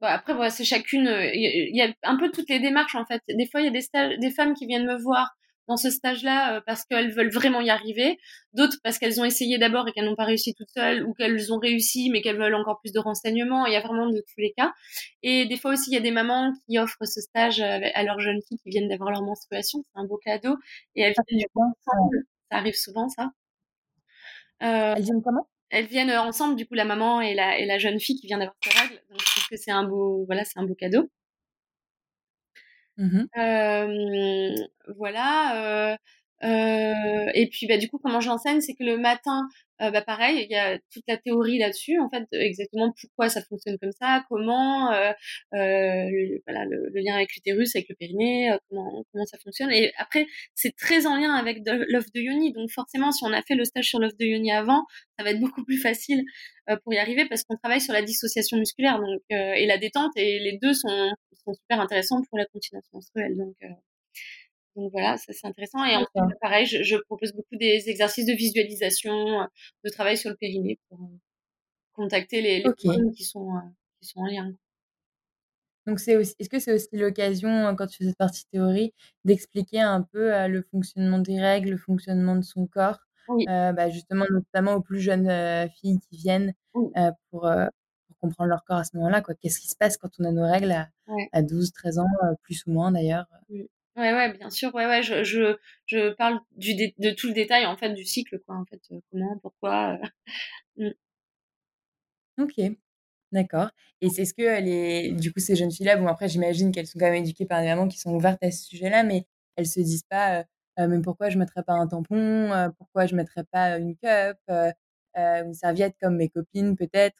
après, 0.00 0.34
voilà, 0.34 0.50
c'est 0.50 0.64
chacune. 0.64 1.08
Euh, 1.08 1.30
il 1.34 1.76
y, 1.76 1.82
a 1.82 1.92
un 2.02 2.16
peu 2.16 2.30
toutes 2.30 2.48
les 2.48 2.60
démarches 2.60 2.94
en 2.94 3.04
fait. 3.04 3.22
Des 3.28 3.46
fois, 3.46 3.60
il 3.60 3.64
y 3.64 3.68
a 3.68 3.72
des, 3.72 3.80
stages, 3.80 4.18
des 4.18 4.30
femmes 4.30 4.54
qui 4.54 4.66
viennent 4.66 4.86
me 4.86 4.96
voir 4.96 5.34
dans 5.66 5.76
ce 5.76 5.90
stage-là 5.90 6.56
euh, 6.56 6.60
parce 6.64 6.84
qu'elles 6.84 7.12
veulent 7.12 7.30
vraiment 7.30 7.60
y 7.60 7.68
arriver, 7.68 8.18
d'autres 8.54 8.78
parce 8.82 8.98
qu'elles 8.98 9.20
ont 9.20 9.24
essayé 9.24 9.58
d'abord 9.58 9.86
et 9.86 9.92
qu'elles 9.92 10.06
n'ont 10.06 10.16
pas 10.16 10.24
réussi 10.24 10.54
toutes 10.54 10.70
seules, 10.70 11.04
ou 11.04 11.12
qu'elles 11.14 11.52
ont 11.52 11.58
réussi 11.58 12.10
mais 12.10 12.22
qu'elles 12.22 12.38
veulent 12.38 12.54
encore 12.54 12.80
plus 12.80 12.92
de 12.92 13.00
renseignements. 13.00 13.66
Il 13.66 13.72
y 13.72 13.76
a 13.76 13.80
vraiment 13.80 14.06
de 14.08 14.20
tous 14.20 14.40
les 14.40 14.52
cas. 14.52 14.72
Et 15.22 15.46
des 15.46 15.56
fois 15.56 15.72
aussi, 15.72 15.90
il 15.90 15.94
y 15.94 15.98
a 15.98 16.00
des 16.00 16.10
mamans 16.12 16.52
qui 16.66 16.78
offrent 16.78 17.04
ce 17.04 17.20
stage 17.20 17.60
à 17.60 18.02
leurs 18.02 18.20
jeunes 18.20 18.40
filles 18.48 18.58
qui 18.62 18.70
viennent 18.70 18.88
d'avoir 18.88 19.10
leur 19.10 19.22
menstruation. 19.22 19.84
C'est 19.84 20.00
un 20.00 20.06
beau 20.06 20.18
cadeau. 20.18 20.56
Et 20.96 21.02
elles 21.02 21.14
viennent 21.28 21.46
ensemble. 21.54 22.24
Ça 22.50 22.58
arrive 22.58 22.74
souvent, 22.74 23.08
ça. 23.08 23.30
Euh, 24.62 24.94
elles 24.96 25.02
viennent 25.02 25.22
comment? 25.22 25.48
Elles 25.70 25.86
viennent 25.86 26.10
ensemble, 26.10 26.56
du 26.56 26.66
coup, 26.66 26.74
la 26.74 26.84
maman 26.84 27.20
et 27.20 27.34
la, 27.34 27.58
et 27.58 27.66
la 27.66 27.78
jeune 27.78 28.00
fille 28.00 28.16
qui 28.20 28.26
vient 28.26 28.38
d'avoir 28.38 28.56
ses 28.62 28.70
règles. 28.78 29.00
Donc, 29.10 29.20
je 29.20 29.30
trouve 29.32 29.48
que 29.48 29.56
c'est 29.56 29.70
un 29.70 29.84
beau, 29.84 30.24
voilà, 30.26 30.44
c'est 30.44 30.58
un 30.58 30.64
beau 30.64 30.74
cadeau. 30.74 31.10
Mmh 32.96 33.26
euh, 33.38 34.54
voilà. 34.96 35.92
Euh, 35.92 35.96
euh, 36.44 37.30
et 37.34 37.48
puis, 37.48 37.66
bah, 37.66 37.78
du 37.78 37.88
coup, 37.88 37.98
comment 37.98 38.20
j'enseigne, 38.20 38.60
c'est 38.60 38.74
que 38.74 38.84
le 38.84 38.96
matin, 38.96 39.48
euh, 39.82 39.90
bah, 39.90 40.02
pareil, 40.02 40.46
il 40.48 40.52
y 40.52 40.56
a 40.56 40.78
toute 40.92 41.02
la 41.08 41.16
théorie 41.16 41.58
là-dessus, 41.58 41.98
en 41.98 42.08
fait, 42.10 42.26
exactement 42.32 42.92
pourquoi 43.00 43.28
ça 43.28 43.42
fonctionne 43.42 43.76
comme 43.78 43.92
ça, 43.92 44.24
comment, 44.28 44.92
euh, 44.92 45.12
euh 45.54 46.08
le, 46.10 46.40
voilà, 46.46 46.64
le, 46.64 46.90
lien 46.94 47.14
avec 47.16 47.34
l'utérus, 47.34 47.74
avec 47.74 47.88
le 47.88 47.96
périnée, 47.96 48.52
euh, 48.52 48.58
comment, 48.68 49.04
comment 49.12 49.26
ça 49.26 49.38
fonctionne. 49.38 49.70
Et 49.72 49.92
après, 49.98 50.26
c'est 50.54 50.74
très 50.76 51.06
en 51.06 51.16
lien 51.16 51.34
avec 51.34 51.58
l'œuf 51.66 52.06
de 52.14 52.20
Yoni. 52.20 52.52
Donc, 52.52 52.70
forcément, 52.70 53.10
si 53.12 53.24
on 53.24 53.32
a 53.32 53.42
fait 53.42 53.54
le 53.54 53.64
stage 53.64 53.86
sur 53.88 53.98
l'œuf 53.98 54.16
de 54.16 54.24
Yoni 54.24 54.52
avant, 54.52 54.84
ça 55.18 55.24
va 55.24 55.30
être 55.30 55.40
beaucoup 55.40 55.64
plus 55.64 55.78
facile 55.78 56.24
pour 56.84 56.92
y 56.92 56.98
arriver 56.98 57.24
parce 57.28 57.44
qu'on 57.44 57.56
travaille 57.56 57.80
sur 57.80 57.94
la 57.94 58.02
dissociation 58.02 58.58
musculaire 58.58 59.00
donc, 59.00 59.22
et 59.30 59.66
la 59.66 59.78
détente, 59.78 60.12
et 60.16 60.38
les 60.38 60.58
deux 60.58 60.74
sont, 60.74 61.10
sont 61.44 61.54
super 61.54 61.80
intéressants 61.80 62.20
pour 62.28 62.38
la 62.38 62.44
continence 62.46 62.84
menstruelle. 62.92 63.36
Donc, 63.36 63.56
donc 64.78 64.92
voilà, 64.92 65.16
ça 65.16 65.32
c'est 65.32 65.46
intéressant. 65.46 65.84
Et 65.84 65.96
ensuite, 65.96 66.38
pareil, 66.40 66.64
je, 66.64 66.96
propose 67.06 67.32
beaucoup 67.32 67.56
des 67.56 67.88
exercices 67.88 68.26
de 68.26 68.32
visualisation, 68.32 69.40
euh, 69.40 69.44
de 69.84 69.90
travail 69.90 70.16
sur 70.16 70.30
le 70.30 70.36
périnée 70.36 70.78
pour 70.88 71.00
euh, 71.00 71.18
contacter 71.94 72.40
les, 72.40 72.62
les 72.62 72.72
qui 73.12 73.24
sont 73.24 73.56
euh, 73.56 73.60
qui 74.00 74.06
sont 74.06 74.20
en 74.20 74.26
lien. 74.26 74.52
Donc 75.88 75.98
c'est 75.98 76.16
aussi, 76.16 76.34
est-ce 76.38 76.48
que 76.48 76.60
c'est 76.60 76.72
aussi 76.72 76.88
l'occasion 76.92 77.74
quand 77.74 77.88
tu 77.88 77.98
fais 77.98 78.04
cette 78.04 78.18
partie 78.18 78.44
théorie 78.52 78.92
d'expliquer 79.24 79.80
un 79.80 80.02
peu 80.02 80.46
le 80.46 80.62
fonctionnement 80.62 81.18
des 81.18 81.40
règles, 81.40 81.70
le 81.70 81.76
fonctionnement 81.78 82.36
de 82.36 82.42
son 82.42 82.66
corps, 82.66 82.98
bah, 83.46 83.88
justement 83.88 84.26
notamment 84.30 84.74
aux 84.74 84.82
plus 84.82 85.00
jeunes 85.00 85.68
filles 85.70 85.98
qui 86.08 86.18
viennent 86.18 86.52
pour, 87.30 87.48
comprendre 88.20 88.50
leur 88.50 88.64
corps 88.64 88.78
à 88.78 88.84
ce 88.84 88.96
moment-là, 88.96 89.22
quoi. 89.22 89.34
Qu'est-ce 89.36 89.60
qui 89.60 89.68
se 89.68 89.76
passe 89.76 89.96
quand 89.96 90.10
on 90.18 90.24
a 90.24 90.32
nos 90.32 90.44
règles 90.44 90.74
à, 91.32 91.42
12, 91.42 91.72
13 91.72 92.00
ans, 92.00 92.06
plus 92.42 92.66
ou 92.66 92.72
moins 92.72 92.92
d'ailleurs? 92.92 93.26
Ouais, 93.98 94.14
ouais, 94.14 94.32
bien 94.32 94.48
sûr. 94.50 94.72
Ouais, 94.74 94.86
ouais, 94.86 95.02
je, 95.02 95.24
je, 95.24 95.56
je 95.86 96.12
parle 96.14 96.38
du 96.52 96.74
de 96.76 97.10
tout 97.10 97.26
le 97.26 97.32
détail, 97.32 97.66
en 97.66 97.76
fait, 97.76 97.92
du 97.94 98.04
cycle, 98.04 98.38
quoi, 98.46 98.54
en 98.56 98.64
fait. 98.64 98.80
Euh, 98.92 99.00
comment, 99.10 99.36
pourquoi. 99.38 99.98
Euh, 100.78 100.90
mmh. 102.38 102.42
Ok, 102.44 102.60
d'accord. 103.32 103.70
Et 104.00 104.10
c'est 104.10 104.24
ce 104.24 104.34
que 104.34 104.60
les, 104.62 105.12
du 105.12 105.32
coup, 105.32 105.40
ces 105.40 105.56
jeunes 105.56 105.72
filles-là, 105.72 105.96
bon, 105.96 106.06
après, 106.08 106.28
j'imagine 106.28 106.72
qu'elles 106.72 106.86
sont 106.86 106.98
quand 106.98 107.06
même 107.10 107.24
éduquées 107.24 107.46
par 107.46 107.60
des 107.62 107.68
mamans 107.68 107.88
qui 107.88 107.98
sont 107.98 108.14
ouvertes 108.14 108.42
à 108.44 108.50
ce 108.52 108.64
sujet-là, 108.66 109.04
mais 109.04 109.26
elles 109.56 109.66
se 109.66 109.80
disent 109.80 110.04
pas, 110.08 110.44
euh, 110.78 110.88
mais 110.88 111.00
pourquoi 111.02 111.30
je 111.30 111.38
mettrais 111.38 111.64
pas 111.64 111.74
un 111.74 111.88
tampon, 111.88 112.72
pourquoi 112.78 113.06
je 113.06 113.16
mettrais 113.16 113.44
pas 113.44 113.78
une 113.78 113.96
cup, 113.96 114.38
une 115.16 115.54
serviette 115.54 115.96
comme 116.00 116.16
mes 116.16 116.28
copines, 116.28 116.76
peut-être. 116.76 117.18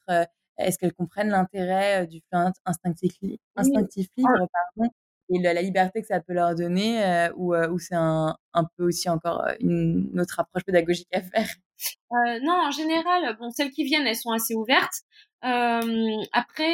Est-ce 0.58 0.78
qu'elles 0.78 0.94
comprennent 0.94 1.30
l'intérêt 1.30 2.06
du 2.06 2.20
flux 2.20 2.38
instinctif, 2.64 3.12
instinctif 3.56 4.08
libre, 4.16 4.48
pardon, 4.76 4.92
et 5.30 5.38
la, 5.38 5.60
liberté 5.60 6.00
que 6.00 6.06
ça 6.06 6.20
peut 6.20 6.32
leur 6.32 6.54
donner, 6.54 7.02
euh, 7.04 7.32
ou, 7.36 7.54
euh, 7.54 7.68
ou 7.70 7.78
c'est 7.78 7.94
un, 7.94 8.36
un, 8.54 8.64
peu 8.76 8.84
aussi 8.84 9.08
encore 9.08 9.44
euh, 9.44 9.54
une 9.60 10.18
autre 10.20 10.40
approche 10.40 10.64
pédagogique 10.64 11.08
à 11.12 11.22
faire? 11.22 11.48
Non, 12.42 12.54
en 12.66 12.70
général, 12.70 13.36
bon, 13.38 13.50
celles 13.50 13.70
qui 13.70 13.84
viennent, 13.84 14.06
elles 14.06 14.16
sont 14.16 14.32
assez 14.32 14.54
ouvertes. 14.54 15.02
Après, 15.42 16.72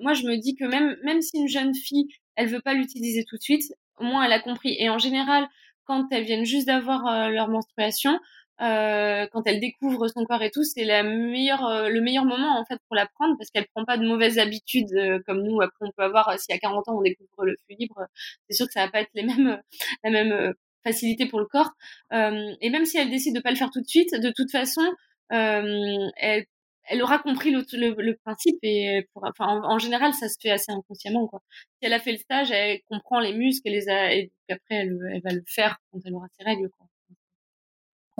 moi, 0.00 0.14
je 0.14 0.26
me 0.26 0.36
dis 0.40 0.54
que 0.54 0.64
même, 0.64 0.96
même 1.04 1.20
si 1.20 1.36
une 1.36 1.48
jeune 1.48 1.74
fille, 1.74 2.08
elle 2.36 2.48
veut 2.48 2.62
pas 2.62 2.72
l'utiliser 2.72 3.24
tout 3.28 3.36
de 3.36 3.42
suite, 3.42 3.64
au 3.98 4.04
moins 4.04 4.24
elle 4.24 4.32
a 4.32 4.40
compris. 4.40 4.74
Et 4.78 4.88
en 4.88 4.98
général, 4.98 5.46
quand 5.84 6.06
elles 6.10 6.24
viennent 6.24 6.46
juste 6.46 6.68
d'avoir 6.68 7.28
leur 7.28 7.48
menstruation, 7.48 8.18
euh, 8.60 9.26
quand 9.32 9.46
elle 9.46 9.60
découvre 9.60 10.08
son 10.08 10.24
corps 10.24 10.42
et 10.42 10.50
tout, 10.50 10.64
c'est 10.64 10.84
la 10.84 11.02
meilleure, 11.02 11.64
euh, 11.66 11.88
le 11.88 12.00
meilleur 12.00 12.24
moment 12.24 12.58
en 12.60 12.64
fait 12.64 12.78
pour 12.88 12.96
la 12.96 13.06
prendre 13.06 13.36
parce 13.38 13.50
qu'elle 13.50 13.66
prend 13.74 13.84
pas 13.84 13.96
de 13.96 14.06
mauvaises 14.06 14.38
habitudes 14.38 14.92
euh, 14.94 15.18
comme 15.26 15.42
nous. 15.42 15.60
Après, 15.62 15.86
on 15.86 15.90
peut 15.92 16.02
avoir 16.02 16.38
si 16.38 16.52
à 16.52 16.58
40 16.58 16.88
ans 16.88 16.98
on 16.98 17.02
découvre 17.02 17.44
le 17.46 17.56
flux 17.64 17.76
libre, 17.78 18.06
c'est 18.48 18.56
sûr 18.56 18.66
que 18.66 18.72
ça 18.72 18.84
va 18.84 18.90
pas 18.90 19.00
être 19.00 19.10
les 19.14 19.22
mêmes, 19.24 19.60
la 20.04 20.10
même 20.10 20.54
facilité 20.84 21.26
pour 21.26 21.40
le 21.40 21.46
corps. 21.46 21.70
et 22.12 22.70
même 22.70 22.84
si 22.84 22.98
elle 22.98 23.10
décide 23.10 23.34
de 23.36 23.40
pas 23.40 23.50
le 23.50 23.56
faire 23.56 23.70
tout 23.70 23.80
de 23.80 23.88
suite, 23.88 24.14
de 24.14 24.32
toute 24.34 24.50
façon, 24.50 24.82
elle, 25.30 26.44
elle 26.90 27.02
aura 27.02 27.18
compris 27.18 27.50
le, 27.50 27.64
le, 27.72 28.16
principe 28.24 28.58
et 28.62 29.06
pour, 29.12 29.24
enfin, 29.24 29.60
en, 29.62 29.78
général, 29.78 30.12
ça 30.14 30.28
se 30.28 30.36
fait 30.40 30.50
assez 30.50 30.72
inconsciemment 30.72 31.26
quoi. 31.28 31.40
Si 31.50 31.86
elle 31.86 31.92
a 31.92 32.00
fait 32.00 32.12
le 32.12 32.18
stage, 32.18 32.50
elle 32.50 32.80
comprend 32.88 33.20
les 33.20 33.32
muscles, 33.34 33.68
et 33.68 33.70
les 33.70 33.88
a, 33.88 34.14
et 34.14 34.32
après 34.50 34.76
elle, 34.76 34.98
elle 35.14 35.22
va 35.22 35.32
le 35.32 35.44
faire 35.46 35.78
quand 35.90 36.00
elle 36.04 36.14
aura 36.14 36.26
ses 36.36 36.44
règles 36.44 36.68
quoi. 36.70 36.89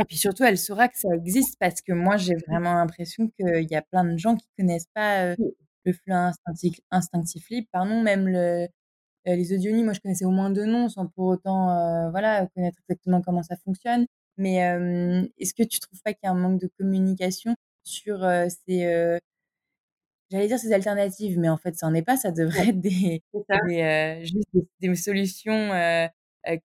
Et 0.01 0.05
puis 0.05 0.17
surtout, 0.17 0.45
elle 0.45 0.57
saura 0.57 0.89
que 0.89 0.99
ça 0.99 1.09
existe 1.15 1.59
parce 1.59 1.83
que 1.83 1.93
moi, 1.93 2.17
j'ai 2.17 2.35
vraiment 2.49 2.75
l'impression 2.75 3.29
qu'il 3.39 3.69
y 3.71 3.77
a 3.77 3.83
plein 3.83 4.05
de 4.05 4.17
gens 4.17 4.35
qui 4.35 4.49
connaissent 4.59 4.89
pas 4.95 5.35
le 5.85 5.93
flux 5.93 6.13
instinctif, 6.13 6.81
instinctif 6.91 7.51
libre, 7.51 7.69
pardon, 7.71 8.03
même 8.03 8.27
le, 8.27 8.67
les 9.27 9.53
audionies. 9.53 9.85
Moi, 9.85 9.93
je 9.93 10.01
connaissais 10.01 10.25
au 10.25 10.31
moins 10.31 10.51
deux 10.51 10.65
noms 10.65 10.89
sans 10.89 11.07
pour 11.07 11.27
autant 11.27 12.11
voilà, 12.11 12.47
connaître 12.55 12.79
exactement 12.89 13.21
comment 13.21 13.43
ça 13.43 13.57
fonctionne. 13.57 14.07
Mais 14.39 14.57
est-ce 15.39 15.53
que 15.53 15.65
tu 15.65 15.81
trouves 15.81 16.01
pas 16.03 16.15
qu'il 16.15 16.25
y 16.25 16.29
a 16.29 16.31
un 16.33 16.35
manque 16.35 16.61
de 16.61 16.71
communication 16.79 17.55
sur 17.85 18.21
ces 18.67 19.19
j'allais 20.31 20.47
dire 20.47 20.59
ces 20.59 20.73
alternatives, 20.73 21.39
mais 21.39 21.49
en 21.49 21.57
fait, 21.59 21.75
ça 21.77 21.89
n'en 21.89 21.95
est 21.95 22.03
pas. 22.03 22.17
Ça 22.17 22.31
devrait 22.31 22.69
être 22.69 22.81
des, 22.81 23.23
des 23.69 24.21
juste 24.25 24.49
des, 24.81 24.95
solutions 24.95 25.71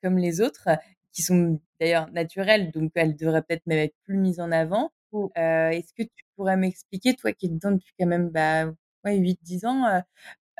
comme 0.01 0.17
les 0.17 0.39
autres 0.39 0.69
qui 1.15 1.23
sont 1.23 1.59
d'ailleurs 1.79 2.11
naturelles, 2.11 2.71
donc 2.71 2.91
elles 2.95 3.15
devraient 3.15 3.41
peut-être 3.41 3.65
même 3.67 3.79
être 3.79 3.95
plus 4.03 4.17
mises 4.17 4.39
en 4.39 4.51
avant. 4.51 4.91
Mmh. 5.13 5.25
Euh, 5.37 5.69
est-ce 5.69 5.93
que 5.93 6.03
tu 6.03 6.25
pourrais 6.35 6.57
m'expliquer, 6.57 7.15
toi 7.15 7.31
qui 7.33 7.47
es 7.47 7.49
dedans 7.49 7.71
depuis 7.71 7.93
quand 7.99 8.07
même 8.07 8.29
bah, 8.29 8.65
ouais, 9.05 9.17
8-10 9.17 9.65
ans, 9.65 9.85
euh, 9.85 10.01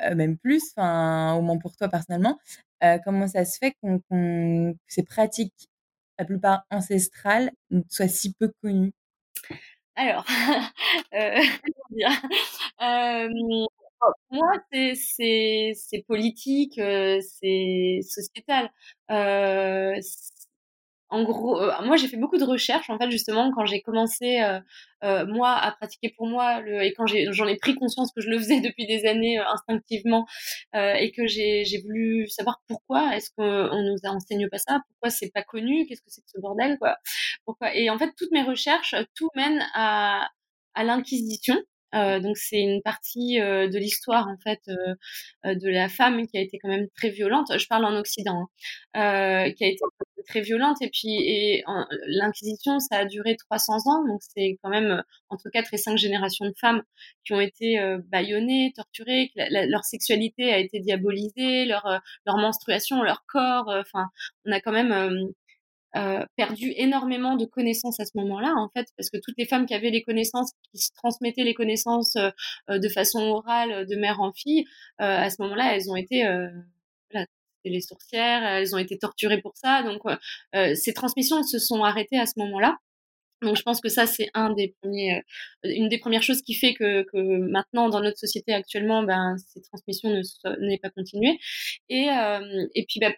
euh, 0.02 0.14
même 0.14 0.38
plus, 0.38 0.72
au 0.76 1.42
moins 1.42 1.58
pour 1.58 1.76
toi 1.76 1.88
personnellement, 1.88 2.38
comment 3.04 3.28
ça 3.28 3.44
se 3.44 3.58
fait 3.58 3.74
qu'on, 3.82 4.00
que 4.00 4.74
ces 4.88 5.02
pratiques, 5.04 5.70
la 6.18 6.24
plupart 6.24 6.64
ancestrales, 6.70 7.52
soient 7.90 8.08
si 8.08 8.34
peu 8.34 8.52
connues? 8.62 8.92
Alors, 9.96 10.26
euh, 11.14 11.40
moi, 14.30 14.52
c'est, 14.70 16.04
politique, 16.06 16.74
c'est 16.74 18.00
sociétal. 18.02 18.70
Euh, 19.10 19.94
en 21.08 21.22
gros, 21.22 21.60
euh, 21.60 21.70
moi 21.84 21.96
j'ai 21.96 22.08
fait 22.08 22.16
beaucoup 22.16 22.36
de 22.36 22.44
recherches 22.44 22.90
en 22.90 22.98
fait 22.98 23.10
justement 23.10 23.52
quand 23.52 23.64
j'ai 23.64 23.80
commencé 23.80 24.40
euh, 24.40 24.58
euh, 25.04 25.26
moi 25.26 25.52
à 25.52 25.70
pratiquer 25.72 26.12
pour 26.16 26.26
moi 26.26 26.60
le, 26.60 26.82
et 26.82 26.92
quand 26.94 27.06
j'en 27.06 27.46
ai, 27.46 27.56
pris 27.56 27.76
conscience 27.76 28.12
que 28.12 28.20
je 28.20 28.28
le 28.28 28.38
faisais 28.38 28.60
depuis 28.60 28.86
des 28.86 29.06
années 29.06 29.38
instinctivement 29.38 30.26
et 30.74 31.12
que 31.12 31.26
j'ai 31.26 31.64
voulu 31.84 32.28
savoir 32.28 32.60
pourquoi 32.68 33.16
est-ce 33.16 33.30
qu'on 33.36 33.82
nous 33.82 33.98
enseigne 34.04 34.48
pas 34.48 34.58
ça, 34.58 34.80
pourquoi 34.88 35.10
c'est 35.10 35.30
pas 35.32 35.42
connu, 35.42 35.86
qu'est-ce 35.86 36.02
que 36.02 36.10
c'est 36.10 36.22
que 36.22 36.30
ce 36.30 36.40
bordel 36.40 36.76
quoi, 36.78 36.96
pourquoi 37.44 37.74
et 37.74 37.88
en 37.90 37.98
fait 37.98 38.12
toutes 38.16 38.32
mes 38.32 38.42
recherches 38.42 38.94
tout 39.14 39.30
mène 39.36 39.64
à 39.74 40.28
à 40.74 40.84
l'inquisition 40.84 41.56
euh, 41.94 42.20
donc 42.20 42.36
c'est 42.36 42.60
une 42.60 42.82
partie 42.82 43.40
euh, 43.40 43.68
de 43.68 43.78
l'histoire 43.78 44.28
en 44.28 44.36
fait 44.38 44.60
euh, 44.68 45.54
de 45.54 45.68
la 45.68 45.88
femme 45.88 46.26
qui 46.26 46.36
a 46.36 46.40
été 46.40 46.58
quand 46.58 46.68
même 46.68 46.88
très 46.96 47.10
violente. 47.10 47.46
Je 47.56 47.66
parle 47.66 47.84
en 47.84 47.96
Occident, 47.96 48.48
hein, 48.94 49.50
qui 49.56 49.64
a 49.64 49.68
été 49.68 49.80
très 50.26 50.40
violente. 50.40 50.78
Et 50.82 50.90
puis 50.90 51.14
et 51.14 51.64
l'inquisition 52.06 52.78
ça 52.80 52.98
a 52.98 53.04
duré 53.04 53.36
300 53.36 53.74
ans. 53.86 54.06
Donc 54.06 54.20
c'est 54.34 54.58
quand 54.62 54.70
même 54.70 55.02
entre 55.28 55.48
4 55.50 55.74
et 55.74 55.76
5 55.76 55.96
générations 55.96 56.46
de 56.46 56.54
femmes 56.60 56.82
qui 57.24 57.32
ont 57.32 57.40
été 57.40 57.78
bâillonnées, 58.08 58.72
torturées, 58.76 59.30
leur 59.36 59.84
sexualité 59.84 60.52
a 60.52 60.58
été 60.58 60.80
diabolisée, 60.80 61.64
leur 61.66 62.00
leur 62.26 62.36
menstruation, 62.36 63.02
leur 63.02 63.24
corps, 63.26 63.68
enfin 63.68 64.06
on 64.46 64.52
a 64.52 64.60
quand 64.60 64.72
même 64.72 65.32
euh, 65.96 66.22
perdu 66.36 66.74
énormément 66.76 67.36
de 67.36 67.46
connaissances 67.46 68.00
à 68.00 68.04
ce 68.04 68.10
moment-là, 68.16 68.52
en 68.58 68.68
fait, 68.68 68.86
parce 68.98 69.08
que 69.08 69.16
toutes 69.16 69.36
les 69.38 69.46
femmes 69.46 69.64
qui 69.64 69.72
avaient 69.72 69.90
les 69.90 70.02
connaissances, 70.02 70.50
qui 70.70 70.78
se 70.78 70.92
transmettaient 70.92 71.44
les 71.44 71.54
connaissances 71.54 72.16
euh, 72.16 72.28
euh, 72.68 72.78
de 72.78 72.88
façon 72.90 73.20
orale, 73.20 73.86
de 73.86 73.96
mère 73.96 74.20
en 74.20 74.32
fille, 74.32 74.66
à 74.98 75.30
ce 75.30 75.40
moment-là, 75.40 75.74
elles 75.74 75.90
ont 75.90 75.96
été 75.96 76.22
les 77.68 77.80
sorcières, 77.80 78.44
elles 78.44 78.74
ont 78.74 78.78
été 78.78 78.98
torturées 78.98 79.40
pour 79.40 79.52
ça. 79.56 79.82
Donc, 79.82 80.02
ces 80.74 80.92
transmissions 80.92 81.42
se 81.42 81.58
sont 81.58 81.82
arrêtées 81.84 82.18
à 82.18 82.26
ce 82.26 82.34
moment-là. 82.38 82.76
Donc, 83.42 83.56
je 83.56 83.62
pense 83.62 83.80
que 83.80 83.88
ça, 83.88 84.06
c'est 84.06 84.28
une 84.34 85.88
des 85.88 85.98
premières 85.98 86.22
choses 86.22 86.42
qui 86.42 86.54
fait 86.54 86.74
que, 86.74 87.04
maintenant, 87.14 87.88
dans 87.88 88.00
notre 88.00 88.18
société 88.18 88.52
actuellement, 88.52 89.02
ben, 89.02 89.36
ces 89.52 89.60
transmissions 89.62 90.10
ne 90.10 90.66
n'est 90.66 90.78
pas 90.78 90.90
continuées. 90.90 91.38
Et, 91.88 92.08
puis, 92.88 93.00
ben, 93.00 93.12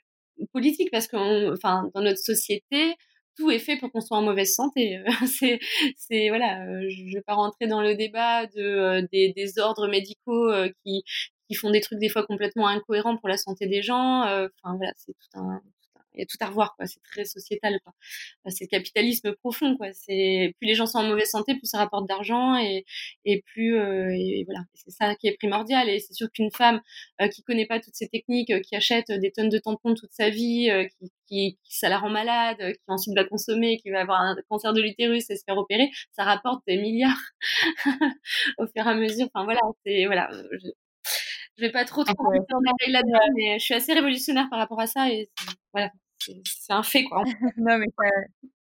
politique 0.53 0.91
parce 0.91 1.07
que, 1.09 1.53
enfin, 1.53 1.91
dans 1.95 2.03
notre 2.03 2.19
société, 2.19 2.95
tout 3.39 3.51
est 3.51 3.59
fait 3.61 3.77
pour 3.77 3.91
qu'on 3.93 4.01
soit 4.01 4.19
en 4.19 4.23
mauvaise 4.23 4.53
santé. 4.55 5.01
c'est, 5.27 5.61
c'est 5.97 6.29
voilà, 6.29 6.65
euh, 6.67 6.89
je 6.91 7.15
vais 7.15 7.23
pas 7.23 7.35
rentrer 7.35 7.67
dans 7.67 7.81
le 7.81 7.95
débat 7.95 8.47
de 8.47 8.61
euh, 8.61 9.07
des, 9.13 9.59
ordres 9.59 9.89
médicaux 9.89 10.51
euh, 10.51 10.69
qui 10.85 11.05
qui 11.49 11.55
font 11.55 11.71
des 11.71 11.81
trucs 11.81 11.99
des 11.99 12.09
fois 12.09 12.25
complètement 12.27 12.69
incohérents 12.69 13.17
pour 13.17 13.29
la 13.29 13.37
santé 13.37 13.67
des 13.67 13.83
gens. 13.83 14.23
Enfin 14.23 14.77
voilà, 14.77 14.93
c'est 14.97 15.13
tout 15.13 15.41
un, 15.41 15.61
il 16.19 16.21
y 16.21 16.23
a 16.23 16.27
tout 16.27 16.37
à 16.41 16.47
revoir 16.47 16.75
quoi 16.77 16.87
c'est 16.87 17.03
très 17.03 17.25
sociétal 17.25 17.79
quoi 17.85 17.95
c'est 18.49 18.65
le 18.65 18.69
capitalisme 18.69 19.35
profond 19.37 19.77
quoi 19.77 19.93
c'est 19.93 20.55
plus 20.59 20.67
les 20.67 20.75
gens 20.75 20.87
sont 20.87 20.99
en 20.99 21.05
mauvaise 21.05 21.31
santé 21.31 21.55
plus 21.55 21.67
ça 21.67 21.79
rapporte 21.79 22.09
d'argent 22.09 22.57
et 22.57 22.85
et 23.25 23.43
plus 23.43 23.77
et 23.77 24.45
voilà 24.45 24.65
c'est 24.75 24.91
ça 24.91 25.15
qui 25.15 25.29
est 25.29 25.37
primordial 25.37 25.89
et 25.89 26.01
c'est 26.01 26.15
sûr 26.15 26.29
qu'une 26.33 26.51
femme 26.51 26.81
euh, 27.21 27.29
qui 27.29 27.43
connaît 27.43 27.67
pas 27.67 27.81
toutes 27.81 27.95
ces 27.95 28.09
techniques 28.09 28.53
qui 28.63 28.77
achète 28.77 29.11
des 29.13 29.31
tonnes 29.31 29.49
de 29.49 29.59
tampons 29.59 29.95
toute 29.95 30.13
sa 30.13 30.29
vie 30.31 30.71
qui, 30.99 31.13
qui, 31.27 31.59
qui, 31.63 31.77
ça 31.77 31.89
la 31.89 31.99
rend 31.99 32.11
malade 32.11 32.59
qui 32.59 32.85
ensuite 32.89 33.15
va 33.15 33.25
consommer 33.25 33.79
qui 33.79 33.91
va 33.91 34.01
avoir 34.01 34.21
un 34.21 34.37
cancer 34.49 34.73
de 34.73 34.81
l'utérus 34.83 35.31
et 35.31 35.37
se 35.37 35.45
faire 35.45 35.57
opérer 35.57 35.91
ça 36.13 36.25
rapporte 36.25 36.63
des 36.67 36.79
milliards 36.79 37.23
au 38.59 38.67
fur 38.67 38.87
et 38.87 38.91
à 38.91 38.95
mesure 38.95 39.29
enfin 39.33 39.45
voilà 39.45 39.61
c'est 39.85 40.07
voilà 40.07 40.31
je 41.59 41.65
vais 41.65 41.73
pas 41.73 41.85
trop 41.85 42.05
trop 42.05 42.27
en 42.27 42.31
là-dedans, 42.31 43.19
mais 43.37 43.59
je 43.59 43.65
suis 43.65 43.75
assez 43.75 43.93
révolutionnaire 43.93 44.49
par 44.49 44.59
rapport 44.59 44.81
à 44.81 44.87
ça 44.87 45.11
et 45.11 45.29
voilà, 45.73 45.91
c'est 46.19 46.73
un 46.73 46.83
fait 46.83 47.05
quoi. 47.05 47.25
non 47.57 47.79
mais 47.79 47.87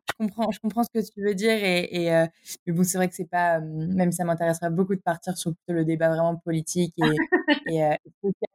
je 0.08 0.24
comprends, 0.24 0.50
je 0.50 0.60
comprends 0.60 0.82
ce 0.82 0.90
que 0.90 1.04
tu 1.04 1.22
veux 1.22 1.34
dire 1.34 1.52
et, 1.52 1.88
et 2.04 2.14
euh, 2.14 2.26
mais 2.66 2.72
bon 2.72 2.84
c'est 2.84 2.96
vrai 2.96 3.08
que 3.08 3.14
c'est 3.14 3.28
pas, 3.28 3.60
même 3.60 4.12
ça 4.12 4.24
m'intéresserait 4.24 4.70
beaucoup 4.70 4.94
de 4.94 5.00
partir 5.00 5.36
sur 5.36 5.52
le 5.68 5.84
débat 5.84 6.08
vraiment 6.08 6.36
politique 6.36 6.94
et, 6.96 7.02
et 7.70 7.84
euh, 7.84 7.94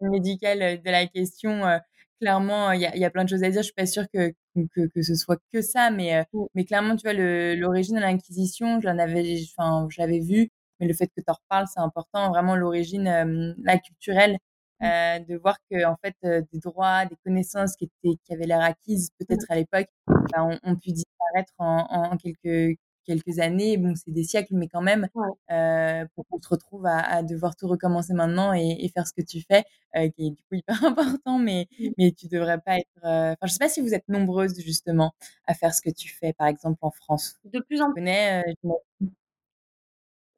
médical 0.01 0.81
de 0.81 0.91
la 0.91 1.05
question. 1.05 1.65
Euh, 1.65 1.77
clairement, 2.19 2.71
il 2.71 2.81
y 2.81 2.85
a, 2.85 2.95
y 2.95 3.05
a, 3.05 3.09
plein 3.09 3.23
de 3.23 3.29
choses 3.29 3.43
à 3.43 3.49
dire. 3.49 3.61
Je 3.61 3.65
suis 3.65 3.73
pas 3.73 3.87
sûre 3.87 4.05
que, 4.13 4.31
que, 4.75 4.87
que 4.87 5.01
ce 5.01 5.15
soit 5.15 5.39
que 5.51 5.61
ça, 5.61 5.89
mais, 5.89 6.23
mais 6.53 6.65
clairement, 6.65 6.95
tu 6.95 7.01
vois, 7.03 7.13
l'origine 7.13 7.95
de 7.95 8.01
l'Inquisition, 8.01 8.77
enfin, 8.77 9.87
j'avais 9.89 10.19
vu, 10.19 10.51
mais 10.81 10.87
le 10.87 10.93
fait 10.93 11.07
que 11.07 11.21
tu 11.21 11.29
en 11.29 11.33
reparles, 11.33 11.67
c'est 11.73 11.79
important. 11.79 12.29
Vraiment, 12.29 12.55
l'origine, 12.55 13.55
la 13.63 13.77
culturelle, 13.77 14.37
Mmh. 14.81 14.85
Euh, 14.85 15.19
de 15.19 15.37
voir 15.37 15.57
que 15.69 15.85
en 15.85 15.95
fait 16.03 16.15
euh, 16.25 16.41
des 16.51 16.59
droits, 16.59 17.05
des 17.05 17.15
connaissances 17.23 17.75
qui 17.75 17.85
étaient 17.85 18.17
qui 18.25 18.33
avaient 18.33 18.47
l'air 18.47 18.61
acquises 18.61 19.11
peut-être 19.19 19.45
mmh. 19.47 19.53
à 19.53 19.55
l'époque, 19.55 19.87
bah, 20.07 20.43
ont, 20.43 20.57
ont, 20.63 20.75
pu 20.75 20.91
disparaître 20.91 21.53
en, 21.59 21.85
en, 21.89 22.17
quelques 22.17 22.77
quelques 23.05 23.39
années. 23.39 23.77
Bon, 23.77 23.93
c'est 23.95 24.11
des 24.11 24.23
siècles, 24.23 24.55
mais 24.55 24.67
quand 24.67 24.81
même, 24.81 25.07
euh, 25.51 26.05
pour 26.15 26.25
qu'on 26.27 26.41
se 26.41 26.49
retrouve 26.49 26.85
à, 26.85 26.97
à, 26.99 27.23
devoir 27.23 27.55
tout 27.55 27.67
recommencer 27.67 28.13
maintenant 28.13 28.53
et, 28.53 28.77
et, 28.79 28.89
faire 28.89 29.07
ce 29.07 29.13
que 29.13 29.21
tu 29.21 29.41
fais, 29.41 29.63
euh, 29.95 30.09
qui 30.09 30.27
est 30.27 30.29
du 30.31 30.41
coup 30.43 30.55
hyper 30.55 30.75
important, 30.85 31.37
mais 31.37 31.67
mmh. 31.79 31.87
mais 31.97 32.11
tu 32.11 32.27
devrais 32.27 32.59
pas 32.59 32.77
être. 32.79 32.87
Enfin, 33.03 33.45
je 33.45 33.51
sais 33.53 33.59
pas 33.59 33.69
si 33.69 33.81
vous 33.81 33.93
êtes 33.93 34.07
nombreuses 34.09 34.59
justement 34.61 35.13
à 35.45 35.53
faire 35.53 35.75
ce 35.75 35.81
que 35.83 35.91
tu 35.91 36.09
fais, 36.09 36.33
par 36.33 36.47
exemple 36.47 36.79
en 36.81 36.91
France. 36.91 37.35
De 37.45 37.59
plus 37.59 37.81
en 37.81 37.91
plus. 37.91 38.01
Connais, 38.01 38.43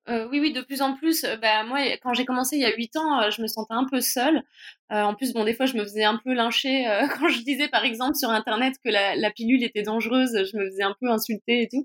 euh, 0.10 0.28
oui, 0.30 0.40
oui, 0.42 0.52
de 0.52 0.62
plus 0.62 0.82
en 0.82 0.96
plus. 0.96 1.24
Euh, 1.24 1.38
bah, 1.38 1.64
moi, 1.64 1.80
quand 2.02 2.14
j'ai 2.14 2.26
commencé 2.26 2.58
il 2.58 2.62
y 2.62 2.66
a 2.66 2.76
huit 2.76 2.96
ans, 2.98 3.22
euh, 3.22 3.30
je 3.32 3.42
me 3.42 3.48
sentais 3.48 3.74
un 3.74 3.86
peu 3.90 4.02
seule. 4.02 4.44
en 4.90 5.16
plus, 5.16 5.34
bon, 5.34 5.44
des 5.46 5.54
fois, 5.54 5.66
je 5.66 5.76
me 5.76 5.84
faisais 5.84 6.04
un 6.04 6.20
peu 6.24 6.34
lyncher 6.34 6.86
quand 7.20 7.30
je 7.30 7.42
disais, 7.42 7.68
par 7.70 7.86
exemple, 7.86 8.16
sur 8.16 8.30
Internet 8.30 8.76
que 8.84 8.90
la, 8.90 9.16
la, 9.16 9.32
pilule 9.32 9.64
était 9.64 9.82
dangereuse. 9.84 10.32
Je 10.52 10.58
me 10.58 10.66
faisais 10.70 10.84
un 10.84 10.96
peu 11.00 11.10
insulter 11.10 11.64
et 11.64 11.68
tout. 11.70 11.84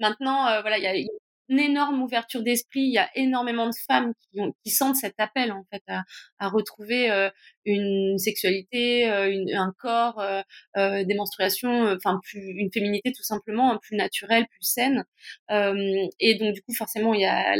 Maintenant, 0.00 0.60
voilà, 0.62 0.78
il 0.78 0.84
y 0.84 0.86
a, 0.88 0.92
une 1.50 1.58
énorme 1.58 2.00
ouverture 2.02 2.42
d'esprit. 2.42 2.80
Il 2.80 2.92
y 2.92 2.98
a 2.98 3.10
énormément 3.16 3.66
de 3.66 3.74
femmes 3.86 4.14
qui, 4.20 4.40
ont, 4.40 4.54
qui 4.64 4.70
sentent 4.70 4.96
cet 4.96 5.14
appel 5.18 5.52
en 5.52 5.64
fait 5.70 5.82
à, 5.88 6.48
retrouver 6.48 7.10
euh, 7.10 7.28
une 7.64 8.16
sexualité, 8.18 9.10
euh, 9.10 9.44
un 9.54 9.72
corps, 9.78 10.20
euh, 10.20 10.42
euh 10.76 11.04
des 11.04 11.14
menstruations, 11.14 11.92
enfin 11.92 12.20
plus 12.22 12.40
une 12.40 12.70
féminité 12.72 13.12
tout 13.12 13.24
simplement 13.24 13.76
plus 13.78 13.96
naturelle, 13.96 14.46
plus 14.48 14.62
saine. 14.62 15.04
et 15.50 16.34
donc 16.36 16.54
du 16.54 16.62
coup 16.62 16.74
forcément 16.74 17.14
il 17.14 17.20
y 17.22 17.26
a 17.26 17.56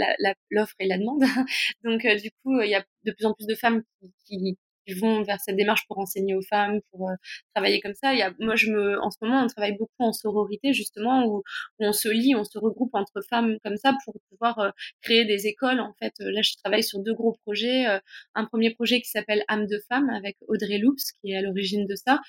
l'offre 0.50 0.74
et 0.78 0.86
la 0.86 0.98
demande. 0.98 1.22
donc 1.84 2.06
du 2.22 2.30
coup 2.42 2.60
il 2.62 2.70
y 2.70 2.74
a 2.74 2.84
de 3.04 3.12
plus 3.12 3.26
en 3.26 3.34
plus 3.34 3.46
de 3.46 3.54
femmes 3.54 3.82
qui 4.26 4.56
qui 4.86 4.94
vont 4.94 5.22
vers 5.22 5.40
cette 5.40 5.56
démarche 5.56 5.86
pour 5.86 5.98
enseigner 5.98 6.34
aux 6.34 6.42
femmes, 6.42 6.80
pour 6.90 7.10
travailler 7.54 7.80
comme 7.80 7.94
ça. 7.94 8.12
Il 8.12 8.18
y 8.18 8.22
a, 8.22 8.32
moi, 8.38 8.56
je 8.56 8.70
me, 8.70 9.00
en 9.00 9.10
ce 9.10 9.16
moment, 9.22 9.42
on 9.42 9.46
travaille 9.46 9.76
beaucoup 9.76 9.90
en 9.98 10.12
sororité 10.12 10.72
justement, 10.72 11.26
où, 11.26 11.42
on 11.78 11.92
se 11.92 12.08
lie, 12.08 12.34
on 12.34 12.44
se 12.44 12.58
regroupe 12.58 12.94
entre 12.94 13.20
femmes 13.28 13.56
comme 13.64 13.76
ça 13.76 13.94
pour 14.04 14.14
pouvoir 14.30 14.72
créer 15.02 15.24
des 15.24 15.46
écoles. 15.46 15.80
En 15.80 15.94
fait, 15.98 16.12
là, 16.18 16.42
je 16.42 16.52
travaille 16.62 16.82
sur 16.82 17.00
deux 17.00 17.14
gros 17.14 17.36
projets. 17.44 17.86
un 18.34 18.44
premier 18.46 18.74
projet 18.74 19.00
qui 19.00 19.10
s'appelle 19.10 19.44
âme 19.48 19.66
de 19.66 19.80
femme 19.88 20.10
avec 20.10 20.36
Audrey 20.48 20.78
Loops, 20.78 21.12
qui 21.20 21.32
est 21.32 21.36
à 21.36 21.42
l'origine 21.42 21.86
de 21.86 21.94
ça, 21.94 22.20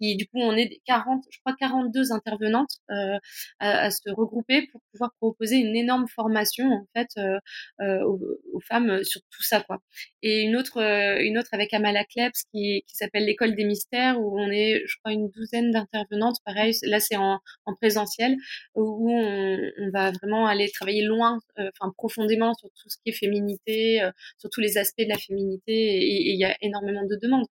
du 0.00 0.26
coup, 0.26 0.38
on 0.38 0.56
est 0.56 0.80
40, 0.86 1.24
je 1.30 1.38
crois 1.40 1.54
42 1.58 2.12
intervenantes 2.12 2.70
euh, 2.90 3.18
à, 3.58 3.90
se 3.90 4.10
regrouper 4.10 4.66
pour 4.68 4.80
pouvoir 4.92 5.12
proposer 5.20 5.56
une 5.56 5.76
énorme 5.76 6.06
formation 6.08 6.66
en 6.72 6.86
fait 6.96 7.08
euh, 7.18 7.38
euh, 7.80 8.02
aux, 8.04 8.60
femmes 8.60 9.04
sur 9.04 9.20
tout 9.30 9.42
ça 9.42 9.60
quoi. 9.62 9.78
Et 10.22 10.40
une 10.42 10.56
autre, 10.56 10.78
une 10.78 11.38
autre 11.38 11.50
avec 11.52 11.72
Amala 11.74 12.04
Klebs 12.04 12.32
qui, 12.52 12.82
qui 12.86 12.96
s'appelle 12.96 13.24
l'école 13.24 13.54
des 13.54 13.64
mystères 13.64 14.20
où 14.20 14.38
on 14.38 14.50
est, 14.50 14.82
je 14.86 14.96
crois, 14.98 15.12
une 15.12 15.30
douzaine 15.30 15.70
d'intervenantes. 15.70 16.36
Pareil, 16.44 16.74
là 16.82 17.00
c'est 17.00 17.16
en, 17.16 17.38
en, 17.66 17.74
présentiel 17.74 18.36
où 18.74 19.10
on, 19.10 19.70
on, 19.78 19.90
va 19.90 20.10
vraiment 20.12 20.46
aller 20.46 20.70
travailler 20.70 21.02
loin, 21.04 21.38
enfin 21.58 21.92
profondément 21.96 22.54
sur 22.54 22.68
tout 22.70 22.88
ce 22.88 22.96
qui 23.02 23.10
est 23.10 23.12
féminité, 23.12 24.00
sur 24.38 24.50
tous 24.50 24.60
les 24.60 24.78
aspects 24.78 25.02
de 25.02 25.08
la 25.08 25.18
féminité 25.18 25.72
et 25.72 26.30
il 26.32 26.38
y 26.38 26.44
a 26.44 26.56
énormément 26.60 27.04
de 27.04 27.16
demandes. 27.20 27.46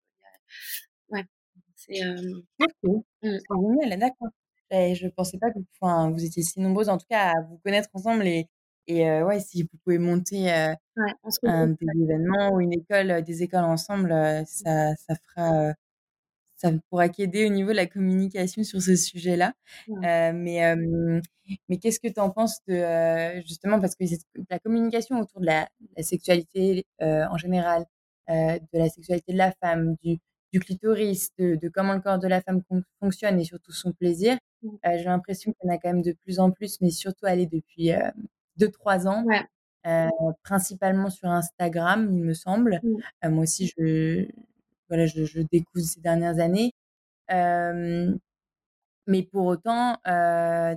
C'est 1.88 2.04
mmh. 2.04 3.98
d'accord. 3.98 4.28
Et 4.70 4.94
je 4.94 5.08
pensais 5.08 5.38
pas 5.38 5.50
que 5.50 5.58
enfin, 5.80 6.10
vous 6.10 6.24
étiez 6.24 6.42
si 6.42 6.60
nombreuses, 6.60 6.88
en 6.88 6.98
tout 6.98 7.06
cas, 7.08 7.30
à 7.30 7.42
vous 7.42 7.58
connaître 7.64 7.88
ensemble. 7.94 8.26
Et, 8.26 8.48
et 8.86 9.08
euh, 9.08 9.24
ouais, 9.24 9.40
si 9.40 9.62
vous 9.62 9.78
pouvez 9.84 9.98
monter 9.98 10.52
euh, 10.52 10.74
ouais, 10.96 11.12
un, 11.44 11.68
des 11.68 12.02
événements 12.02 12.52
ou 12.52 12.60
une 12.60 12.72
école, 12.72 13.22
des 13.22 13.42
écoles 13.42 13.64
ensemble, 13.64 14.12
euh, 14.12 14.42
ça, 14.44 14.94
ça 14.96 15.14
fera. 15.14 15.72
ça 16.56 16.70
pourra 16.90 17.08
qu'aider 17.08 17.46
au 17.46 17.50
niveau 17.50 17.70
de 17.70 17.76
la 17.76 17.86
communication 17.86 18.62
sur 18.62 18.80
ce 18.82 18.96
sujet-là. 18.96 19.54
Ouais. 19.88 20.32
mais 20.32 20.74
mais 21.68 21.78
qu'est-ce 21.78 22.00
que 22.00 22.08
tu 22.08 22.20
en 22.20 22.30
penses 22.30 22.58
de 22.66 23.40
justement 23.46 23.80
parce 23.80 23.94
que 23.96 24.04
la 24.50 24.58
communication 24.58 25.18
autour 25.18 25.40
de 25.40 25.46
la, 25.46 25.68
la 25.96 26.02
sexualité 26.02 26.84
en 27.00 27.38
général, 27.38 27.84
de 28.28 28.78
la 28.78 28.88
sexualité 28.90 29.32
de 29.32 29.38
la 29.38 29.52
femme, 29.52 29.96
du, 30.02 30.18
du 30.52 30.60
clitoris, 30.60 31.30
de, 31.38 31.68
comment 31.68 31.94
le 31.94 32.00
corps 32.00 32.18
de 32.18 32.28
la 32.28 32.40
femme 32.40 32.62
fonctionne 33.00 33.38
et 33.38 33.44
surtout 33.44 33.72
son 33.72 33.92
plaisir. 33.92 34.38
Mmh. 34.62 34.68
Euh, 34.86 34.98
j'ai 34.98 35.04
l'impression 35.04 35.52
qu'il 35.52 35.68
y 35.68 35.72
en 35.72 35.74
a 35.74 35.78
quand 35.78 35.92
même 35.92 36.02
de 36.02 36.12
plus 36.12 36.40
en 36.40 36.50
plus, 36.50 36.80
mais 36.80 36.90
surtout 36.90 37.26
aller 37.26 37.46
depuis 37.46 37.92
2-3 38.58 39.06
euh, 39.06 39.08
ans, 39.08 39.24
euh, 39.86 40.08
principalement 40.42 41.10
sur 41.10 41.28
Instagram, 41.28 42.08
il 42.12 42.22
me 42.22 42.34
semble. 42.34 42.80
Mmh. 42.82 43.28
moi 43.28 43.42
aussi, 43.42 43.72
je, 43.76 44.26
voilà, 44.88 45.06
je, 45.06 45.24
je, 45.24 45.40
découvre 45.40 45.84
ces 45.84 46.00
dernières 46.00 46.38
années. 46.40 46.72
mais 49.06 49.22
pour 49.22 49.46
autant, 49.46 49.96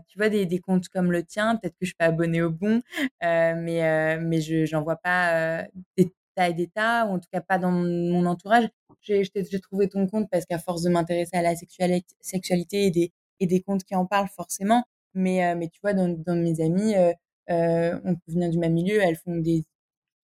tu 0.08 0.18
vois, 0.18 0.30
des, 0.30 0.46
des, 0.46 0.60
comptes 0.60 0.90
comme 0.90 1.12
le 1.12 1.24
tien, 1.24 1.56
peut-être 1.56 1.74
que 1.74 1.86
je 1.86 1.88
suis 1.88 1.96
pas 1.96 2.06
abonnée 2.06 2.42
au 2.42 2.50
bon, 2.52 2.82
mais, 3.22 4.18
mais 4.20 4.42
je 4.42 4.76
n'en 4.76 4.84
vois 4.84 4.98
pas 4.98 5.64
des 5.98 6.14
tas 6.36 6.50
et 6.50 6.54
des 6.54 6.68
tas, 6.68 7.06
ou 7.06 7.12
en 7.16 7.20
tout 7.20 7.28
cas 7.32 7.42
pas 7.42 7.58
dans 7.58 7.72
mon 7.72 8.26
entourage 8.26 8.68
j'ai 9.02 9.60
trouvé 9.62 9.90
ton 9.90 10.08
compte 10.08 10.30
parce 10.30 10.46
qu'à 10.46 10.60
force 10.60 10.84
de 10.84 10.90
m'intéresser 10.90 11.38
à 11.38 11.42
la 11.42 11.56
sexualité, 11.56 12.16
sexualité 12.22 12.86
et, 12.86 12.92
des, 12.92 13.12
et 13.40 13.48
des 13.48 13.62
comptes 13.62 13.84
qui 13.84 13.96
en 13.96 14.06
parlent 14.06 14.30
forcément. 14.30 14.84
Mais, 15.14 15.46
euh, 15.46 15.56
mais 15.58 15.68
tu 15.68 15.80
vois, 15.82 15.94
dans, 15.94 16.08
dans 16.08 16.36
mes 16.36 16.62
amis, 16.62 16.96
euh, 16.96 17.12
euh, 17.50 18.00
on 18.06 18.16
vient 18.28 18.50
du 18.50 18.58
même 18.58 18.74
milieu, 18.74 19.02
elles 19.02 19.18
font 19.18 19.36
des, 19.36 19.66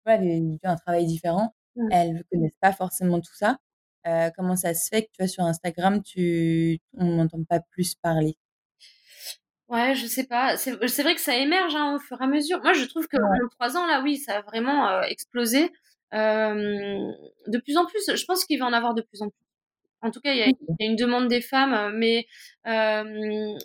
des, 0.06 0.60
un 0.64 0.76
travail 0.76 1.06
différent. 1.06 1.54
Mmh. 1.76 1.90
Elles 1.92 2.14
ne 2.14 2.22
connaissent 2.32 2.60
pas 2.62 2.72
forcément 2.72 3.20
tout 3.20 3.36
ça. 3.36 3.58
comment 4.36 4.56
ça 4.56 4.74
se 4.74 4.88
fait 4.88 5.04
que 5.04 5.08
tu 5.12 5.18
vois 5.24 5.28
sur 5.28 5.44
Instagram, 5.44 6.02
tu, 6.02 6.80
on 6.94 7.18
n'entend 7.18 7.44
pas 7.44 7.60
plus 7.60 7.96
parler? 7.96 8.38
Ouais, 9.68 9.96
je 9.96 10.06
sais 10.06 10.24
pas. 10.24 10.56
C'est 10.56 10.72
vrai 10.72 11.14
que 11.14 11.20
ça 11.22 11.36
émerge 11.36 11.76
hein, 11.76 11.96
au 11.96 12.00
fur 12.00 12.22
et 12.22 12.24
à 12.24 12.28
mesure. 12.28 12.62
Moi, 12.64 12.72
je 12.72 12.86
trouve 12.86 13.08
que 13.08 13.18
ouais. 13.18 13.44
en 13.44 13.50
trois 13.50 13.76
ans, 13.76 13.86
là, 13.86 14.02
oui, 14.02 14.16
ça 14.18 14.38
a 14.38 14.42
vraiment 14.42 15.02
explosé. 15.02 15.70
De 16.14 17.60
plus 17.60 17.78
en 17.78 17.86
plus, 17.86 18.12
je 18.16 18.26
pense 18.26 18.46
qu'il 18.46 18.60
va 18.60 18.66
en 18.66 18.74
avoir 18.74 18.94
de 18.94 19.02
plus 19.02 19.22
en 19.22 19.30
plus. 19.30 19.48
En 20.04 20.12
tout 20.12 20.20
cas, 20.22 20.32
il 20.32 20.38
y 20.38 20.44
a, 20.44 20.46
il 20.48 20.76
y 20.80 20.84
a 20.84 20.90
une 20.92 20.96
demande 20.96 21.28
des 21.28 21.42
femmes, 21.42 21.92
mais 21.98 22.28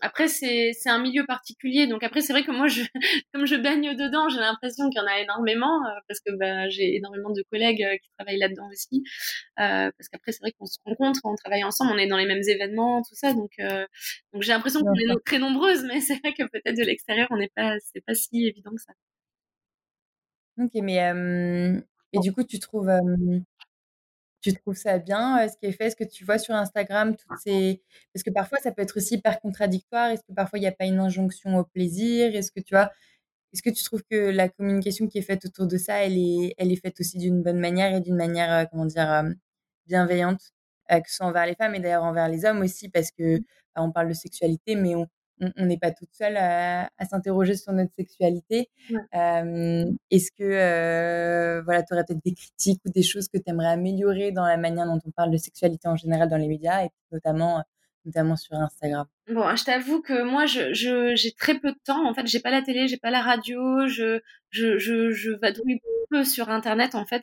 après 0.01 0.29
c'est 0.29 0.73
un 0.87 0.99
milieu 1.03 1.25
particulier. 1.27 1.87
Donc 1.87 2.03
après 2.03 2.21
c'est 2.23 2.33
vrai 2.33 2.43
que 2.43 2.51
moi, 2.51 2.69
je, 2.69 2.83
comme 3.35 3.47
je 3.47 3.57
baigne 3.57 3.95
dedans, 3.97 4.29
j'ai 4.31 4.41
l'impression 4.41 4.89
qu'il 4.89 4.99
y 4.99 5.05
en 5.05 5.07
a 5.07 5.21
énormément 5.21 5.81
parce 6.09 6.21
que 6.21 6.33
bah, 6.37 6.69
j'ai 6.71 6.97
énormément 6.97 7.31
de 7.31 7.43
collègues 7.51 7.85
qui 8.03 8.09
travaillent 8.19 8.39
là-dedans 8.39 8.69
aussi. 8.71 9.03
Parce 9.57 10.09
qu'après 10.11 10.33
c'est 10.33 10.41
vrai 10.41 10.53
qu'on 10.59 10.67
se 10.67 10.79
rencontre, 10.87 11.21
on 11.25 11.35
travaille 11.35 11.65
ensemble, 11.65 11.93
on 11.95 11.99
est 11.99 12.07
dans 12.09 12.17
les 12.19 12.27
mêmes 12.27 12.43
événements, 12.49 13.03
tout 13.03 13.15
ça. 13.15 13.35
Donc 13.35 13.51
donc 14.33 14.43
j'ai 14.43 14.53
l'impression 14.53 14.81
qu'on 14.81 14.95
est 14.95 15.25
très 15.27 15.39
nombreuses, 15.39 15.85
mais 15.85 16.01
c'est 16.01 16.19
vrai 16.21 16.33
que 16.33 16.45
peut-être 16.45 16.77
de 16.77 16.85
l'extérieur 16.85 17.29
on 17.31 17.37
n'est 17.37 17.53
pas 17.55 17.77
c'est 17.93 18.05
pas 18.05 18.15
si 18.15 18.47
évident 18.47 18.71
que 18.71 18.83
ça. 18.83 18.93
Ok, 20.59 20.73
mais 20.83 20.99
et 22.13 22.19
du 22.21 22.33
coup, 22.33 22.45
tu 22.45 22.59
trouves, 22.59 22.91
tu 24.41 24.53
trouves 24.55 24.77
ça 24.77 24.99
bien, 24.99 25.49
ce 25.49 25.57
qui 25.57 25.67
est 25.67 25.73
fait? 25.73 25.87
Est-ce 25.87 25.97
que 25.97 26.05
tu 26.05 26.25
vois 26.25 26.39
sur 26.39 26.55
Instagram 26.55 27.17
toutes 27.17 27.39
ces 27.39 27.81
parce 28.13 28.25
que 28.25 28.31
parfois 28.31 28.59
ça 28.59 28.73
peut 28.73 28.83
être 28.83 28.97
aussi 28.97 29.15
hyper 29.15 29.41
contradictoire. 29.41 30.11
Est-ce 30.11 30.23
que 30.23 30.33
parfois 30.35 30.59
il 30.59 30.63
n'y 30.63 30.69
a 30.69 30.73
pas 30.73 30.85
une 30.87 30.99
injonction 30.99 31.57
au 31.59 31.65
plaisir? 31.65 32.35
Est-ce 32.35 32.51
que 32.53 32.61
tu 32.61 32.75
vois 32.75 32.91
est-ce 33.53 33.63
que 33.63 33.71
tu 33.71 33.85
trouves 33.85 34.03
que 34.11 34.31
la 34.31 34.49
communication 34.49 35.09
qui 35.09 35.19
est 35.19 35.23
faite 35.23 35.45
autour 35.47 35.67
de 35.67 35.77
ça, 35.79 36.05
elle 36.05 36.19
est 36.19 36.55
elle 36.59 36.73
est 36.73 36.77
faite 36.77 37.01
aussi 37.01 37.19
d'une 37.19 37.43
bonne 37.43 37.61
manière 37.61 37.95
et 37.95 38.01
d'une 38.01 38.17
manière, 38.17 38.69
comment 38.71 38.87
dire, 38.87 39.25
bienveillante? 39.87 40.53
que 40.91 41.09
ce 41.09 41.17
soit 41.17 41.27
envers 41.27 41.47
les 41.47 41.55
femmes 41.55 41.75
et 41.75 41.81
d'ailleurs 41.81 42.05
envers 42.05 42.29
les 42.29 42.45
hommes 42.45 42.61
aussi? 42.63 42.89
Parce 42.91 43.11
que, 43.11 43.39
mmh. 43.39 43.45
bah, 43.75 43.83
on 43.83 43.93
parle 43.93 44.09
de 44.09 44.15
sexualité, 44.15 44.77
mais 44.77 44.95
on 44.95 45.07
on 45.57 45.67
n'est 45.67 45.79
pas 45.79 45.91
toute 45.91 46.13
seule 46.13 46.37
à, 46.37 46.89
s'interroger 47.09 47.57
sur 47.57 47.73
notre 47.73 47.93
sexualité. 47.95 48.69
Est-ce 49.13 50.31
que 50.39 51.63
voilà, 51.65 51.83
tu 51.83 51.95
aurais 51.95 52.05
peut-être 52.05 52.25
des 52.25 52.35
critiques 52.35 52.81
ou 52.87 52.91
des 52.91 53.03
choses 53.03 53.29
que 53.29 53.39
tu 53.39 53.45
aimerais 53.47 53.69
améliorer 53.69 54.33
dans 54.33 54.47
la 54.47 54.57
manière 54.57 54.87
dont 54.87 55.01
on 55.05 55.11
parle 55.11 55.31
de 55.31 55.37
sexualité 55.37 55.89
en 55.89 55.97
général 55.97 56.29
dans 56.29 56.37
les 56.37 56.49
médias 56.49 56.85
et 56.85 56.91
notamment 57.11 57.63
notamment 58.05 58.37
sur 58.37 58.57
Instagram? 58.57 59.07
Bon, 59.29 59.55
je 59.55 59.65
t'avoue 59.65 60.03
que 60.03 60.23
moi, 60.23 60.47
je, 60.47 60.73
j'ai 61.15 61.33
très 61.33 61.59
peu 61.59 61.73
de 61.73 61.79
temps. 61.85 62.09
En 62.09 62.15
fait, 62.15 62.27
j'ai 62.27 62.41
pas 62.41 62.51
la 62.51 62.63
télé, 62.63 62.89
j'ai 62.89 62.97
pas 62.97 63.11
la 63.11 63.23
radio. 63.23 63.87
Je, 63.87 64.21
je, 64.51 64.79
je, 64.79 65.11
je 65.11 65.31
vadrouille 65.31 65.81
peu 66.11 66.25
sur 66.25 66.51
Internet. 66.51 66.95
En 66.95 67.05
fait, 67.05 67.23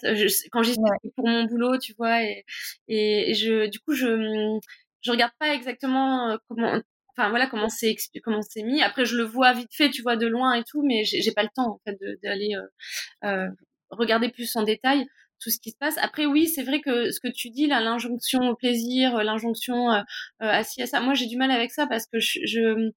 quand 0.51 0.63
j'y 0.63 0.73
suis 0.73 1.11
pour 1.15 1.27
mon 1.27 1.45
boulot, 1.45 1.77
tu 1.77 1.93
vois, 1.97 2.23
et, 2.23 2.45
et 2.87 3.33
je, 3.33 3.67
du 3.67 3.79
coup, 3.79 3.93
je, 3.93 4.59
je 5.01 5.11
regarde 5.11 5.33
pas 5.39 5.53
exactement 5.53 6.37
comment 6.47 6.79
enfin 7.19 7.29
voilà 7.29 7.47
comment 7.47 7.69
c'est 7.69 7.95
comment 8.23 8.41
c'est 8.41 8.63
mis. 8.63 8.81
Après 8.81 9.05
je 9.05 9.15
le 9.17 9.23
vois 9.23 9.53
vite 9.53 9.73
fait 9.73 9.89
tu 9.89 10.01
vois 10.01 10.15
de 10.15 10.27
loin 10.27 10.53
et 10.53 10.63
tout 10.63 10.83
mais 10.83 11.03
j'ai 11.03 11.31
pas 11.31 11.43
le 11.43 11.49
temps 11.53 11.81
d'aller 12.23 12.55
euh, 12.55 13.27
euh, 13.27 13.47
regarder 13.89 14.29
plus 14.29 14.55
en 14.55 14.63
détail 14.63 15.05
tout 15.41 15.49
ce 15.49 15.59
qui 15.59 15.71
se 15.71 15.77
passe. 15.77 15.97
Après 15.99 16.25
oui 16.25 16.47
c'est 16.47 16.63
vrai 16.63 16.81
que 16.81 17.11
ce 17.11 17.19
que 17.19 17.27
tu 17.27 17.49
dis 17.49 17.67
là 17.67 17.81
l'injonction 17.81 18.49
au 18.49 18.55
plaisir 18.55 19.23
l'injonction 19.23 19.91
euh, 19.91 20.01
à 20.39 20.63
ci 20.63 20.81
à 20.81 20.87
ça 20.87 21.01
moi 21.01 21.13
j'ai 21.13 21.27
du 21.27 21.37
mal 21.37 21.51
avec 21.51 21.71
ça 21.71 21.87
parce 21.87 22.05
que 22.07 22.19
je 22.19 22.91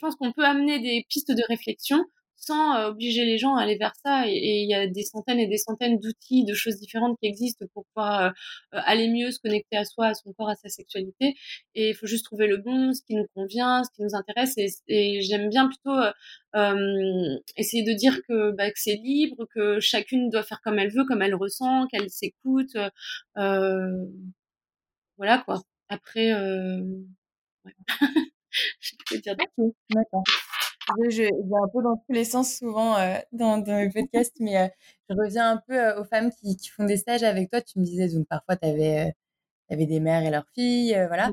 pense 0.00 0.16
qu'on 0.16 0.32
peut 0.32 0.44
amener 0.44 0.80
des 0.80 1.06
pistes 1.08 1.32
de 1.32 1.42
réflexion 1.48 2.04
sans 2.46 2.76
euh, 2.76 2.88
obliger 2.90 3.24
les 3.24 3.38
gens 3.38 3.56
à 3.56 3.62
aller 3.62 3.76
vers 3.76 3.94
ça. 4.04 4.24
Et 4.28 4.62
il 4.62 4.68
y 4.68 4.74
a 4.74 4.86
des 4.86 5.02
centaines 5.02 5.38
et 5.38 5.46
des 5.46 5.58
centaines 5.58 5.98
d'outils, 5.98 6.44
de 6.44 6.54
choses 6.54 6.76
différentes 6.76 7.18
qui 7.20 7.26
existent 7.28 7.64
pour 7.72 7.84
pouvoir 7.86 8.20
euh, 8.20 8.28
euh, 8.74 8.80
aller 8.84 9.08
mieux, 9.08 9.30
se 9.30 9.38
connecter 9.40 9.76
à 9.76 9.84
soi, 9.84 10.08
à 10.08 10.14
son 10.14 10.32
corps, 10.32 10.48
à 10.48 10.54
sa 10.54 10.68
sexualité. 10.68 11.34
Et 11.74 11.90
il 11.90 11.94
faut 11.94 12.06
juste 12.06 12.24
trouver 12.24 12.46
le 12.46 12.58
bon, 12.58 12.92
ce 12.92 13.02
qui 13.02 13.14
nous 13.14 13.26
convient, 13.34 13.82
ce 13.84 13.90
qui 13.94 14.02
nous 14.02 14.14
intéresse. 14.14 14.54
Et, 14.88 15.20
j'aime 15.22 15.48
bien 15.48 15.68
plutôt 15.68 15.96
essayer 17.56 17.82
de 17.82 17.92
dire 17.92 18.20
que, 18.28 18.52
bah, 18.52 18.70
que 18.70 18.78
c'est 18.78 18.96
libre, 18.96 19.46
que 19.54 19.80
chacune 19.80 20.30
doit 20.30 20.42
faire 20.42 20.60
comme 20.62 20.78
elle 20.78 20.90
veut, 20.92 21.04
comme 21.04 21.22
elle 21.22 21.34
ressent, 21.34 21.86
qu'elle 21.88 22.10
s'écoute. 22.10 22.76
voilà 25.16 25.38
quoi. 25.44 25.62
Après, 25.88 26.32
ouais. 26.32 27.74
je 28.80 28.92
peux 29.08 29.18
dire. 29.18 29.36
D'accord. 29.90 30.24
Je, 31.08 31.22
vais 31.22 31.56
un 31.56 31.68
peu 31.68 31.82
dans 31.82 31.96
tous 31.96 32.12
les 32.12 32.24
sens 32.24 32.56
souvent 32.56 32.98
euh, 32.98 33.16
dans, 33.32 33.58
dans, 33.58 33.76
mes 33.76 33.90
podcasts, 33.90 34.36
mais 34.40 34.58
euh, 34.58 34.68
je 35.08 35.14
reviens 35.14 35.52
un 35.52 35.56
peu 35.66 35.74
euh, 35.78 36.00
aux 36.00 36.04
femmes 36.04 36.30
qui, 36.30 36.56
qui, 36.56 36.68
font 36.68 36.84
des 36.84 36.96
stages 36.96 37.22
avec 37.22 37.50
toi. 37.50 37.60
Tu 37.62 37.78
me 37.78 37.84
disais, 37.84 38.08
donc 38.08 38.26
parfois, 38.28 38.56
tu 38.56 38.66
avais, 38.68 39.14
avais, 39.70 39.86
des 39.86 40.00
mères 40.00 40.22
et 40.24 40.30
leurs 40.30 40.48
filles. 40.54 40.94
voilà. 41.08 41.30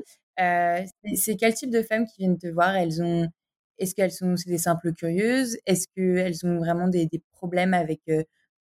c'est 1.15 1.35
quel 1.37 1.53
type 1.53 1.71
de 1.71 1.81
femmes 1.81 2.05
qui 2.05 2.19
viennent 2.19 2.37
te 2.37 2.47
voir? 2.47 2.75
Elles 2.75 3.01
ont, 3.03 3.27
Est-ce 3.79 3.95
qu'elles 3.95 4.11
sont 4.11 4.35
des 4.47 4.57
simples 4.57 4.93
curieuses? 4.93 5.57
Est-ce 5.65 5.87
qu'elles 5.95 6.45
ont 6.45 6.57
vraiment 6.57 6.87
des, 6.87 7.05
des, 7.07 7.21
problèmes 7.33 7.73
avec 7.73 8.01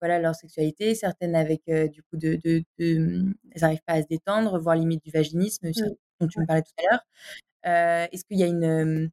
voilà, 0.01 0.19
leur 0.19 0.35
sexualité? 0.35 0.95
Certaines 0.95 1.35
avec, 1.35 1.63
du 1.67 2.03
coup, 2.03 2.17
de, 2.17 2.37
de, 2.43 2.63
de 2.79 3.33
elles 3.51 3.61
n'arrivent 3.61 3.83
pas 3.85 3.93
à 3.93 4.01
se 4.01 4.07
détendre, 4.07 4.59
voire 4.59 4.75
limite 4.75 5.03
du 5.05 5.11
vaginisme, 5.11 5.71
dont 6.19 6.27
tu 6.27 6.39
me 6.39 6.45
parlais 6.45 6.63
tout 6.63 6.73
à 6.79 6.91
l'heure. 6.91 8.09
Est-ce 8.11 8.25
qu'il 8.25 8.39
y 8.39 8.43
a 8.43 8.47
une 8.47 9.11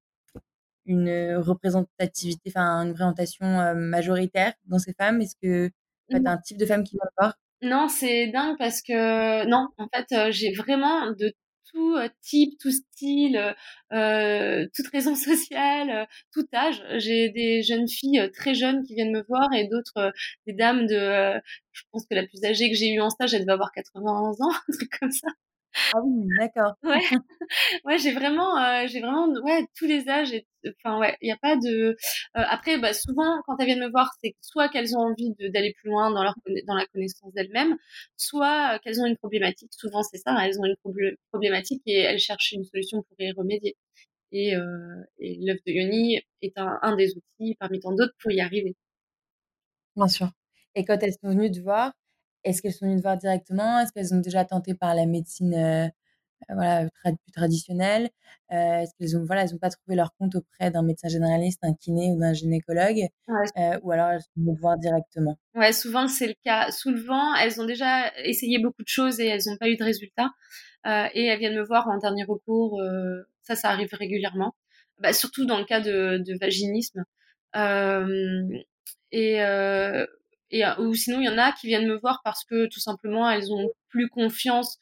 une 0.88 1.36
représentativité, 1.36 2.50
enfin 2.50 2.82
une 2.82 2.90
représentation 2.90 3.74
majoritaire 3.74 4.54
dans 4.66 4.78
ces 4.78 4.94
femmes? 4.94 5.20
Est-ce 5.20 5.36
que 5.42 5.70
tu 6.10 6.16
as 6.16 6.30
un 6.30 6.38
type 6.38 6.58
de 6.58 6.66
femme 6.66 6.84
qui 6.84 6.96
va 6.96 7.08
voir? 7.18 7.34
Non, 7.62 7.88
c'est 7.88 8.28
dingue 8.28 8.56
parce 8.58 8.82
que 8.82 9.46
non, 9.46 9.68
en 9.78 9.88
fait, 9.92 10.32
j'ai 10.32 10.52
vraiment 10.52 11.10
de 11.12 11.32
tout 11.72 11.96
type, 12.22 12.58
tout 12.60 12.70
style, 12.70 13.54
euh, 13.92 14.66
toute 14.74 14.88
raison 14.88 15.14
sociale, 15.14 16.08
tout 16.32 16.46
âge. 16.54 16.82
J'ai 16.96 17.30
des 17.30 17.62
jeunes 17.62 17.88
filles 17.88 18.30
très 18.32 18.54
jeunes 18.54 18.84
qui 18.84 18.94
viennent 18.94 19.12
me 19.12 19.24
voir 19.28 19.52
et 19.54 19.68
d'autres 19.68 20.12
des 20.46 20.52
dames 20.52 20.86
de, 20.86 21.40
je 21.72 21.82
pense 21.92 22.06
que 22.06 22.14
la 22.14 22.26
plus 22.26 22.44
âgée 22.44 22.70
que 22.70 22.76
j'ai 22.76 22.92
eue 22.92 23.00
en 23.00 23.10
stage, 23.10 23.34
elle 23.34 23.42
devait 23.42 23.52
avoir 23.52 23.72
91 23.72 24.40
ans, 24.40 24.50
un 24.68 24.72
truc 24.72 24.90
comme 25.00 25.10
ça. 25.12 25.28
Ah 25.92 25.98
oui, 26.04 26.26
d'accord. 26.38 26.74
Ouais, 26.84 27.00
ouais, 27.84 27.98
j'ai 27.98 28.12
vraiment, 28.12 28.58
euh, 28.58 28.86
j'ai 28.88 29.00
vraiment, 29.00 29.28
ouais, 29.44 29.66
tous 29.76 29.86
les 29.86 30.08
âges. 30.08 30.32
Enfin, 30.84 30.98
ouais, 31.00 31.16
il 31.22 31.26
n'y 31.26 31.32
a 31.32 31.36
pas 31.38 31.56
de. 31.56 31.90
Euh, 31.90 31.94
après, 32.34 32.78
bah, 32.78 32.92
souvent, 32.92 33.42
quand 33.46 33.56
elles 33.58 33.66
viennent 33.66 33.80
me 33.84 33.90
voir, 33.90 34.10
c'est 34.22 34.34
soit 34.40 34.68
qu'elles 34.68 34.96
ont 34.96 35.00
envie 35.00 35.34
d'aller 35.38 35.74
plus 35.80 35.90
loin 35.90 36.10
dans 36.10 36.22
leur 36.22 36.34
dans 36.66 36.74
la 36.74 36.86
connaissance 36.86 37.32
d'elles-mêmes, 37.34 37.76
soit 38.16 38.74
euh, 38.76 38.78
qu'elles 38.80 39.00
ont 39.00 39.06
une 39.06 39.16
problématique. 39.16 39.70
Souvent, 39.72 40.02
c'est 40.02 40.18
ça, 40.18 40.36
elles 40.44 40.60
ont 40.60 40.64
une 40.64 40.76
problématique 41.32 41.82
et 41.86 41.98
elles 42.00 42.18
cherchent 42.18 42.52
une 42.52 42.64
solution 42.64 43.02
pour 43.02 43.16
y 43.20 43.32
remédier. 43.32 43.76
Et, 44.32 44.54
et 45.20 45.38
l'œuf 45.46 45.58
de 45.66 45.72
Yoni 45.72 46.20
est 46.42 46.58
un, 46.58 46.78
un 46.82 46.96
des 46.96 47.14
outils 47.16 47.56
parmi 47.60 47.80
tant 47.80 47.92
d'autres 47.94 48.14
pour 48.22 48.32
y 48.32 48.40
arriver. 48.40 48.76
Bien 49.96 50.08
sûr. 50.08 50.30
Et 50.74 50.84
quand 50.84 50.98
elles 51.02 51.12
sont 51.12 51.28
venues 51.30 51.50
te 51.50 51.60
voir, 51.60 51.92
est-ce 52.44 52.62
qu'elles 52.62 52.72
sont 52.72 52.86
venues 52.86 52.96
te 52.98 53.02
voir 53.02 53.16
directement? 53.18 53.78
Est-ce 53.80 53.92
qu'elles 53.92 54.14
ont 54.14 54.20
déjà 54.20 54.44
tenté 54.44 54.74
par 54.74 54.94
la 54.94 55.06
médecine 55.06 55.54
euh, 55.54 55.88
voilà, 56.50 56.88
plus 57.00 57.32
traditionnelle? 57.32 58.10
Euh, 58.52 58.80
Est-ce 58.80 58.92
qu'elles 58.98 59.16
ont 59.16 59.24
voilà, 59.24 59.42
elles 59.42 59.54
ont 59.54 59.58
pas 59.58 59.70
trouvé 59.70 59.96
leur 59.96 60.14
compte 60.16 60.34
auprès 60.36 60.70
d'un 60.70 60.82
médecin 60.82 61.08
généraliste, 61.08 61.62
d'un 61.62 61.74
kiné 61.74 62.10
ou 62.12 62.18
d'un 62.20 62.32
gynécologue 62.32 63.08
euh, 63.58 63.78
Ou 63.82 63.92
alors 63.92 64.10
elles 64.10 64.22
sont 64.22 64.30
venues 64.36 64.56
te 64.56 64.60
voir 64.60 64.78
directement? 64.78 65.36
Ouais, 65.54 65.72
souvent 65.72 66.06
c'est 66.08 66.26
le 66.28 66.34
cas. 66.44 66.70
Souvent, 66.70 67.34
elles 67.34 67.60
ont 67.60 67.66
déjà 67.66 68.12
essayé 68.24 68.58
beaucoup 68.58 68.82
de 68.82 68.88
choses 68.88 69.18
et 69.20 69.26
elles 69.26 69.40
n'ont 69.46 69.56
pas 69.56 69.68
eu 69.68 69.76
de 69.76 69.84
résultats. 69.84 70.30
et 70.86 71.26
elles 71.26 71.38
viennent 71.38 71.56
me 71.56 71.64
voir 71.64 71.88
en 71.88 71.98
dernier 71.98 72.24
recours. 72.24 72.80
ça, 73.42 73.56
ça 73.56 73.70
arrive 73.70 73.88
régulièrement. 73.92 74.54
Bah, 74.98 75.12
surtout 75.12 75.46
dans 75.46 75.58
le 75.58 75.64
cas 75.64 75.80
de, 75.80 76.18
de 76.24 76.38
vaginisme. 76.40 77.04
et 77.54 78.64
et 79.12 79.42
euh, 79.42 80.06
ou 80.78 80.94
sinon 80.94 81.20
il 81.20 81.26
y 81.26 81.28
en 81.28 81.38
a 81.38 81.52
qui 81.52 81.66
viennent 81.66 81.88
me 81.88 81.98
voir 81.98 82.20
parce 82.24 82.44
que 82.44 82.66
tout 82.66 82.80
simplement 82.80 83.30
elles 83.30 83.52
ont 83.52 83.68
plus 83.88 84.08
confiance 84.08 84.78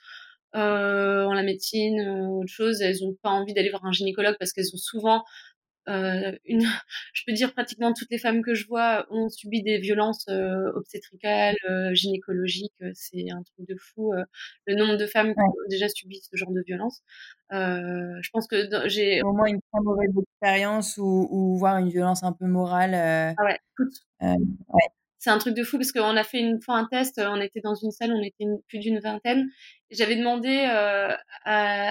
euh, 0.54 1.24
en 1.24 1.32
la 1.32 1.42
médecine 1.42 2.00
ou 2.00 2.42
autre 2.42 2.52
chose. 2.52 2.80
Elles 2.80 3.04
ont 3.04 3.14
pas 3.22 3.30
envie 3.30 3.54
d'aller 3.54 3.70
voir 3.70 3.84
un 3.84 3.92
gynécologue 3.92 4.36
parce 4.38 4.52
qu'elles 4.52 4.74
ont 4.74 4.78
souvent 4.78 5.24
euh, 5.88 6.32
une 6.44 6.62
je 7.12 7.22
peux 7.26 7.32
dire 7.32 7.52
pratiquement 7.52 7.92
toutes 7.92 8.10
les 8.10 8.18
femmes 8.18 8.42
que 8.42 8.54
je 8.54 8.66
vois 8.66 9.06
ont 9.10 9.28
subi 9.28 9.62
des 9.62 9.78
violences 9.78 10.26
euh, 10.28 10.72
obstétricales 10.74 11.54
euh, 11.70 11.94
gynécologiques 11.94 12.74
c'est 12.94 13.30
un 13.30 13.42
truc 13.44 13.68
de 13.68 13.76
fou 13.78 14.12
le 14.66 14.74
nombre 14.74 14.96
de 14.96 15.06
femmes 15.06 15.32
qui 15.32 15.40
ont 15.40 15.68
déjà 15.70 15.88
subi 15.88 16.20
ce 16.20 16.36
genre 16.36 16.50
de 16.50 16.62
violence. 16.66 17.02
Je 17.50 18.28
pense 18.32 18.48
que 18.48 18.68
j'ai 18.88 19.22
au 19.22 19.32
moins 19.32 19.46
une 19.46 19.60
très 19.72 19.80
mauvaise 19.80 20.10
expérience 20.20 20.96
ou, 20.96 21.28
ou 21.30 21.56
voir 21.56 21.78
une 21.78 21.88
violence 21.88 22.24
un 22.24 22.32
peu 22.32 22.46
morale 22.46 22.94
ah 22.94 23.44
ouais 23.44 23.58
toutes. 23.76 24.06
ouais 24.20 24.88
c'est 25.18 25.30
un 25.30 25.38
truc 25.38 25.54
de 25.54 25.64
fou 25.64 25.78
parce 25.78 25.92
qu'on 25.92 26.16
a 26.16 26.24
fait 26.24 26.40
une 26.40 26.60
fois 26.60 26.76
un 26.76 26.86
test, 26.86 27.18
on 27.18 27.40
était 27.40 27.60
dans 27.60 27.74
une 27.74 27.90
salle, 27.90 28.12
on 28.12 28.22
était 28.22 28.44
plus 28.68 28.78
d'une 28.78 29.00
vingtaine. 29.00 29.48
J'avais 29.90 30.16
demandé 30.16 30.68
euh, 30.68 31.14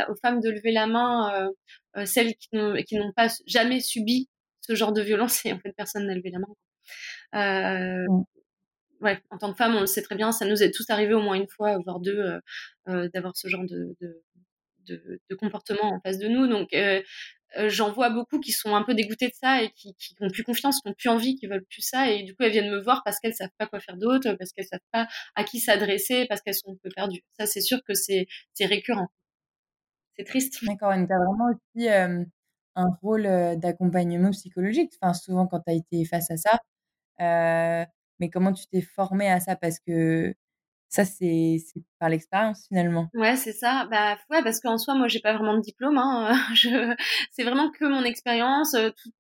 aux 0.10 0.16
femmes 0.16 0.42
de 0.42 0.50
lever 0.50 0.72
la 0.72 0.88
main, 0.88 1.34
euh, 1.34 1.50
euh, 1.98 2.06
celles 2.06 2.36
qui 2.36 2.50
n'ont 2.54 3.12
pas 3.16 3.28
jamais 3.48 3.80
subi 3.80 4.30
ce 4.62 4.76
genre 4.76 4.94
de 4.94 5.02
violence, 5.02 5.46
et 5.46 5.54
en 5.54 5.60
fait 5.60 5.74
personne 5.76 6.08
n'a 6.08 6.16
levé 6.16 6.32
la 6.32 6.40
main. 6.40 8.08
Mmh. 8.08 8.24
Ouais, 9.02 9.22
en 9.30 9.38
tant 9.38 9.52
que 9.52 9.58
femme, 9.58 9.76
on 9.76 9.82
le 9.82 9.88
sait 9.88 10.02
très 10.02 10.16
bien, 10.16 10.32
ça 10.32 10.46
nous 10.46 10.64
est 10.64 10.72
tous 10.72 10.90
arrivé 10.90 11.14
au 11.14 11.22
moins 11.22 11.36
une 11.36 11.50
fois, 11.50 11.78
voire 11.84 12.00
deux, 12.00 12.40
d'avoir 12.88 13.36
ce 13.36 13.48
genre 13.48 13.66
de, 13.66 13.96
de, 14.00 15.20
de, 15.30 15.36
comportement 15.36 15.94
en 15.94 16.00
face 16.00 16.18
de 16.18 16.28
nous. 16.28 16.48
Donc, 16.48 16.70
euh, 17.58 17.70
j'en 17.70 17.92
vois 17.92 18.10
beaucoup 18.10 18.40
qui 18.40 18.52
sont 18.52 18.76
un 18.76 18.84
peu 18.84 18.94
dégoûtés 18.94 19.28
de 19.28 19.34
ça 19.34 19.64
et 19.64 19.72
qui, 19.72 19.96
qui 19.96 20.16
ont 20.22 20.30
plus 20.30 20.44
confiance, 20.44 20.82
qui 20.82 20.90
ont 20.90 20.94
plus 20.94 21.10
envie, 21.10 21.36
qui 21.36 21.48
veulent 21.48 21.66
plus 21.70 21.82
ça 21.82 22.10
et 22.12 22.24
du 22.24 22.36
coup 22.36 22.44
elles 22.44 22.52
viennent 22.52 22.72
me 22.72 22.82
voir 22.82 23.02
parce 23.04 23.20
qu'elles 23.20 23.34
savent 23.36 23.50
pas 23.58 23.68
quoi 23.68 23.80
faire 23.80 23.98
d'autre, 23.98 24.34
parce 24.34 24.52
qu'elles 24.52 24.66
savent 24.66 24.80
pas 24.92 25.08
à 25.36 25.44
qui 25.44 25.60
s'adresser, 25.60 26.26
parce 26.28 26.42
qu'elles 26.42 26.56
sont 26.56 26.72
un 26.74 26.78
peu 26.84 26.90
perdues. 26.96 27.24
Ça 27.40 27.46
c'est 27.46 27.62
sûr 27.62 27.80
que 27.88 27.94
c'est 27.94 28.28
récurrent. 28.62 29.08
C'est 30.18 30.26
triste. 30.26 30.64
D'accord, 30.66 30.94
tu 30.94 31.14
as 31.14 31.18
vraiment 31.18 31.50
aussi 31.52 31.90
un 32.78 32.88
rôle 33.02 33.24
d'accompagnement 33.58 34.32
psychologique. 34.32 34.94
Enfin 35.02 35.14
souvent 35.14 35.48
quand 35.48 35.62
tu 35.62 35.72
as 35.72 35.76
été 35.76 36.06
face 36.06 36.32
à 36.32 36.38
ça, 36.38 36.60
mais 38.20 38.30
comment 38.30 38.54
tu 38.54 38.66
t'es 38.68 38.82
formée 38.82 39.30
à 39.30 39.40
ça? 39.40 39.56
Parce 39.56 39.80
que 39.80 40.34
ça, 40.96 41.04
c'est 41.04 41.58
par 42.00 42.08
l'expérience 42.08 42.66
finalement. 42.70 43.10
Ouais, 43.14 43.36
c'est 43.36 43.52
ça. 43.52 43.86
Bah 43.92 44.18
ouais, 44.30 44.42
parce 44.44 44.62
qu'en 44.62 44.78
soi, 44.78 44.96
moi, 44.96 45.10
j'ai 45.10 45.20
pas 45.20 45.34
vraiment 45.34 45.56
de 45.56 45.62
diplôme. 45.62 45.98
Hein. 45.98 46.34
C'est 47.32 47.44
vraiment 47.44 47.70
que 47.70 47.86
mon 47.86 48.04
expérience. 48.04 48.76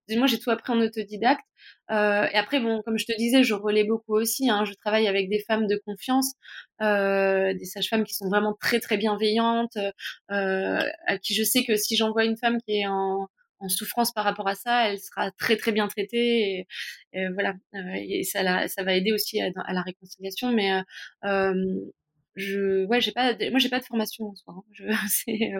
Moi, 0.09 0.27
j'ai 0.27 0.39
tout 0.39 0.51
appris 0.51 0.71
en 0.71 0.79
autodidacte. 0.79 1.43
Et 1.89 2.37
après, 2.37 2.61
bon, 2.61 2.81
comme 2.83 2.97
je 2.97 3.05
te 3.05 3.15
disais, 3.17 3.43
je 3.43 3.53
relais 3.53 3.83
beaucoup 3.83 4.15
aussi. 4.15 4.49
Hein. 4.49 4.63
Je 4.63 4.73
travaille 4.73 5.07
avec 5.07 5.29
des 5.29 5.43
femmes 5.45 5.67
de 5.67 5.79
confiance, 5.85 6.33
des 6.79 7.65
sages-femmes 7.65 8.05
qui 8.05 8.13
sont 8.13 8.29
vraiment 8.29 8.55
très 8.59 8.79
très 8.79 8.97
bienveillantes, 8.97 9.77
à 10.29 11.17
qui 11.21 11.33
je 11.33 11.43
sais 11.43 11.65
que 11.65 11.75
si 11.75 11.97
j'envoie 11.97 12.23
une 12.23 12.37
femme 12.37 12.57
qui 12.65 12.79
est 12.79 12.87
en 12.87 13.27
en 13.59 13.69
souffrance 13.69 14.11
par 14.11 14.23
rapport 14.23 14.47
à 14.47 14.55
ça, 14.55 14.89
elle 14.89 14.99
sera 14.99 15.31
très 15.31 15.57
très 15.57 15.71
bien 15.71 15.87
traitée 15.87 16.67
et, 17.13 17.29
voilà. 17.33 17.53
Euh, 17.75 17.93
et 17.95 18.23
ça, 18.23 18.67
ça 18.67 18.83
va 18.83 18.95
aider 18.95 19.13
aussi 19.13 19.41
à, 19.41 19.51
la 19.73 19.81
réconciliation. 19.81 20.51
Mais 20.51 20.73
euh, 20.73 20.81
euh, 21.25 21.91
je, 22.35 22.85
ouais, 22.87 22.99
j'ai 23.01 23.11
pas, 23.11 23.33
moi 23.49 23.59
j'ai 23.59 23.69
pas 23.69 23.79
de 23.79 23.85
formation 23.85 24.25
en 24.25 24.35
soi. 24.35 24.55
Hein. 24.57 24.95
c'est 25.09 25.53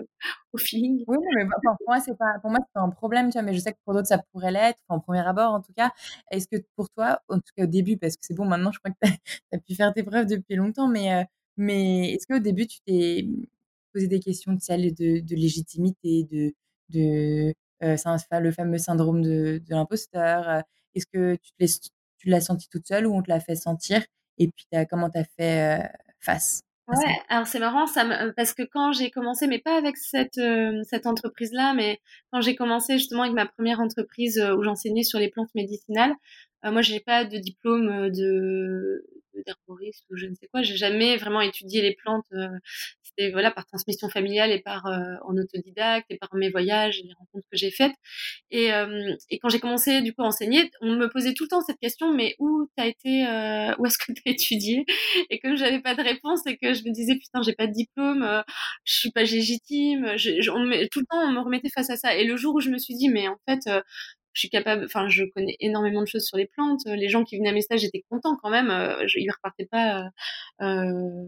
au 0.54 0.58
feeling. 0.58 1.04
Oui, 1.08 1.18
mais 1.36 1.46
pour 1.64 1.88
moi 1.88 2.00
c'est 2.02 2.18
pas, 2.18 2.40
pour 2.42 2.52
moi 2.52 2.60
c'est 2.74 2.80
un 2.80 2.90
problème, 2.90 3.30
tu 3.30 3.34
vois. 3.34 3.44
Mais 3.44 3.54
je 3.54 3.60
sais 3.60 3.72
que 3.72 3.78
pour 3.86 3.94
d'autres 3.94 4.08
ça 4.08 4.20
pourrait 4.32 4.52
l'être, 4.52 4.80
en 4.90 5.00
premier 5.00 5.26
abord 5.26 5.54
en 5.54 5.62
tout 5.62 5.74
cas. 5.74 5.92
Est-ce 6.32 6.48
que 6.48 6.58
pour 6.76 6.90
toi, 6.90 7.22
en 7.30 7.38
tout 7.38 7.52
cas 7.58 7.64
au 7.64 7.68
début, 7.68 7.98
parce 7.98 8.16
que 8.16 8.26
c'est 8.26 8.36
bon 8.36 8.46
maintenant, 8.46 8.72
je 8.72 8.80
crois 8.80 8.92
que 8.92 9.08
tu 9.08 9.14
as, 9.54 9.60
pu 9.68 9.76
faire 9.76 9.94
tes 9.94 10.04
preuves 10.04 10.28
depuis 10.28 10.56
longtemps, 10.56 10.88
mais 10.90 11.26
mais 11.58 12.14
est-ce 12.14 12.28
qu'au 12.28 12.40
début 12.40 12.68
tu 12.68 12.80
t'es 12.86 13.26
posé 13.94 14.08
des 14.08 14.20
questions 14.20 14.54
de 14.54 15.22
de, 15.22 15.36
légitimité, 15.36 16.28
de 16.90 17.54
euh, 17.84 17.96
le 18.40 18.52
fameux 18.52 18.78
syndrome 18.78 19.22
de, 19.22 19.62
l'imposteur. 19.70 20.50
Euh, 20.50 20.62
est-ce 20.94 21.06
que 21.06 21.38
tu, 21.58 22.30
l'as 22.30 22.42
senti 22.42 22.70
toute 22.70 22.88
seule 22.88 23.06
ou 23.06 23.14
on 23.14 23.22
te 23.22 23.30
l'a 23.30 23.40
fait 23.40 23.56
sentir 23.56 24.02
Et 24.38 24.50
puis, 24.50 24.68
comment 24.90 25.10
tu 25.10 25.20
as 25.20 25.26
fait 25.26 25.80
euh, 25.80 25.88
face 26.20 26.62
Ouais, 26.88 27.18
alors 27.30 27.48
c'est 27.48 27.58
marrant 27.58 27.86
parce 28.38 28.54
que 28.54 28.62
quand 28.62 28.92
j'ai 28.92 29.10
commencé, 29.10 29.48
mais 29.48 29.58
pas 29.58 29.76
avec 29.76 29.98
cette 29.98 30.38
entreprise 31.08 31.52
là, 31.52 31.74
mais 31.74 32.00
quand 32.32 32.42
j'ai 32.42 32.56
commencé 32.56 33.00
justement 33.00 33.24
avec 33.24 33.34
ma 33.34 33.48
première 33.48 33.80
entreprise 33.80 34.40
où 34.56 34.62
j'enseignais 34.62 35.02
sur 35.02 35.18
les 35.18 35.32
plantes 35.32 35.50
médicinales, 35.56 36.14
moi 36.64 36.84
j'ai 36.84 37.00
pas 37.00 37.26
de 37.26 37.40
diplôme 37.40 38.12
de 38.12 39.04
d'herboriste 39.46 40.06
ou 40.10 40.16
je 40.16 40.26
ne 40.28 40.36
sais 40.36 40.48
quoi, 40.48 40.62
j'ai 40.62 40.78
jamais 40.78 41.18
vraiment 41.18 41.42
étudié 41.42 41.82
les 41.82 41.96
plantes 41.96 42.26
c'était 43.18 43.32
voilà 43.32 43.52
par 43.52 43.66
transmission 43.66 44.10
familiale 44.10 44.52
et 44.52 44.60
par 44.60 44.86
euh, 44.88 45.16
en 45.26 45.38
autodidacte 45.38 46.08
et 46.10 46.18
par 46.18 46.34
mes 46.36 46.50
voyages 46.50 47.00
et 47.00 47.04
les 47.04 47.14
rencontres 47.14 47.48
que 47.52 47.58
j'ai 47.58 47.72
faites. 47.72 47.94
Et, 48.52 48.74
euh, 48.74 49.16
et 49.30 49.40
quand 49.40 49.50
j'ai 49.50 49.60
commencé 49.60 50.02
du 50.02 50.14
coup 50.14 50.24
à 50.24 50.26
enseigner, 50.26 50.70
on 50.82 50.96
me 50.96 51.08
posait 51.10 51.34
tout 51.34 51.46
le 51.46 51.50
temps 51.50 51.62
cette 51.62 51.80
question 51.80 52.14
mais 52.14 52.36
où 52.40 52.68
t'as 52.76 52.88
été, 52.88 53.26
euh, 53.28 53.74
où 53.80 53.86
est-ce 53.86 53.98
que 53.98 54.12
t'as 54.12 54.32
étudié? 54.32 54.86
Et 55.30 55.40
comme 55.40 55.56
j'avais 55.56 55.82
pas 55.82 55.96
de 55.96 56.02
réponse 56.02 56.46
et 56.48 56.58
que 56.58 56.74
je 56.74 56.84
me 56.84 56.92
disais 56.92 57.16
putain 57.16 57.42
j'ai 57.42 57.54
pas 57.54 57.68
de 57.68 57.74
diplôme, 57.74 58.44
je 58.84 58.94
suis 58.94 59.12
pas 59.12 59.24
légitime, 59.24 60.16
tout 60.92 61.00
le 61.00 61.06
temps 61.06 61.20
on 61.20 61.32
me 61.32 61.40
remettait 61.40 61.70
face 61.70 61.90
à 61.90 61.98
ça. 61.98 62.16
Et 62.16 62.26
le 62.26 62.38
jour 62.38 62.56
où 62.56 62.60
je 62.60 62.70
me 62.70 62.78
suis 62.78 62.96
dit 62.96 63.10
mais 63.10 63.28
en 63.28 63.38
fait 63.48 63.68
je 64.36 64.42
suis 64.42 64.50
capable, 64.50 64.86
enfin, 64.86 65.08
je 65.10 65.24
connais 65.34 65.56
énormément 65.62 66.02
de 66.02 66.08
choses 66.08 66.26
sur 66.26 66.38
les 66.38 66.46
plantes. 66.46 66.82
Les 66.86 67.10
gens 67.10 67.24
qui 67.24 67.38
venaient 67.38 67.50
à 67.50 67.54
mes 67.54 67.62
stages 67.62 67.86
étaient 67.86 68.04
contents 68.10 68.38
quand 68.42 68.50
même. 68.50 68.70
Je, 69.08 69.20
ils 69.20 69.32
repartaient 69.32 69.66
pas 69.66 70.12
euh, 70.62 71.28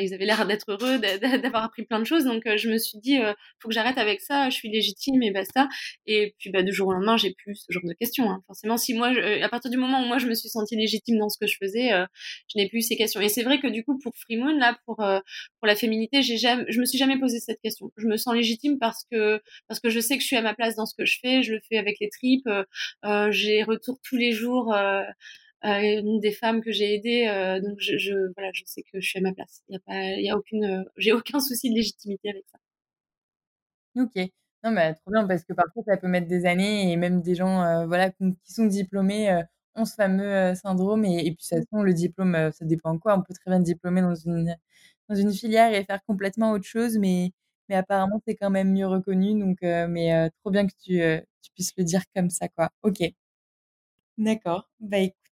ils 0.00 0.14
avaient 0.14 0.24
l'air 0.24 0.46
d'être 0.46 0.64
heureux, 0.68 0.98
d'avoir 0.98 1.64
appris 1.64 1.84
plein 1.84 1.98
de 1.98 2.04
choses. 2.04 2.24
Donc, 2.24 2.46
euh, 2.46 2.56
je 2.56 2.68
me 2.68 2.78
suis 2.78 2.98
dit, 2.98 3.18
euh, 3.18 3.32
faut 3.60 3.68
que 3.68 3.74
j'arrête 3.74 3.98
avec 3.98 4.20
ça. 4.20 4.50
Je 4.50 4.54
suis 4.54 4.70
légitime 4.70 5.22
et 5.22 5.30
basta. 5.30 5.68
Et 6.06 6.34
puis, 6.38 6.50
bah, 6.50 6.62
du 6.62 6.72
jour 6.72 6.88
au 6.88 6.92
lendemain, 6.92 7.16
j'ai 7.16 7.32
plus 7.32 7.56
ce 7.56 7.72
genre 7.72 7.82
de 7.84 7.92
questions. 7.94 8.30
Hein. 8.30 8.42
Forcément, 8.46 8.76
si 8.76 8.94
moi, 8.94 9.12
à 9.42 9.48
partir 9.48 9.70
du 9.70 9.76
moment 9.76 10.02
où 10.02 10.06
moi, 10.06 10.18
je 10.18 10.26
me 10.26 10.34
suis 10.34 10.48
sentie 10.48 10.76
légitime 10.76 11.18
dans 11.18 11.28
ce 11.28 11.38
que 11.38 11.46
je 11.46 11.56
faisais, 11.60 11.92
euh, 11.92 12.06
je 12.52 12.58
n'ai 12.58 12.68
plus 12.68 12.82
ces 12.82 12.96
questions. 12.96 13.20
Et 13.20 13.28
c'est 13.28 13.42
vrai 13.42 13.60
que 13.60 13.66
du 13.66 13.84
coup, 13.84 13.98
pour 13.98 14.12
Free 14.16 14.36
Moon, 14.36 14.56
là, 14.58 14.78
pour 14.86 14.96
pour 14.96 15.66
la 15.66 15.76
féminité, 15.76 16.22
j'ai 16.22 16.36
jamais, 16.36 16.64
je 16.68 16.80
me 16.80 16.84
suis 16.84 16.98
jamais 16.98 17.18
posé 17.18 17.40
cette 17.40 17.60
question. 17.60 17.90
Je 17.96 18.06
me 18.06 18.16
sens 18.16 18.34
légitime 18.34 18.78
parce 18.78 19.04
que 19.10 19.40
parce 19.68 19.80
que 19.80 19.90
je 19.90 20.00
sais 20.00 20.16
que 20.16 20.22
je 20.22 20.26
suis 20.26 20.36
à 20.36 20.42
ma 20.42 20.54
place 20.54 20.76
dans 20.76 20.86
ce 20.86 20.94
que 20.96 21.04
je 21.04 21.18
fais. 21.20 21.42
Je 21.42 21.54
le 21.54 21.60
fais 21.68 21.78
avec 21.78 21.96
les 22.00 22.08
tripes. 22.08 22.48
j'ai 23.30 23.62
retour 23.62 23.98
tous 24.02 24.16
les 24.16 24.32
jours 24.32 24.74
une 25.64 26.20
des 26.20 26.32
femmes 26.32 26.62
que 26.62 26.70
j'ai 26.72 26.94
aidées. 26.94 27.26
Euh, 27.28 27.60
donc 27.60 27.78
je, 27.80 27.96
je, 27.98 28.32
voilà, 28.36 28.50
je 28.52 28.62
sais 28.66 28.82
que 28.82 29.00
je 29.00 29.08
suis 29.08 29.18
à 29.18 29.22
ma 29.22 29.32
place. 29.32 29.62
Il 29.68 29.74
y 29.74 29.76
a 29.76 29.80
pas, 29.80 29.94
il 30.18 30.24
y 30.24 30.30
a 30.30 30.36
aucune, 30.36 30.64
euh, 30.64 30.84
j'ai 30.96 31.12
aucun 31.12 31.40
souci 31.40 31.70
de 31.70 31.74
légitimité 31.76 32.30
avec 32.30 32.44
ça. 32.52 32.58
Ok. 33.96 34.16
Non, 34.64 34.70
mais 34.72 34.94
trop 34.94 35.10
bien 35.12 35.26
parce 35.26 35.44
que 35.44 35.52
parfois 35.52 35.82
ça 35.86 35.96
peut 35.96 36.08
mettre 36.08 36.26
des 36.26 36.46
années 36.46 36.90
et 36.92 36.96
même 36.96 37.20
des 37.22 37.34
gens, 37.34 37.62
euh, 37.62 37.86
voilà, 37.86 38.10
qui 38.10 38.34
sont 38.44 38.66
diplômés 38.66 39.42
ont 39.76 39.84
ce 39.84 39.94
fameux 39.94 40.54
syndrome 40.54 41.04
et, 41.04 41.18
et 41.26 41.32
puis 41.34 41.36
toute 41.36 41.48
façon, 41.48 41.82
le 41.82 41.92
diplôme, 41.92 42.50
ça 42.52 42.64
dépend 42.64 42.96
quoi. 42.98 43.16
On 43.18 43.22
peut 43.22 43.34
très 43.34 43.50
bien 43.50 43.60
diplômer 43.60 44.00
dans 44.02 44.14
une, 44.14 44.56
dans 45.08 45.14
une 45.16 45.32
filière 45.32 45.72
et 45.74 45.84
faire 45.84 46.00
complètement 46.06 46.52
autre 46.52 46.64
chose, 46.64 46.96
mais, 46.98 47.32
mais 47.68 47.74
apparemment, 47.76 48.20
c'est 48.26 48.36
quand 48.36 48.50
même 48.50 48.72
mieux 48.72 48.86
reconnu. 48.86 49.38
Donc, 49.38 49.58
mais 49.62 50.30
trop 50.40 50.50
bien 50.50 50.66
que 50.66 50.72
tu, 50.82 50.98
tu 51.42 51.50
puisses 51.54 51.72
le 51.76 51.84
dire 51.84 52.02
comme 52.14 52.30
ça, 52.30 52.48
quoi. 52.48 52.70
Ok. 52.82 52.98
D'accord. 54.18 54.68
Bah 54.80 54.98
écoute, 54.98 55.23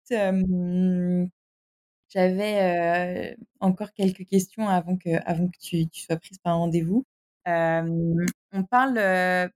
j'avais 2.08 3.36
encore 3.60 3.92
quelques 3.92 4.26
questions 4.26 4.68
avant 4.68 4.96
que, 4.96 5.10
avant 5.24 5.46
que 5.48 5.58
tu, 5.60 5.88
tu 5.88 6.02
sois 6.02 6.16
prise 6.16 6.38
par 6.38 6.58
rendez-vous. 6.58 7.04
on 7.46 8.64
parle, 8.70 8.94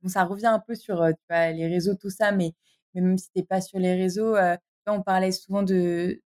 bon, 0.03 0.09
ça 0.09 0.25
revient 0.25 0.47
un 0.47 0.61
peu 0.61 0.75
sur 0.75 1.05
les 1.31 1.67
réseaux, 1.67 1.95
tout 1.95 2.11
ça, 2.11 2.33
mais, 2.33 2.53
mais 2.95 3.01
même 3.03 3.19
si 3.19 3.31
tu 3.31 3.39
n'es 3.39 3.45
pas 3.45 3.61
sur 3.61 3.79
les 3.79 3.95
réseaux, 3.95 4.37
on 4.87 5.03
parlait 5.03 5.33
souvent 5.33 5.63
de, 5.63 6.21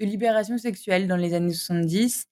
de 0.00 0.06
libération 0.06 0.58
sexuelle 0.58 1.08
dans 1.08 1.16
les 1.16 1.34
années 1.34 1.52
70. 1.52 2.26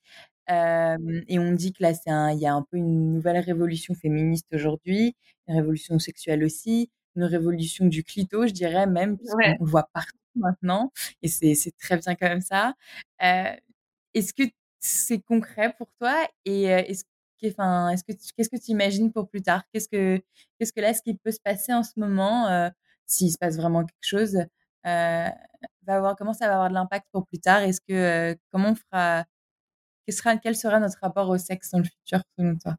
et 0.49 1.39
on 1.39 1.53
dit 1.53 1.73
que 1.73 1.83
là, 1.83 1.93
il 2.33 2.39
y 2.41 2.47
a 2.47 2.55
un 2.55 2.63
peu 2.63 2.77
une 2.77 3.15
nouvelle 3.15 3.39
révolution 3.39 3.95
féministe 3.95 4.47
aujourd'hui, 4.53 5.17
une 5.49 5.57
révolution 5.57 5.99
sexuelle 5.99 6.45
aussi, 6.45 6.91
une 7.17 7.25
révolution 7.25 7.87
du 7.87 8.05
clito, 8.05 8.47
je 8.47 8.53
dirais 8.53 8.87
même, 8.87 9.17
puisqu'on 9.19 9.65
le 9.65 9.71
voit 9.71 9.89
partout 9.93 10.17
maintenant, 10.37 10.93
et 11.23 11.29
c'est 11.29 11.73
très 11.79 11.97
bien 11.99 12.15
comme 12.17 12.41
ça. 12.41 12.75
est-ce 14.15 14.33
que 14.35 14.43
c'est 14.81 15.21
concret 15.21 15.75
pour 15.79 15.89
toi 16.01 16.27
et 16.45 16.65
est-ce 16.65 17.05
enfin, 17.47 17.91
est-ce 17.91 18.05
que 18.05 18.13
qu'est-ce 18.37 18.49
que 18.51 18.57
tu 18.57 18.71
imagines 18.73 19.13
pour 19.13 19.29
plus 19.29 19.43
tard? 19.43 19.63
Qu'est-ce 19.73 19.89
que 19.89 20.21
qu'est-ce 20.59 20.73
que 20.73 20.81
là, 20.81 20.95
ce 20.95 21.03
qui 21.03 21.15
peut 21.17 21.31
se 21.33 21.41
passer 21.43 21.73
en 21.75 21.83
ce 21.83 21.93
moment, 21.97 22.71
s'il 23.07 23.31
se 23.33 23.39
passe 23.39 23.57
vraiment 23.57 23.85
quelque 23.85 23.97
chose, 24.03 24.39
va 24.85 25.33
avoir 25.97 26.17
comment 26.17 26.33
ça 26.35 26.49
va 26.49 26.55
avoir 26.55 26.69
de 26.71 26.75
l'impact 26.75 27.07
pour 27.13 27.27
plus 27.27 27.39
tard? 27.41 27.63
Est-ce 27.63 27.81
que 27.89 28.37
comment 28.53 28.71
on 28.71 28.75
fera 28.77 29.25
quel 30.07 30.15
sera 30.17 30.37
quel 30.39 30.57
sera 30.57 30.81
notre 30.81 30.99
rapport 31.03 31.29
au 31.31 31.39
sexe 31.39 31.71
dans 31.73 31.79
le 31.81 31.85
futur 31.85 32.21
selon 32.39 32.57
toi? 32.59 32.77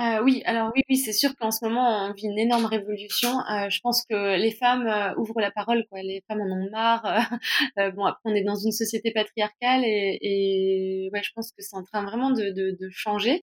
Euh, 0.00 0.22
oui, 0.22 0.42
alors 0.46 0.72
oui, 0.74 0.82
oui, 0.88 0.96
c'est 0.96 1.12
sûr 1.12 1.36
qu'en 1.36 1.50
ce 1.50 1.64
moment, 1.64 2.06
on 2.08 2.12
vit 2.14 2.26
une 2.26 2.38
énorme 2.38 2.64
révolution. 2.64 3.30
Euh, 3.50 3.68
je 3.68 3.80
pense 3.80 4.04
que 4.08 4.36
les 4.36 4.50
femmes 4.50 4.86
euh, 4.86 5.14
ouvrent 5.16 5.40
la 5.40 5.50
parole, 5.50 5.84
quoi. 5.90 6.00
Les 6.02 6.22
femmes 6.26 6.40
en 6.40 6.50
ont 6.50 6.70
marre. 6.70 7.02
bon, 7.94 8.04
après, 8.06 8.22
on 8.24 8.34
est 8.34 8.42
dans 8.44 8.56
une 8.56 8.72
société 8.72 9.12
patriarcale 9.12 9.84
et, 9.84 10.18
et 10.22 11.10
ouais, 11.12 11.22
je 11.22 11.30
pense 11.34 11.52
que 11.52 11.62
c'est 11.62 11.76
en 11.76 11.84
train 11.84 12.02
vraiment 12.04 12.30
de, 12.30 12.50
de, 12.50 12.76
de 12.80 12.88
changer. 12.90 13.42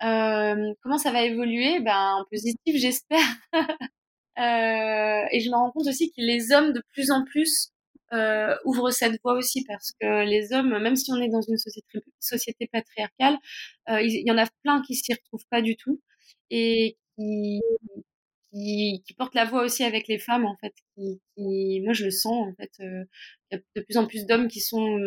comment 0.00 0.98
ça 0.98 1.12
va 1.12 1.22
évoluer? 1.22 1.80
Ben, 1.80 2.16
en 2.20 2.24
positif, 2.30 2.56
j'espère. 2.76 3.18
et 4.36 5.40
je 5.40 5.50
me 5.50 5.54
rends 5.54 5.70
compte 5.72 5.86
aussi 5.86 6.10
que 6.10 6.20
les 6.20 6.52
hommes, 6.52 6.72
de 6.72 6.82
plus 6.92 7.10
en 7.10 7.24
plus, 7.24 7.70
euh, 8.12 8.56
ouvre 8.64 8.90
cette 8.90 9.20
voie 9.22 9.34
aussi 9.34 9.64
parce 9.64 9.92
que 10.00 10.24
les 10.24 10.52
hommes, 10.52 10.78
même 10.78 10.96
si 10.96 11.10
on 11.12 11.16
est 11.16 11.28
dans 11.28 11.40
une 11.40 11.58
société, 11.58 12.00
société 12.20 12.68
patriarcale, 12.72 13.36
euh, 13.88 14.00
il, 14.00 14.26
y 14.26 14.30
en 14.30 14.38
a 14.38 14.46
plein 14.62 14.82
qui 14.82 14.94
s'y 14.94 15.12
retrouvent 15.12 15.46
pas 15.50 15.62
du 15.62 15.76
tout 15.76 16.00
et 16.50 16.96
qui, 17.16 17.60
qui, 18.52 19.02
qui, 19.06 19.14
portent 19.14 19.34
la 19.34 19.44
voix 19.44 19.64
aussi 19.64 19.84
avec 19.84 20.08
les 20.08 20.18
femmes 20.18 20.44
en 20.46 20.56
fait. 20.58 20.74
Qui, 20.94 21.20
qui 21.36 21.80
moi 21.82 21.92
je 21.94 22.04
le 22.04 22.10
sens 22.10 22.48
en 22.48 22.54
fait. 22.54 22.70
Euh, 22.80 23.04
il 23.50 23.56
y 23.56 23.60
a 23.60 23.62
de 23.76 23.82
plus 23.82 23.96
en 23.96 24.06
plus 24.06 24.26
d'hommes 24.26 24.48
qui 24.48 24.60
sont 24.60 24.98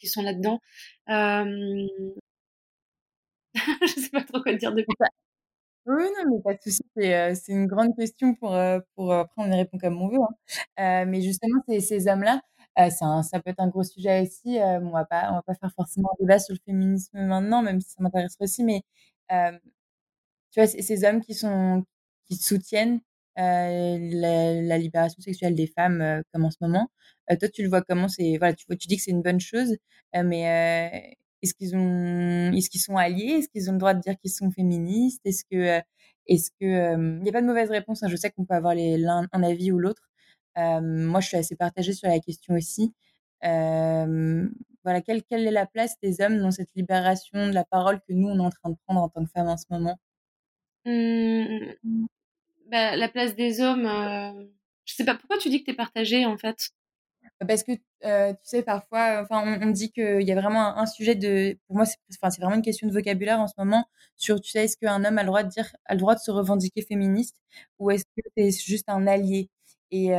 qui 0.00 0.08
sont 0.08 0.22
là-dedans. 0.22 0.60
Euh... 1.10 1.86
je 3.82 4.00
sais 4.00 4.10
pas 4.10 4.22
trop 4.24 4.42
quoi 4.42 4.54
dire 4.54 4.72
de 4.74 4.82
plus. 4.82 5.06
Oui, 5.86 6.02
non, 6.18 6.34
mais 6.34 6.42
pas 6.42 6.54
de 6.54 6.62
souci. 6.62 6.82
C'est, 6.96 7.52
une 7.52 7.66
grande 7.66 7.94
question 7.96 8.34
pour, 8.34 8.58
pour 8.94 9.12
après 9.12 9.34
on 9.42 9.50
y 9.52 9.54
répond 9.56 9.78
comme 9.78 10.02
on 10.02 10.08
veut. 10.08 10.18
Hein. 10.76 11.04
mais 11.06 11.22
justement, 11.22 11.62
ces, 11.68 12.08
hommes-là, 12.08 12.40
ça 12.90 13.40
peut 13.40 13.50
être 13.50 13.60
un 13.60 13.68
gros 13.68 13.84
sujet 13.84 14.22
aussi. 14.22 14.58
on 14.60 14.90
va 14.90 15.04
pas, 15.04 15.30
on 15.30 15.34
va 15.34 15.42
pas 15.42 15.54
faire 15.54 15.72
forcément 15.74 16.10
un 16.12 16.16
débat 16.20 16.38
sur 16.40 16.54
le 16.54 16.60
féminisme 16.64 17.18
maintenant, 17.20 17.62
même 17.62 17.80
si 17.80 17.90
ça 17.90 18.02
m'intéresse 18.02 18.36
aussi. 18.40 18.64
Mais 18.64 18.82
tu 20.50 20.60
vois, 20.60 20.66
ces 20.66 21.04
hommes 21.04 21.20
qui 21.20 21.34
sont, 21.34 21.84
qui 22.26 22.36
soutiennent 22.36 23.00
la, 23.36 24.78
libération 24.78 25.20
sexuelle 25.22 25.54
des 25.54 25.66
femmes, 25.68 26.22
comme 26.32 26.44
en 26.46 26.50
ce 26.50 26.58
moment. 26.60 26.90
toi, 27.28 27.48
tu 27.48 27.62
le 27.62 27.68
vois 27.68 27.82
comment? 27.82 28.08
C'est 28.08 28.38
voilà, 28.38 28.54
tu 28.54 28.66
tu 28.78 28.88
dis 28.88 28.96
que 28.96 29.02
c'est 29.02 29.10
une 29.12 29.22
bonne 29.22 29.40
chose, 29.40 29.76
mais 30.14 31.16
est-ce 31.46 32.70
qu'ils 32.70 32.80
sont 32.80 32.96
alliés? 32.96 33.38
Est-ce 33.38 33.48
qu'ils 33.48 33.68
ont 33.70 33.74
le 33.74 33.78
droit 33.78 33.94
de 33.94 34.00
dire 34.00 34.16
qu'ils 34.18 34.30
sont 34.30 34.50
féministes? 34.50 35.20
Est-ce 35.24 35.44
que, 35.50 35.80
est-ce 36.26 36.50
que, 36.60 36.94
il 36.94 37.22
n'y 37.22 37.28
a 37.28 37.32
pas 37.32 37.42
de 37.42 37.46
mauvaise 37.46 37.70
réponse. 37.70 38.02
Hein. 38.02 38.08
Je 38.08 38.16
sais 38.16 38.30
qu'on 38.30 38.44
peut 38.44 38.54
avoir 38.54 38.74
l'un 38.74 39.26
un 39.32 39.42
avis 39.42 39.72
ou 39.72 39.78
l'autre. 39.78 40.08
moi, 40.56 41.20
je 41.20 41.28
suis 41.28 41.36
assez 41.36 41.56
partagée 41.56 41.92
sur 41.92 42.08
la 42.08 42.18
question 42.20 42.54
aussi. 42.54 42.94
voilà, 43.42 45.00
quelle, 45.02 45.22
est 45.30 45.50
la 45.50 45.66
place 45.66 45.96
des 46.02 46.20
hommes 46.20 46.38
dans 46.38 46.50
cette 46.50 46.70
libération 46.74 47.48
de 47.48 47.52
la 47.52 47.64
parole 47.64 48.00
que 48.00 48.12
nous 48.12 48.28
on 48.28 48.38
est 48.38 48.46
en 48.46 48.50
train 48.50 48.70
de 48.70 48.76
prendre 48.86 49.02
en 49.02 49.08
tant 49.08 49.24
que 49.24 49.30
femmes 49.30 49.48
en 49.48 49.56
ce 49.56 49.66
moment? 49.70 49.98
Mmh. 50.84 51.74
bah, 52.70 52.96
la 52.96 53.08
place 53.08 53.34
des 53.34 53.60
hommes. 53.60 53.86
Euh... 53.86 54.46
Je 54.86 54.94
sais 54.94 55.04
pas 55.04 55.16
pourquoi 55.16 55.36
tu 55.36 55.48
dis 55.48 55.60
que 55.60 55.64
tu 55.66 55.72
es 55.72 55.74
partagée 55.74 56.24
en 56.24 56.38
fait? 56.38 56.70
Parce 57.46 57.62
que, 57.64 57.72
tu 57.72 58.38
sais, 58.42 58.62
parfois, 58.62 59.22
enfin, 59.22 59.42
on, 59.62 59.68
on, 59.68 59.70
dit 59.70 59.92
qu'il 59.92 60.22
y 60.22 60.32
a 60.32 60.34
vraiment 60.34 60.78
un, 60.78 60.86
sujet 60.86 61.14
de. 61.14 61.58
Pour 61.66 61.76
moi, 61.76 61.84
c'est 61.84 61.98
enfin, 62.22 62.34
vraiment 62.40 62.56
une 62.56 62.62
question 62.62 62.86
de 62.88 62.92
vocabulaire 62.92 63.40
en 63.40 63.46
ce 63.46 63.54
moment 63.58 63.84
sur, 64.16 64.40
tu 64.40 64.50
sais, 64.50 64.64
est-ce 64.64 64.76
qu'un 64.78 65.04
homme 65.04 65.18
a 65.18 65.22
le 65.22 65.26
droit 65.26 65.42
de 65.42 65.48
dire, 65.48 65.76
a 65.84 65.94
le 65.94 66.00
droit 66.00 66.14
de 66.14 66.20
se 66.20 66.30
revendiquer 66.30 66.82
féministe 66.82 67.36
ou 67.78 67.90
est-ce 67.90 68.04
que 68.04 68.22
c'est 68.36 68.50
juste 68.50 68.88
un 68.88 69.06
allié? 69.06 69.50
Et 69.90 70.10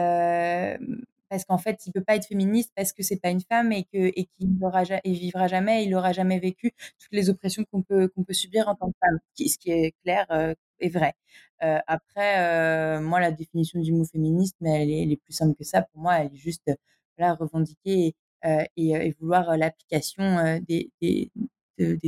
parce 1.29 1.45
qu'en 1.45 1.57
fait, 1.57 1.85
il 1.85 1.91
peut 1.91 2.03
pas 2.03 2.15
être 2.15 2.27
féministe 2.27 2.71
parce 2.75 2.93
que 2.93 3.03
c'est 3.03 3.19
pas 3.19 3.29
une 3.29 3.41
femme 3.41 3.71
et 3.71 3.83
que 3.83 3.97
et 3.97 4.25
qu'il 4.37 4.57
n'aura 4.59 4.83
et 5.03 5.11
vivra 5.13 5.47
jamais, 5.47 5.83
il 5.83 5.89
n'aura 5.89 6.13
jamais 6.13 6.39
vécu 6.39 6.71
toutes 6.99 7.11
les 7.11 7.29
oppressions 7.29 7.65
qu'on 7.71 7.81
peut 7.81 8.07
qu'on 8.09 8.23
peut 8.23 8.33
subir 8.33 8.67
en 8.69 8.75
tant 8.75 8.87
que 8.91 8.97
femme, 9.01 9.19
ce 9.37 9.57
qui 9.57 9.71
est 9.71 9.93
clair 10.03 10.25
euh, 10.31 10.53
et 10.79 10.89
vrai. 10.89 11.13
Après, 11.59 12.99
moi, 13.01 13.19
la 13.19 13.31
définition 13.31 13.79
du 13.81 13.91
mot 13.93 14.05
féministe, 14.05 14.55
mais 14.61 14.87
est, 14.87 15.03
elle 15.03 15.11
est, 15.11 15.17
plus 15.17 15.33
simple 15.33 15.55
que 15.57 15.63
ça. 15.63 15.81
Pour 15.81 16.01
moi, 16.01 16.19
elle 16.19 16.33
est 16.33 16.37
juste 16.37 16.71
voilà, 17.17 17.35
revendiquer 17.35 18.15
et, 18.45 18.67
et, 18.77 19.15
vouloir 19.19 19.57
l'application 19.57 20.59
des, 20.67 20.91
des, 21.01 21.31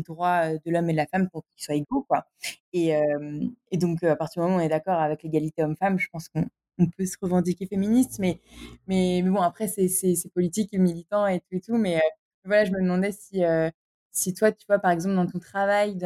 droits 0.01 0.49
de 0.53 0.72
l'homme 0.72 0.89
et 0.89 0.93
de 0.93 0.97
la 0.97 1.07
femme 1.07 1.30
pour 1.30 1.43
qu'ils 1.45 1.64
soient 1.64 1.76
égaux. 1.76 2.03
Quoi. 2.07 2.26
Et, 2.74 2.91
et 3.72 3.78
donc, 3.78 4.03
à 4.03 4.16
partir 4.16 4.41
du 4.41 4.47
moment 4.47 4.57
où 4.57 4.62
on 4.62 4.66
est 4.66 4.70
d'accord 4.70 4.99
avec 4.99 5.24
l'égalité 5.24 5.64
homme-femme, 5.64 5.99
je 5.99 6.07
pense 6.12 6.30
qu'on 6.30 6.45
on 6.80 6.88
peut 6.88 7.05
se 7.05 7.18
revendiquer 7.22 7.66
féministe, 7.68 8.20
mais, 8.20 8.39
mais, 8.88 9.22
mais 9.24 9.30
bon, 9.30 9.41
après, 9.41 9.68
c'est 9.68 10.16
politique 10.34 10.74
et 10.74 10.78
militant 10.78 11.28
et 11.28 11.39
tout 11.41 11.55
et 11.55 11.62
tout. 11.62 11.78
Mais 11.78 12.01
voilà, 12.45 12.66
je 12.66 12.72
me 12.72 12.82
demandais 12.82 13.12
si, 13.12 13.41
si 14.12 14.34
toi, 14.34 14.51
tu 14.51 14.66
vois, 14.68 14.80
par 14.80 14.91
exemple, 14.91 15.16
dans 15.16 15.28
ton 15.28 15.39
travail 15.39 15.97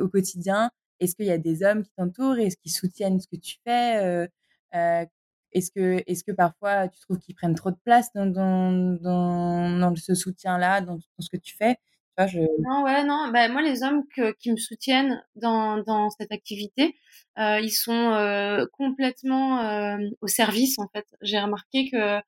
au 0.00 0.08
quotidien, 0.08 0.70
est-ce 1.00 1.14
qu'il 1.16 1.26
y 1.26 1.30
a 1.30 1.38
des 1.38 1.62
hommes 1.62 1.82
qui 1.82 1.90
t'entourent 1.96 2.38
Est-ce 2.38 2.56
qu'ils 2.56 2.72
soutiennent 2.72 3.20
ce 3.20 3.28
que 3.28 3.36
tu 3.36 3.56
fais 3.64 4.28
est-ce 5.52 5.70
que, 5.70 6.02
est 6.06 6.26
que 6.26 6.32
parfois 6.32 6.88
tu 6.88 7.00
trouves 7.00 7.18
qu'ils 7.18 7.34
prennent 7.34 7.54
trop 7.54 7.70
de 7.70 7.78
place 7.84 8.12
dans, 8.14 8.26
dans, 8.26 9.78
dans, 9.78 9.96
ce 9.96 10.14
soutien-là, 10.14 10.80
dans, 10.80 10.98
ce 11.18 11.28
que 11.30 11.36
tu 11.36 11.56
fais? 11.56 11.76
Je... 12.26 12.40
Non, 12.40 12.82
ouais, 12.82 13.04
non. 13.04 13.30
Bah, 13.32 13.48
moi, 13.48 13.62
les 13.62 13.84
hommes 13.84 14.02
qui 14.40 14.50
me 14.50 14.56
soutiennent 14.56 15.22
dans, 15.36 16.10
cette 16.18 16.32
activité, 16.32 16.96
euh, 17.38 17.60
ils 17.60 17.70
sont 17.70 17.92
euh, 17.92 18.66
complètement 18.72 19.60
euh, 19.60 19.98
au 20.20 20.26
service, 20.26 20.78
en 20.80 20.88
fait. 20.88 21.06
J'ai 21.22 21.38
remarqué 21.38 21.88
que 21.90 22.20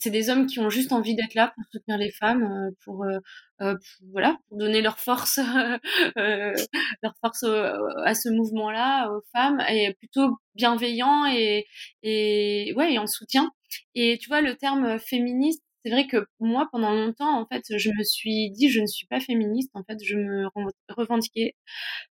c'est 0.00 0.10
des 0.10 0.30
hommes 0.30 0.46
qui 0.46 0.58
ont 0.60 0.70
juste 0.70 0.92
envie 0.92 1.14
d'être 1.14 1.34
là 1.34 1.52
pour 1.54 1.64
soutenir 1.72 1.98
les 1.98 2.10
femmes, 2.10 2.44
euh, 2.44 2.70
pour, 2.84 3.04
euh, 3.04 3.18
euh, 3.62 3.74
voilà, 4.12 4.38
pour 4.48 4.58
donner 4.58 4.82
leur 4.82 4.98
force, 4.98 5.38
leur 6.16 7.14
force 7.20 7.44
à 7.44 8.14
ce 8.14 8.28
mouvement-là 8.28 9.10
aux 9.10 9.22
femmes, 9.32 9.60
et 9.68 9.94
plutôt 9.94 10.38
bienveillant 10.54 11.26
et 11.26 11.66
et 12.02 12.72
ouais, 12.76 12.94
et 12.94 12.98
en 12.98 13.06
soutien. 13.06 13.50
Et 13.94 14.18
tu 14.18 14.28
vois, 14.28 14.40
le 14.40 14.56
terme 14.56 14.98
féministe, 14.98 15.62
c'est 15.84 15.90
vrai 15.90 16.06
que 16.06 16.26
moi, 16.40 16.68
pendant 16.72 16.92
longtemps, 16.92 17.40
en 17.40 17.46
fait, 17.46 17.62
je 17.76 17.90
me 17.90 18.02
suis 18.04 18.50
dit, 18.50 18.70
je 18.70 18.80
ne 18.80 18.86
suis 18.86 19.06
pas 19.06 19.20
féministe. 19.20 19.70
En 19.74 19.84
fait, 19.84 19.98
je 20.04 20.16
me 20.16 20.48
revendiquais 20.88 21.54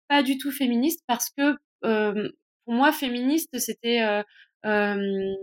pas 0.07 0.23
du 0.23 0.37
tout 0.37 0.51
féministe 0.51 1.03
parce 1.07 1.29
que 1.29 1.55
pour 1.81 2.73
moi, 2.73 2.91
féministe, 2.93 3.57
c'était 3.59 4.23
euh, 4.65 5.33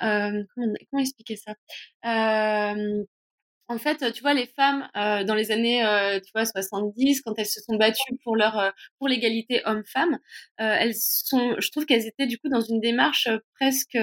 comment, 0.00 1.00
expliquer 1.00 1.36
ça? 1.36 1.54
En 3.68 3.78
fait, 3.78 4.12
tu 4.12 4.22
vois, 4.22 4.34
les 4.34 4.46
femmes 4.46 4.88
dans 4.94 5.34
les 5.34 5.50
années, 5.50 5.80
tu 6.24 6.30
vois, 6.34 6.44
70, 6.46 7.22
quand 7.22 7.34
elles 7.38 7.46
se 7.46 7.60
sont 7.60 7.76
battues 7.76 8.16
pour 8.24 8.36
leur 8.36 8.72
pour 8.98 9.08
l'égalité 9.08 9.62
homme-femme, 9.64 10.18
elles 10.58 10.94
sont, 10.94 11.56
je 11.58 11.70
trouve 11.70 11.86
qu'elles 11.86 12.06
étaient 12.06 12.26
du 12.26 12.38
coup 12.38 12.48
dans 12.48 12.60
une 12.60 12.80
démarche 12.80 13.28
presque 13.58 13.98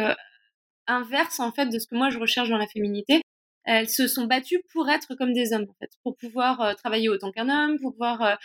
inverse 0.87 1.39
en 1.39 1.51
fait 1.53 1.67
de 1.67 1.79
ce 1.79 1.87
que 1.87 1.95
moi 1.95 2.09
je 2.11 2.19
recherche 2.19 2.49
dans 2.49 2.57
la 2.57 2.67
féminité. 2.67 3.21
Elles 3.65 3.89
se 3.89 4.07
sont 4.07 4.25
battues 4.25 4.61
pour 4.71 4.89
être 4.89 5.15
comme 5.15 5.33
des 5.33 5.53
hommes 5.53 5.65
en 5.69 5.73
fait, 5.79 5.91
pour 6.03 6.15
pouvoir 6.17 6.75
travailler 6.77 7.09
autant 7.09 7.31
qu'un 7.31 7.49
homme, 7.49 7.79
pour 7.79 7.91
pouvoir 7.93 8.37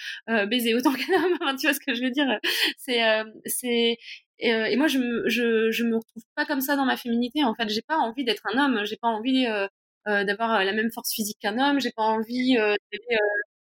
baiser 0.48 0.74
autant 0.74 0.92
qu'un 0.94 1.14
homme. 1.24 1.56
tu 1.58 1.66
vois 1.66 1.74
ce 1.74 1.80
que 1.80 1.94
je 1.94 2.02
veux 2.02 2.10
dire 2.10 2.38
C'est 2.78 3.00
c'est 3.46 3.98
et, 4.40 4.76
moi 4.76 4.86
je 4.86 4.98
me 4.98 5.28
je, 5.28 5.70
je 5.70 5.84
me 5.84 5.96
retrouve 5.96 6.22
pas 6.36 6.44
comme 6.46 6.60
ça 6.60 6.76
dans 6.76 6.84
ma 6.84 6.96
féminité. 6.96 7.44
En 7.44 7.54
fait, 7.54 7.68
j'ai 7.68 7.82
pas 7.82 7.96
envie 7.96 8.24
d'être 8.24 8.42
un 8.54 8.58
homme, 8.58 8.84
j'ai 8.84 8.96
pas 8.96 9.08
envie 9.08 9.46
d'avoir 10.06 10.64
la 10.64 10.72
même 10.72 10.90
force 10.92 11.12
physique 11.12 11.38
qu'un 11.40 11.58
homme, 11.58 11.80
j'ai 11.80 11.92
pas 11.92 12.02
envie 12.02 12.56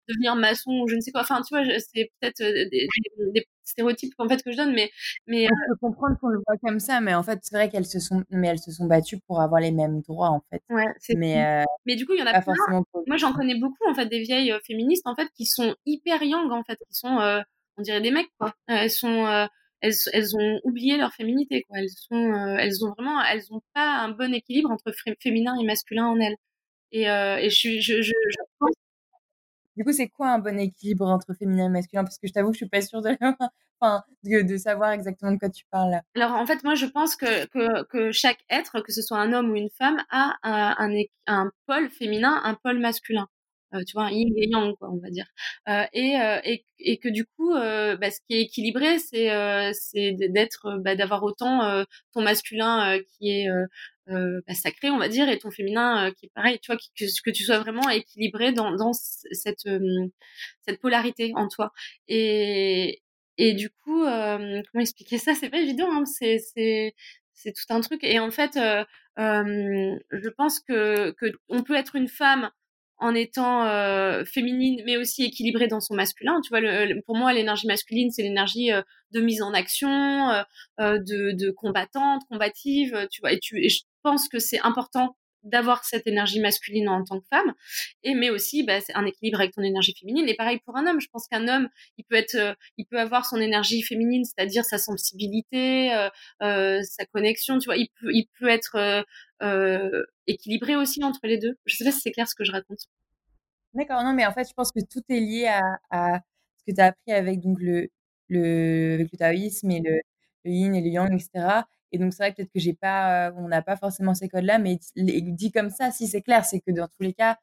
devenir 0.07 0.35
maçon 0.35 0.71
ou 0.71 0.87
je 0.87 0.95
ne 0.95 1.01
sais 1.01 1.11
quoi. 1.11 1.21
Enfin, 1.21 1.41
tu 1.41 1.55
vois, 1.55 1.63
c'est 1.79 2.11
peut-être 2.19 2.39
des, 2.39 2.87
des, 3.33 3.47
stéréotypes 3.67 4.13
en 4.17 4.27
fait 4.27 4.41
que 4.43 4.51
je 4.51 4.57
donne, 4.57 4.73
mais 4.73 4.89
mais 5.27 5.45
je 5.45 5.69
peux 5.69 5.75
comprendre 5.79 6.17
qu'on 6.19 6.29
le 6.29 6.41
voit 6.47 6.57
comme 6.63 6.79
ça, 6.79 7.01
mais 7.01 7.13
en 7.13 7.23
fait 7.23 7.39
c'est 7.43 7.55
vrai 7.55 7.69
qu'elles 7.69 7.85
se 7.85 7.99
sont 7.99 8.23
mais 8.29 8.47
elles 8.47 8.59
se 8.59 8.71
sont 8.71 8.85
battues 8.85 9.19
pour 9.27 9.41
avoir 9.41 9.61
les 9.61 9.71
mêmes 9.71 10.01
droits 10.01 10.29
en 10.29 10.41
fait. 10.49 10.61
Ouais, 10.69 10.85
mais 11.15 11.65
mais 11.85 11.95
du 11.95 12.05
coup 12.05 12.13
il 12.13 12.19
y 12.19 12.23
en 12.23 12.27
a 12.27 12.41
plein. 12.41 12.53
Moi 13.07 13.17
j'en 13.17 13.33
connais 13.33 13.59
beaucoup 13.59 13.87
en 13.89 13.93
fait 13.93 14.07
des 14.07 14.19
vieilles 14.19 14.53
féministes 14.65 15.05
en 15.05 15.15
fait 15.15 15.27
qui 15.35 15.45
sont 15.45 15.75
hyper 15.85 16.23
young 16.23 16.51
en 16.51 16.63
fait, 16.63 16.77
qui 16.87 16.95
sont 16.95 17.43
on 17.77 17.81
dirait 17.81 18.01
des 18.01 18.11
mecs 18.11 18.29
quoi. 18.39 18.53
elles 18.67 18.91
sont 18.91 19.47
elles, 19.81 19.93
elles, 20.11 20.35
ont 20.35 20.59
oublié 20.63 20.97
leur 20.97 21.13
féminité 21.13 21.63
quoi. 21.67 21.79
Elles 21.79 21.89
sont 21.89 22.33
elles 22.57 22.83
ont 22.85 22.91
vraiment 22.91 23.21
elles 23.23 23.45
ont 23.51 23.61
pas 23.73 23.97
un 23.99 24.09
bon 24.09 24.33
équilibre 24.33 24.71
entre 24.71 24.93
féminin 25.21 25.55
et 25.61 25.65
masculin 25.65 26.07
en 26.07 26.19
elles. 26.19 26.35
Et, 26.93 27.03
et 27.03 27.49
je, 27.49 27.79
je, 27.81 28.01
je, 28.01 28.13
je 28.13 28.37
pense 28.59 28.73
du 29.77 29.83
coup, 29.83 29.93
c'est 29.93 30.09
quoi 30.09 30.29
un 30.31 30.39
bon 30.39 30.59
équilibre 30.59 31.05
entre 31.07 31.35
féminin 31.35 31.67
et 31.67 31.69
masculin? 31.69 32.03
Parce 32.03 32.17
que 32.17 32.27
je 32.27 32.33
t'avoue 32.33 32.49
que 32.49 32.55
je 32.55 32.59
suis 32.65 32.69
pas 32.69 32.81
sûre 32.81 33.03
de, 33.03 33.11
de, 34.43 34.57
savoir 34.57 34.91
exactement 34.91 35.31
de 35.31 35.37
quoi 35.37 35.49
tu 35.49 35.65
parles. 35.69 36.01
Alors 36.15 36.31
en 36.31 36.47
fait, 36.47 36.63
moi, 36.63 36.73
je 36.73 36.87
pense 36.87 37.15
que, 37.15 37.45
que, 37.45 37.83
que 37.83 38.11
chaque 38.11 38.39
être, 38.49 38.81
que 38.81 38.91
ce 38.91 39.03
soit 39.03 39.19
un 39.19 39.33
homme 39.33 39.51
ou 39.51 39.55
une 39.55 39.69
femme, 39.69 40.03
a 40.09 40.35
un, 40.41 40.89
un 41.27 41.51
pôle 41.67 41.89
féminin, 41.91 42.41
un 42.43 42.55
pôle 42.55 42.79
masculin. 42.79 43.27
Euh, 43.73 43.83
tu 43.83 43.93
vois, 43.93 44.11
yin 44.11 44.29
et 44.37 44.47
yang, 44.47 44.75
quoi, 44.77 44.89
on 44.91 44.97
va 44.97 45.09
dire. 45.09 45.25
Euh, 45.67 45.83
et, 45.91 46.19
euh, 46.19 46.39
et, 46.45 46.65
et, 46.79 46.97
que 46.99 47.09
du 47.09 47.25
coup, 47.25 47.53
bah, 47.53 48.11
ce 48.11 48.19
qui 48.27 48.35
est 48.35 48.41
équilibré, 48.43 48.97
c'est 48.99 49.29
c'est 49.73 50.13
d'être, 50.13 50.77
bah, 50.83 50.95
d'avoir 50.95 51.23
autant 51.23 51.83
ton 52.13 52.21
masculin 52.21 52.99
qui 53.17 53.29
est 53.31 53.47
bah, 54.07 54.53
sacré, 54.53 54.89
on 54.89 54.97
va 54.97 55.09
dire, 55.09 55.27
et 55.29 55.37
ton 55.37 55.51
féminin 55.51 56.11
qui 56.17 56.27
est 56.27 56.31
pareil, 56.33 56.59
tu 56.61 56.71
vois, 56.71 56.77
que, 56.77 57.05
que 57.23 57.31
tu 57.31 57.43
sois 57.43 57.59
vraiment 57.59 57.89
équilibré 57.89 58.53
dans, 58.53 58.71
dans 58.75 58.93
cette, 58.93 59.67
cette 60.61 60.79
polarité 60.79 61.31
en 61.35 61.47
toi. 61.49 61.71
Et, 62.07 63.01
et 63.37 63.53
du 63.53 63.69
coup, 63.69 64.03
comment 64.03 64.81
expliquer 64.81 65.17
ça? 65.17 65.35
C'est 65.35 65.49
pas 65.49 65.59
évident, 65.59 65.89
hein, 65.91 66.05
c'est 66.05 66.39
c'est 67.33 67.53
tout 67.53 67.73
un 67.73 67.81
truc. 67.81 68.03
Et 68.03 68.19
en 68.19 68.31
fait, 68.31 68.57
je 69.17 70.29
pense 70.29 70.59
que, 70.61 71.11
que 71.11 71.25
on 71.49 71.63
peut 71.63 71.75
être 71.75 71.95
une 71.95 72.07
femme 72.07 72.49
en 72.99 73.13
étant 73.13 73.65
euh, 73.65 74.23
féminine 74.25 74.81
mais 74.85 74.97
aussi 74.97 75.23
équilibrée 75.23 75.67
dans 75.67 75.79
son 75.79 75.95
masculin. 75.95 76.39
Tu 76.41 76.49
vois, 76.49 76.61
pour 77.05 77.15
moi, 77.15 77.33
l'énergie 77.33 77.67
masculine, 77.67 78.11
c'est 78.11 78.23
l'énergie 78.23 78.71
euh, 78.71 78.81
de 79.11 79.21
mise 79.21 79.41
en 79.41 79.53
action, 79.53 79.89
euh, 79.89 80.43
de, 80.79 81.31
de, 81.31 81.51
combattante, 81.51 82.23
combative. 82.29 83.07
Tu 83.11 83.21
vois, 83.21 83.33
et 83.33 83.69
je 83.69 83.81
pense 84.03 84.27
que 84.27 84.39
c'est 84.39 84.59
important 84.61 85.15
d'avoir 85.47 85.83
cette 85.85 86.07
énergie 86.07 86.39
masculine 86.39 86.89
en 86.89 87.03
tant 87.03 87.19
que 87.19 87.25
femme, 87.29 87.53
et 88.03 88.13
mais 88.15 88.29
aussi 88.29 88.63
bah, 88.63 88.79
un 88.93 89.05
équilibre 89.05 89.39
avec 89.39 89.53
ton 89.53 89.61
énergie 89.63 89.93
féminine. 89.99 90.27
Et 90.27 90.35
pareil 90.35 90.59
pour 90.65 90.77
un 90.77 90.87
homme, 90.87 90.99
je 90.99 91.07
pense 91.11 91.27
qu'un 91.27 91.47
homme, 91.47 91.69
il 91.97 92.05
peut 92.05 92.15
être, 92.15 92.55
il 92.77 92.85
peut 92.85 92.99
avoir 92.99 93.25
son 93.25 93.37
énergie 93.37 93.81
féminine, 93.81 94.23
c'est-à-dire 94.23 94.65
sa 94.65 94.77
sensibilité, 94.77 95.93
euh, 96.41 96.81
sa 96.83 97.05
connexion. 97.05 97.59
Tu 97.59 97.65
vois, 97.65 97.77
il 97.77 97.89
peut, 97.99 98.11
il 98.13 98.27
peut 98.39 98.49
être 98.49 99.05
euh, 99.43 100.03
équilibré 100.27 100.75
aussi 100.75 101.03
entre 101.03 101.19
les 101.23 101.37
deux. 101.37 101.55
Je 101.65 101.75
sais 101.75 101.85
pas 101.85 101.91
si 101.91 102.01
c'est 102.01 102.11
clair 102.11 102.27
ce 102.27 102.35
que 102.35 102.43
je 102.43 102.51
raconte. 102.51 102.79
D'accord, 103.73 104.03
non, 104.03 104.13
mais 104.13 104.25
en 104.25 104.33
fait, 104.33 104.47
je 104.47 104.53
pense 104.53 104.71
que 104.71 104.79
tout 104.79 105.03
est 105.09 105.19
lié 105.19 105.47
à, 105.47 105.61
à 105.91 106.19
ce 106.57 106.71
que 106.71 106.75
tu 106.75 106.81
as 106.81 106.85
appris 106.87 107.11
avec 107.11 107.39
donc 107.39 107.57
le, 107.61 107.89
le, 108.27 108.95
avec 108.95 109.11
le 109.11 109.17
taoïsme 109.17 109.69
et 109.71 109.81
le, 109.81 110.01
le 110.45 110.51
yin 110.51 110.75
et 110.75 110.81
le 110.81 110.87
yang, 110.87 111.13
etc. 111.13 111.61
Et 111.91 111.97
donc, 111.99 112.13
c'est 112.13 112.23
vrai 112.23 112.33
peut-être 112.33 112.51
que 112.51 112.59
j'ai 112.59 112.73
pas, 112.73 113.31
on 113.37 113.47
n'a 113.47 113.61
pas 113.61 113.77
forcément 113.77 114.13
ces 114.13 114.29
codes-là, 114.29 114.59
mais 114.59 114.79
dit 114.95 115.51
comme 115.51 115.69
ça, 115.69 115.91
si 115.91 116.07
c'est 116.07 116.21
clair, 116.21 116.45
c'est 116.45 116.59
que 116.59 116.71
dans 116.71 116.87
tous 116.87 117.03
les 117.03 117.13
cas, 117.13 117.37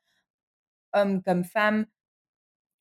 homme 0.92 1.22
comme 1.22 1.44
femme, 1.44 1.86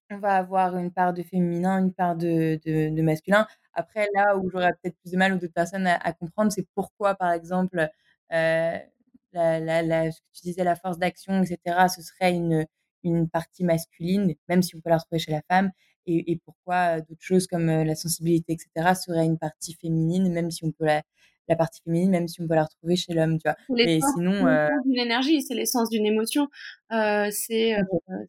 on 0.09 0.17
va 0.19 0.37
avoir 0.37 0.77
une 0.77 0.91
part 0.91 1.13
de 1.13 1.23
féminin, 1.23 1.79
une 1.79 1.93
part 1.93 2.15
de, 2.15 3.01
masculin. 3.01 3.47
Après, 3.73 4.07
là 4.13 4.37
où 4.37 4.49
j'aurais 4.49 4.71
peut-être 4.81 4.97
plus 5.01 5.11
de 5.11 5.17
mal 5.17 5.33
ou 5.33 5.37
d'autres 5.39 5.53
personnes 5.53 5.87
à, 5.87 6.13
comprendre, 6.13 6.51
c'est 6.51 6.67
pourquoi, 6.75 7.15
par 7.15 7.31
exemple, 7.31 7.89
euh, 8.33 8.77
la, 9.33 10.11
ce 10.11 10.19
que 10.19 10.25
tu 10.33 10.41
disais, 10.43 10.63
la 10.63 10.75
force 10.75 10.97
d'action, 10.99 11.41
etc., 11.43 11.87
ce 11.89 12.01
serait 12.01 12.33
une, 12.33 12.65
une 13.03 13.29
partie 13.29 13.63
masculine, 13.63 14.35
même 14.49 14.61
si 14.61 14.75
on 14.75 14.81
peut 14.81 14.89
la 14.89 14.97
retrouver 14.97 15.19
chez 15.19 15.31
la 15.31 15.41
femme, 15.49 15.71
et, 16.05 16.31
et 16.33 16.41
pourquoi 16.45 17.01
d'autres 17.01 17.21
choses 17.21 17.47
comme 17.47 17.67
la 17.67 17.95
sensibilité, 17.95 18.53
etc., 18.53 18.93
serait 18.95 19.25
une 19.25 19.39
partie 19.39 19.73
féminine, 19.73 20.31
même 20.31 20.51
si 20.51 20.63
on 20.65 20.71
peut 20.71 20.85
la, 20.85 21.01
la 21.47 21.55
partie 21.55 21.81
féminine, 21.83 22.11
même 22.11 22.27
si 22.27 22.41
on 22.41 22.47
peut 22.47 22.55
la 22.55 22.63
retrouver 22.63 22.95
chez 22.95 23.13
l'homme, 23.13 23.37
tu 23.37 23.43
vois. 23.45 23.55
Mais 23.69 23.99
sinon, 24.13 24.47
euh... 24.47 24.67
d'une 24.85 24.99
énergie, 24.99 25.41
c'est 25.41 25.53
l'essence 25.53 25.89
d'une 25.89 26.05
émotion. 26.05 26.47
Euh, 26.91 27.27
c'est, 27.31 27.75
euh, 27.75 27.83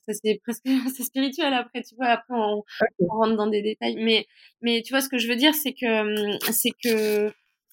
c'est 0.08 0.40
presque, 0.42 0.64
c'est 0.96 1.02
spirituel 1.04 1.52
après, 1.54 1.82
tu 1.82 1.94
vois. 1.96 2.08
Après, 2.08 2.34
on, 2.34 2.62
on, 3.00 3.06
rentre 3.06 3.36
dans 3.36 3.46
des 3.46 3.62
détails, 3.62 3.96
mais, 3.96 4.26
mais 4.62 4.82
tu 4.82 4.92
vois 4.92 5.00
ce 5.00 5.08
que 5.08 5.18
je 5.18 5.28
veux 5.28 5.36
dire, 5.36 5.54
c'est 5.54 5.72
que, 5.72 6.52
c'est 6.52 6.72
que 6.82 7.32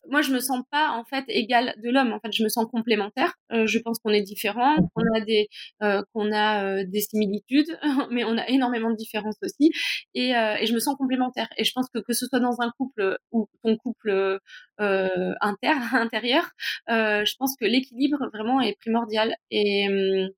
moi, 0.10 0.22
je 0.22 0.32
me 0.32 0.40
sens 0.40 0.64
pas 0.72 0.92
en 0.92 1.04
fait 1.04 1.24
égale 1.28 1.74
de 1.84 1.90
l'homme. 1.90 2.14
En 2.14 2.20
fait, 2.20 2.32
je 2.32 2.44
me 2.44 2.50
sens 2.50 2.66
complémentaire. 2.72 3.34
Euh, 3.52 3.66
je 3.68 3.80
pense 3.80 4.00
qu'on 4.00 4.12
est 4.12 4.22
différents, 4.22 4.76
qu'on 4.96 5.04
a 5.16 5.22
des 5.22 5.48
euh, 5.84 6.02
qu'on 6.14 6.32
a 6.32 6.64
euh, 6.64 6.84
des 6.88 7.02
similitudes, 7.02 7.78
mais 8.12 8.24
on 8.24 8.38
a 8.38 8.48
énormément 8.50 8.90
de 8.92 8.96
différences 8.96 9.38
aussi. 9.42 9.72
Et, 10.14 10.36
euh, 10.36 10.56
et, 10.60 10.66
je 10.66 10.74
me 10.74 10.80
sens 10.80 10.96
complémentaire. 10.98 11.48
Et 11.58 11.64
je 11.64 11.72
pense 11.74 11.88
que 11.94 12.00
que 12.00 12.14
ce 12.14 12.26
soit 12.28 12.40
dans 12.40 12.62
un 12.62 12.72
couple 12.78 13.18
ou 13.32 13.48
ton 13.64 13.78
couple 13.78 14.40
euh, 14.80 15.34
inter 15.42 15.74
intérieur, 15.94 16.50
je 16.88 17.36
pense 17.38 17.56
que 17.60 17.66
l'équilibre 17.66 18.30
vraiment 18.34 18.62
est 18.62 18.78
primordial. 18.80 19.36
Et 19.52 19.88
hum, 19.90 20.30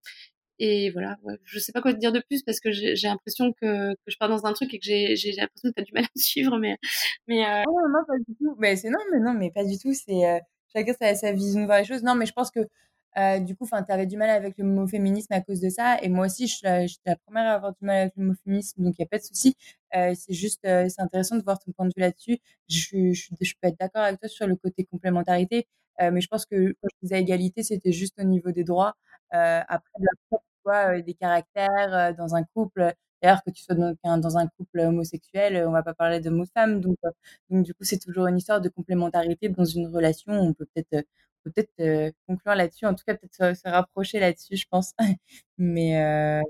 et 0.59 0.91
voilà, 0.91 1.17
ouais, 1.23 1.35
je 1.43 1.59
sais 1.59 1.71
pas 1.71 1.81
quoi 1.81 1.93
te 1.93 1.99
dire 1.99 2.11
de 2.11 2.19
plus 2.19 2.43
parce 2.43 2.59
que 2.59 2.71
j'ai 2.71 2.95
l'impression 3.03 3.53
que, 3.53 3.93
que, 3.93 3.97
je 4.07 4.17
pars 4.17 4.29
dans 4.29 4.45
un 4.45 4.53
truc 4.53 4.73
et 4.73 4.79
que 4.79 4.85
j'ai 4.85 5.31
l'impression 5.31 5.69
que 5.69 5.73
tu 5.75 5.81
as 5.81 5.83
du 5.83 5.93
mal 5.93 6.03
à 6.03 6.07
suivre. 6.15 6.57
Mais, 6.59 6.77
mais 7.27 7.43
euh... 7.45 7.63
non, 7.65 8.05
pas 8.07 8.17
du 8.27 8.35
tout. 8.35 8.55
Mais 8.59 8.75
non, 8.85 8.99
mais 9.11 9.19
non, 9.19 9.33
mais 9.33 9.51
pas 9.51 9.65
du 9.65 9.77
tout. 9.79 9.93
C'est 9.93 10.25
euh, 10.25 10.39
chacun 10.75 10.93
sa, 10.93 11.15
sa 11.15 11.31
vision 11.31 11.65
de 11.65 11.73
les 11.73 11.85
choses. 11.85 12.03
Non, 12.03 12.15
mais 12.15 12.25
je 12.25 12.33
pense 12.33 12.51
que 12.51 12.59
euh, 13.17 13.39
du 13.39 13.55
coup, 13.55 13.67
tu 13.67 13.91
avais 13.91 14.05
du 14.07 14.17
mal 14.17 14.29
avec 14.29 14.57
le 14.57 14.63
mot 14.63 14.87
féminisme 14.87 15.33
à 15.33 15.41
cause 15.41 15.59
de 15.59 15.69
ça. 15.69 15.97
Et 16.01 16.09
moi 16.09 16.27
aussi, 16.27 16.47
je 16.47 16.55
suis 16.87 16.99
la, 17.05 17.15
première 17.17 17.47
à 17.47 17.53
avoir 17.55 17.73
du 17.73 17.85
mal 17.85 17.97
avec 18.03 18.13
le 18.17 18.25
mot 18.25 18.33
féminisme, 18.43 18.83
donc 18.83 18.95
il 18.97 19.01
n'y 19.01 19.05
a 19.05 19.09
pas 19.09 19.19
de 19.19 19.23
souci. 19.23 19.55
Euh, 19.95 20.13
c'est 20.15 20.33
juste, 20.33 20.61
c'est 20.63 21.01
intéressant 21.01 21.37
de 21.37 21.43
voir 21.43 21.59
ton 21.59 21.71
point 21.71 21.85
de 21.85 21.93
vue 21.95 22.01
là-dessus. 22.01 22.39
Je, 22.69 23.13
je, 23.13 23.29
je, 23.41 23.53
peux 23.61 23.67
être 23.67 23.79
d'accord 23.79 24.03
avec 24.03 24.19
toi 24.19 24.29
sur 24.29 24.47
le 24.47 24.55
côté 24.55 24.83
complémentarité, 24.85 25.67
mais 25.99 26.21
je 26.21 26.27
pense 26.27 26.45
que 26.45 26.73
quand 26.81 26.87
je 26.91 26.97
disais 27.03 27.21
égalité, 27.21 27.61
c'était 27.63 27.91
juste 27.91 28.19
au 28.19 28.23
niveau 28.23 28.51
des 28.51 28.63
droits. 28.63 28.95
Euh, 29.33 29.61
après, 29.67 29.99
la 29.99 30.37
vois, 30.63 31.01
des 31.01 31.13
caractères 31.13 32.15
dans 32.15 32.35
un 32.35 32.43
couple. 32.43 32.93
D'ailleurs, 33.21 33.43
que 33.43 33.51
tu 33.51 33.63
sois 33.63 33.75
dans, 33.75 34.17
dans 34.17 34.37
un 34.37 34.47
couple 34.47 34.79
homosexuel, 34.79 35.65
on 35.67 35.71
va 35.71 35.83
pas 35.83 35.93
parler 35.93 36.19
de 36.19 36.29
mot 36.29 36.45
femme. 36.53 36.81
Donc, 36.81 36.97
du 37.49 37.73
coup, 37.73 37.83
c'est 37.83 37.99
toujours 37.99 38.27
une 38.27 38.37
histoire 38.37 38.61
de 38.61 38.69
complémentarité 38.69 39.49
dans 39.49 39.65
une 39.65 39.87
relation. 39.87 40.33
On 40.33 40.53
peut 40.53 40.67
peut-être 40.73 41.05
peut-être 41.43 42.13
conclure 42.27 42.55
là-dessus. 42.55 42.85
En 42.85 42.93
tout 42.95 43.03
cas, 43.05 43.15
peut-être 43.15 43.57
se, 43.57 43.69
rapprocher 43.69 44.19
là-dessus, 44.19 44.55
je 44.57 44.65
pense. 44.69 44.93
mais, 45.57 46.41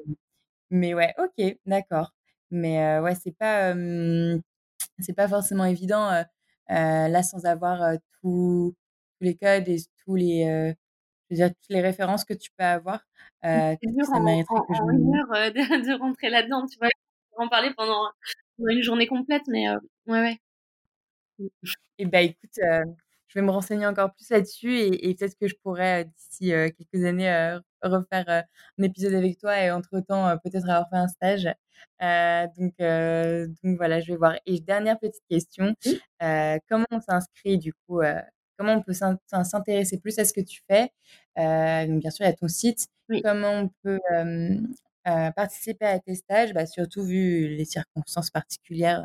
mais 0.70 0.94
ouais, 0.94 1.14
ok, 1.20 1.58
d'accord. 1.66 2.14
Mais 2.52 3.00
ouais, 3.00 3.16
c'est 3.16 3.36
pas, 3.38 3.74
c'est 5.00 5.14
pas 5.14 5.28
forcément 5.28 5.66
évident 5.66 6.24
là 6.70 7.24
sans 7.24 7.46
avoir 7.46 7.98
tous 8.22 8.76
les 9.22 9.36
codes 9.36 9.68
et 9.70 9.78
tous 10.06 10.16
les 10.16 10.76
dire, 11.34 11.50
toutes 11.50 11.70
les 11.70 11.82
références 11.82 12.26
que 12.26 12.34
tu 12.34 12.50
peux 12.58 12.64
avoir. 12.64 13.02
Euh, 13.46 13.76
c'est 13.82 13.92
dur 13.92 14.06
ça 14.06 14.18
en, 14.18 14.44
que 14.44 14.74
je 14.74 14.82
une 14.94 15.16
heure 15.16 15.34
euh, 15.34 15.50
de, 15.50 15.86
de, 15.86 16.00
rentrer 16.00 16.30
là-dedans, 16.30 16.66
tu 16.66 16.78
vois. 16.80 16.90
en 17.38 17.50
parler 17.50 17.74
pendant, 17.76 18.10
une 18.60 18.82
journée 18.82 19.08
complète, 19.08 19.44
mais 19.48 19.68
euh, 19.68 19.78
ouais, 20.08 20.38
ouais. 21.40 21.50
Et 21.98 22.06
bah 22.06 22.22
écoute, 22.22 22.54
je 22.56 23.40
vais 23.40 23.42
me 23.42 23.52
renseigner 23.52 23.86
encore 23.86 24.14
plus 24.14 24.30
là-dessus 24.30 24.72
et, 24.78 25.10
et 25.10 25.16
peut-être 25.16 25.36
que 25.40 25.48
je 25.48 25.56
pourrais 25.62 26.06
d'ici 26.06 26.52
quelques 26.52 27.06
années 27.06 27.58
refaire 27.82 28.46
un 28.78 28.84
épisode 28.84 29.16
avec 29.16 29.40
toi 29.40 29.60
et 29.60 29.72
entre-temps 29.72 30.38
peut-être 30.44 30.70
avoir 30.70 30.88
fait 30.90 30.98
un 30.98 31.08
stage. 31.08 31.50
donc, 32.56 32.74
donc 32.80 33.78
voilà, 33.78 34.00
je 34.00 34.12
vais 34.12 34.18
voir. 34.18 34.36
Et 34.46 34.60
dernière 34.62 35.00
petite 35.00 35.24
question, 35.30 35.74
comment 36.70 36.86
on 36.92 37.02
s'inscrit 37.02 37.58
du 37.58 37.74
coup 37.74 38.02
comment 38.64 38.80
on 38.80 38.82
peut 38.82 38.94
s'intéresser 39.44 40.00
plus 40.00 40.18
à 40.20 40.26
ce 40.26 40.34
que 40.34 40.42
tu 40.42 40.62
fais. 40.70 40.92
Euh, 41.38 41.88
donc 41.88 42.02
bien 42.02 42.12
sûr, 42.12 42.26
il 42.26 42.30
y 42.30 42.32
a 42.32 42.36
ton 42.36 42.48
site. 42.48 42.88
Comment 43.24 43.52
on 43.52 43.70
peut 43.84 44.00
euh, 44.14 44.56
euh, 45.08 45.32
participer 45.32 45.86
à 45.86 46.00
tes 46.00 46.16
stages, 46.16 46.54
bah, 46.54 46.66
surtout 46.66 47.04
vu 47.04 47.50
les 47.50 47.66
circonstances 47.66 48.32
particulières 48.32 49.04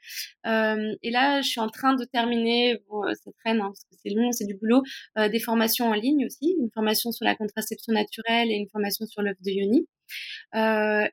Euh, 0.47 0.95
et 1.03 1.11
là, 1.11 1.41
je 1.43 1.49
suis 1.49 1.61
en 1.61 1.69
train 1.69 1.95
de 1.95 2.05
terminer, 2.05 2.79
bon, 2.89 3.03
ça 3.15 3.31
traîne 3.45 3.61
hein, 3.61 3.67
parce 3.67 3.85
que 3.85 3.95
c'est 4.03 4.11
long, 4.15 4.33
c'est 4.33 4.47
du 4.47 4.55
boulot, 4.55 4.83
des 5.17 5.39
formations 5.39 5.87
en 5.87 5.95
ligne 5.95 6.27
aussi, 6.27 6.57
une 6.59 6.71
formation 6.75 7.13
sur 7.13 7.25
la 7.25 7.35
contraception 7.35 7.93
naturelle 7.93 8.51
et 8.51 8.55
une 8.55 8.69
formation 8.69 9.07
sur 9.07 9.23
l'œuf 9.23 9.37
de 9.45 9.51
Yoni. 9.51 9.87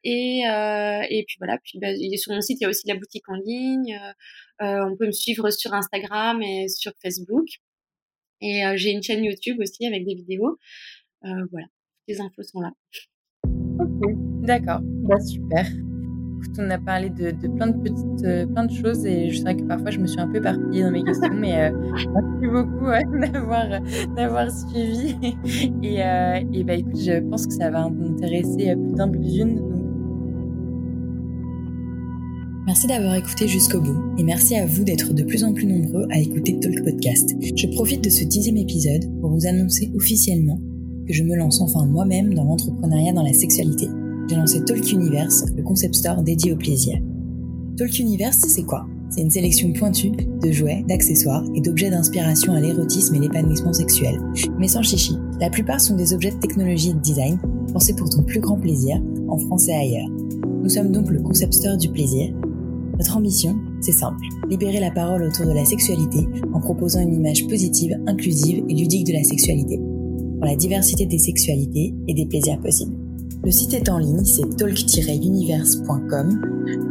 Et, 0.04 0.42
et 0.44 1.24
puis 1.28 1.38
voilà, 1.40 1.58
puis 1.64 1.80
bah, 1.80 1.90
sur 2.18 2.34
mon 2.34 2.42
site, 2.42 2.58
il 2.60 2.64
y 2.64 2.66
a 2.66 2.70
aussi 2.70 2.88
la 2.88 2.96
boutique 2.96 3.28
en 3.30 3.36
ligne. 3.36 4.00
on 4.60 4.96
peut 4.98 5.08
me 5.08 5.12
suivre 5.12 5.50
sur 5.52 5.74
Instagram 5.74 6.42
et 6.42 6.68
sur 6.68 6.94
Facebook. 7.02 7.48
Et 8.42 8.64
j'ai 8.76 8.92
une 8.92 9.04
chaîne 9.04 9.24
YouTube 9.24 9.58
aussi 9.60 9.86
avec 9.86 10.06
des 10.06 10.16
vidéos. 10.16 10.58
voilà, 11.24 11.68
les 12.10 12.20
infos 12.20 12.43
sont 12.43 12.60
là. 12.60 12.72
Ok, 13.80 14.16
d'accord, 14.41 14.82
bah, 14.84 15.20
super. 15.20 15.66
Écoute, 15.66 16.55
on 16.57 16.70
a 16.70 16.78
parlé 16.78 17.10
de, 17.10 17.32
plein 17.47 17.68
de 17.68 17.78
petites, 17.82 18.24
euh, 18.24 18.45
plein 18.45 18.66
de 18.66 18.72
choses 18.72 19.05
et 19.05 19.30
je 19.30 19.41
sais 19.41 19.55
que 19.55 19.64
parfois 19.64 19.91
je 19.91 19.99
me 19.99 20.07
suis 20.07 20.20
un 20.20 20.28
peu 20.28 20.38
éparpillée 20.38 20.84
dans 20.84 20.91
mes 20.91 21.03
questions, 21.03 21.34
mais 21.34 21.70
euh, 21.70 21.72
merci 22.14 22.47
beaucoup 22.47 22.86
d'avoir, 23.34 23.66
d'avoir 24.16 24.49
suivi. 24.49 25.16
Et, 25.84 26.03
euh, 26.03 26.39
et 26.53 26.64
bah, 26.64 26.76
écoute, 26.76 26.99
je 26.99 27.20
pense 27.30 27.45
que 27.45 27.53
ça 27.53 27.70
va 27.70 27.84
intéresser 27.84 28.76
plus 28.76 28.93
d'un, 28.93 29.10
plus 29.10 29.20
d'une. 29.20 29.62
Merci 32.66 32.88
d'avoir 32.88 33.16
écouté 33.16 33.47
jusqu'au 33.47 33.82
bout 33.82 33.97
et 34.18 34.24
merci 34.24 34.55
à 34.55 34.66
vous 34.66 34.84
d'être 34.84 35.14
de 35.14 35.24
plus 35.24 35.43
en 35.43 35.53
plus 35.53 35.66
nombreux 35.66 36.07
à 36.12 36.20
écouter 36.20 36.60
Talk 36.60 36.84
Podcast. 36.84 37.36
Je 37.41 37.68
profite 37.76 38.03
de 38.03 38.10
ce 38.10 38.24
dixième 38.24 38.57
épisode 38.57 39.05
pour 39.22 39.32
vous 39.32 39.47
annoncer 39.47 39.91
officiellement 39.95 40.60
que 41.10 41.16
je 41.16 41.24
me 41.24 41.36
lance 41.36 41.60
enfin 41.60 41.88
moi-même 41.88 42.36
dans 42.36 42.43
l'entrepreneuriat 42.43 43.14
dans 43.14 43.24
la 43.24 43.34
sexualité. 43.34 43.89
J'ai 44.30 44.36
lancé 44.36 44.64
Talk 44.64 44.91
Universe, 44.91 45.43
le 45.57 45.64
concept 45.64 45.95
store 45.95 46.22
dédié 46.22 46.53
au 46.53 46.55
plaisir. 46.55 46.99
Talk 47.78 47.97
Universe, 47.97 48.38
c'est 48.47 48.62
quoi? 48.62 48.86
C'est 49.10 49.22
une 49.22 49.32
sélection 49.32 49.74
pointue 49.74 50.12
de 50.12 50.51
jouets, 50.51 50.86
d'accessoires 50.88 51.43
et 51.55 51.62
d'objets 51.62 51.89
d'inspiration 51.89 52.53
à 52.53 52.62
l'érotisme 52.62 53.16
et 53.16 53.20
l'épanouissement 53.20 53.74
sexuel. 53.74 54.20
Mais 54.60 54.68
sans 54.68 54.84
chichi, 54.84 55.18
la 55.41 55.49
plupart 55.49 55.82
sont 55.82 55.95
des 55.95 56.14
objets 56.14 56.30
de 56.30 56.38
technologie 56.38 56.91
et 56.91 56.93
de 56.93 56.99
design 56.99 57.39
pensés 57.74 57.95
pour 57.95 58.07
ton 58.07 58.22
plus 58.22 58.39
grand 58.39 58.60
plaisir, 58.60 59.01
en 59.30 59.38
France 59.39 59.68
et 59.68 59.74
ailleurs. 59.74 60.10
Nous 60.62 60.70
sommes 60.70 60.91
donc 60.91 61.10
le 61.10 61.22
concept 61.22 61.53
store 61.53 61.78
du 61.78 61.89
plaisir. 61.89 62.32
Notre 62.99 63.18
ambition, 63.18 63.55
c'est 63.82 63.93
simple, 63.93 64.24
libérer 64.47 64.80
la 64.80 64.91
parole 64.91 65.24
autour 65.24 65.47
de 65.47 65.53
la 65.53 65.66
sexualité 65.66 66.28
en 66.53 66.60
proposant 66.60 67.01
une 67.01 67.16
image 67.16 67.47
positive, 67.47 67.97
inclusive 68.05 68.64
et 68.70 68.74
ludique 68.76 69.07
de 69.07 69.14
la 69.14 69.24
sexualité 69.24 69.80
la 70.50 70.56
diversité 70.56 71.06
des 71.06 71.20
sexualités 71.20 71.93
et 72.08 72.14
des 72.14 72.26
plaisirs 72.26 72.60
possibles. 72.60 72.95
Le 73.43 73.52
site 73.52 73.74
est 73.74 73.88
en 73.88 74.00
ligne, 74.00 74.26
c'est 74.26 74.58
talk-universe.com. 74.58 76.41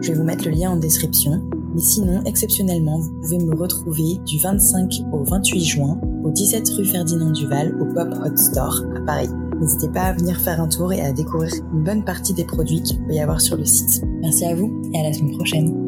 Je 0.00 0.08
vais 0.08 0.14
vous 0.14 0.24
mettre 0.24 0.44
le 0.44 0.52
lien 0.52 0.70
en 0.70 0.76
description. 0.76 1.42
Mais 1.74 1.80
sinon, 1.80 2.22
exceptionnellement, 2.24 3.00
vous 3.00 3.20
pouvez 3.20 3.38
me 3.38 3.54
retrouver 3.54 4.16
du 4.24 4.38
25 4.38 5.02
au 5.12 5.24
28 5.24 5.60
juin 5.60 6.00
au 6.24 6.30
17 6.30 6.68
rue 6.70 6.84
Ferdinand 6.84 7.32
Duval 7.32 7.76
au 7.80 7.84
Pop 7.92 8.08
Hot 8.24 8.36
Store 8.36 8.84
à 8.96 9.00
Paris. 9.00 9.28
N'hésitez 9.60 9.88
pas 9.88 10.02
à 10.02 10.12
venir 10.12 10.40
faire 10.40 10.60
un 10.60 10.68
tour 10.68 10.92
et 10.92 11.00
à 11.00 11.12
découvrir 11.12 11.52
une 11.72 11.82
bonne 11.82 12.04
partie 12.04 12.32
des 12.32 12.44
produits 12.44 12.82
qu'il 12.82 12.98
peut 13.04 13.12
y 13.12 13.20
avoir 13.20 13.40
sur 13.40 13.56
le 13.56 13.64
site. 13.64 14.02
Merci 14.20 14.44
à 14.44 14.54
vous 14.54 14.82
et 14.94 15.00
à 15.00 15.02
la 15.02 15.12
semaine 15.12 15.36
prochaine. 15.36 15.87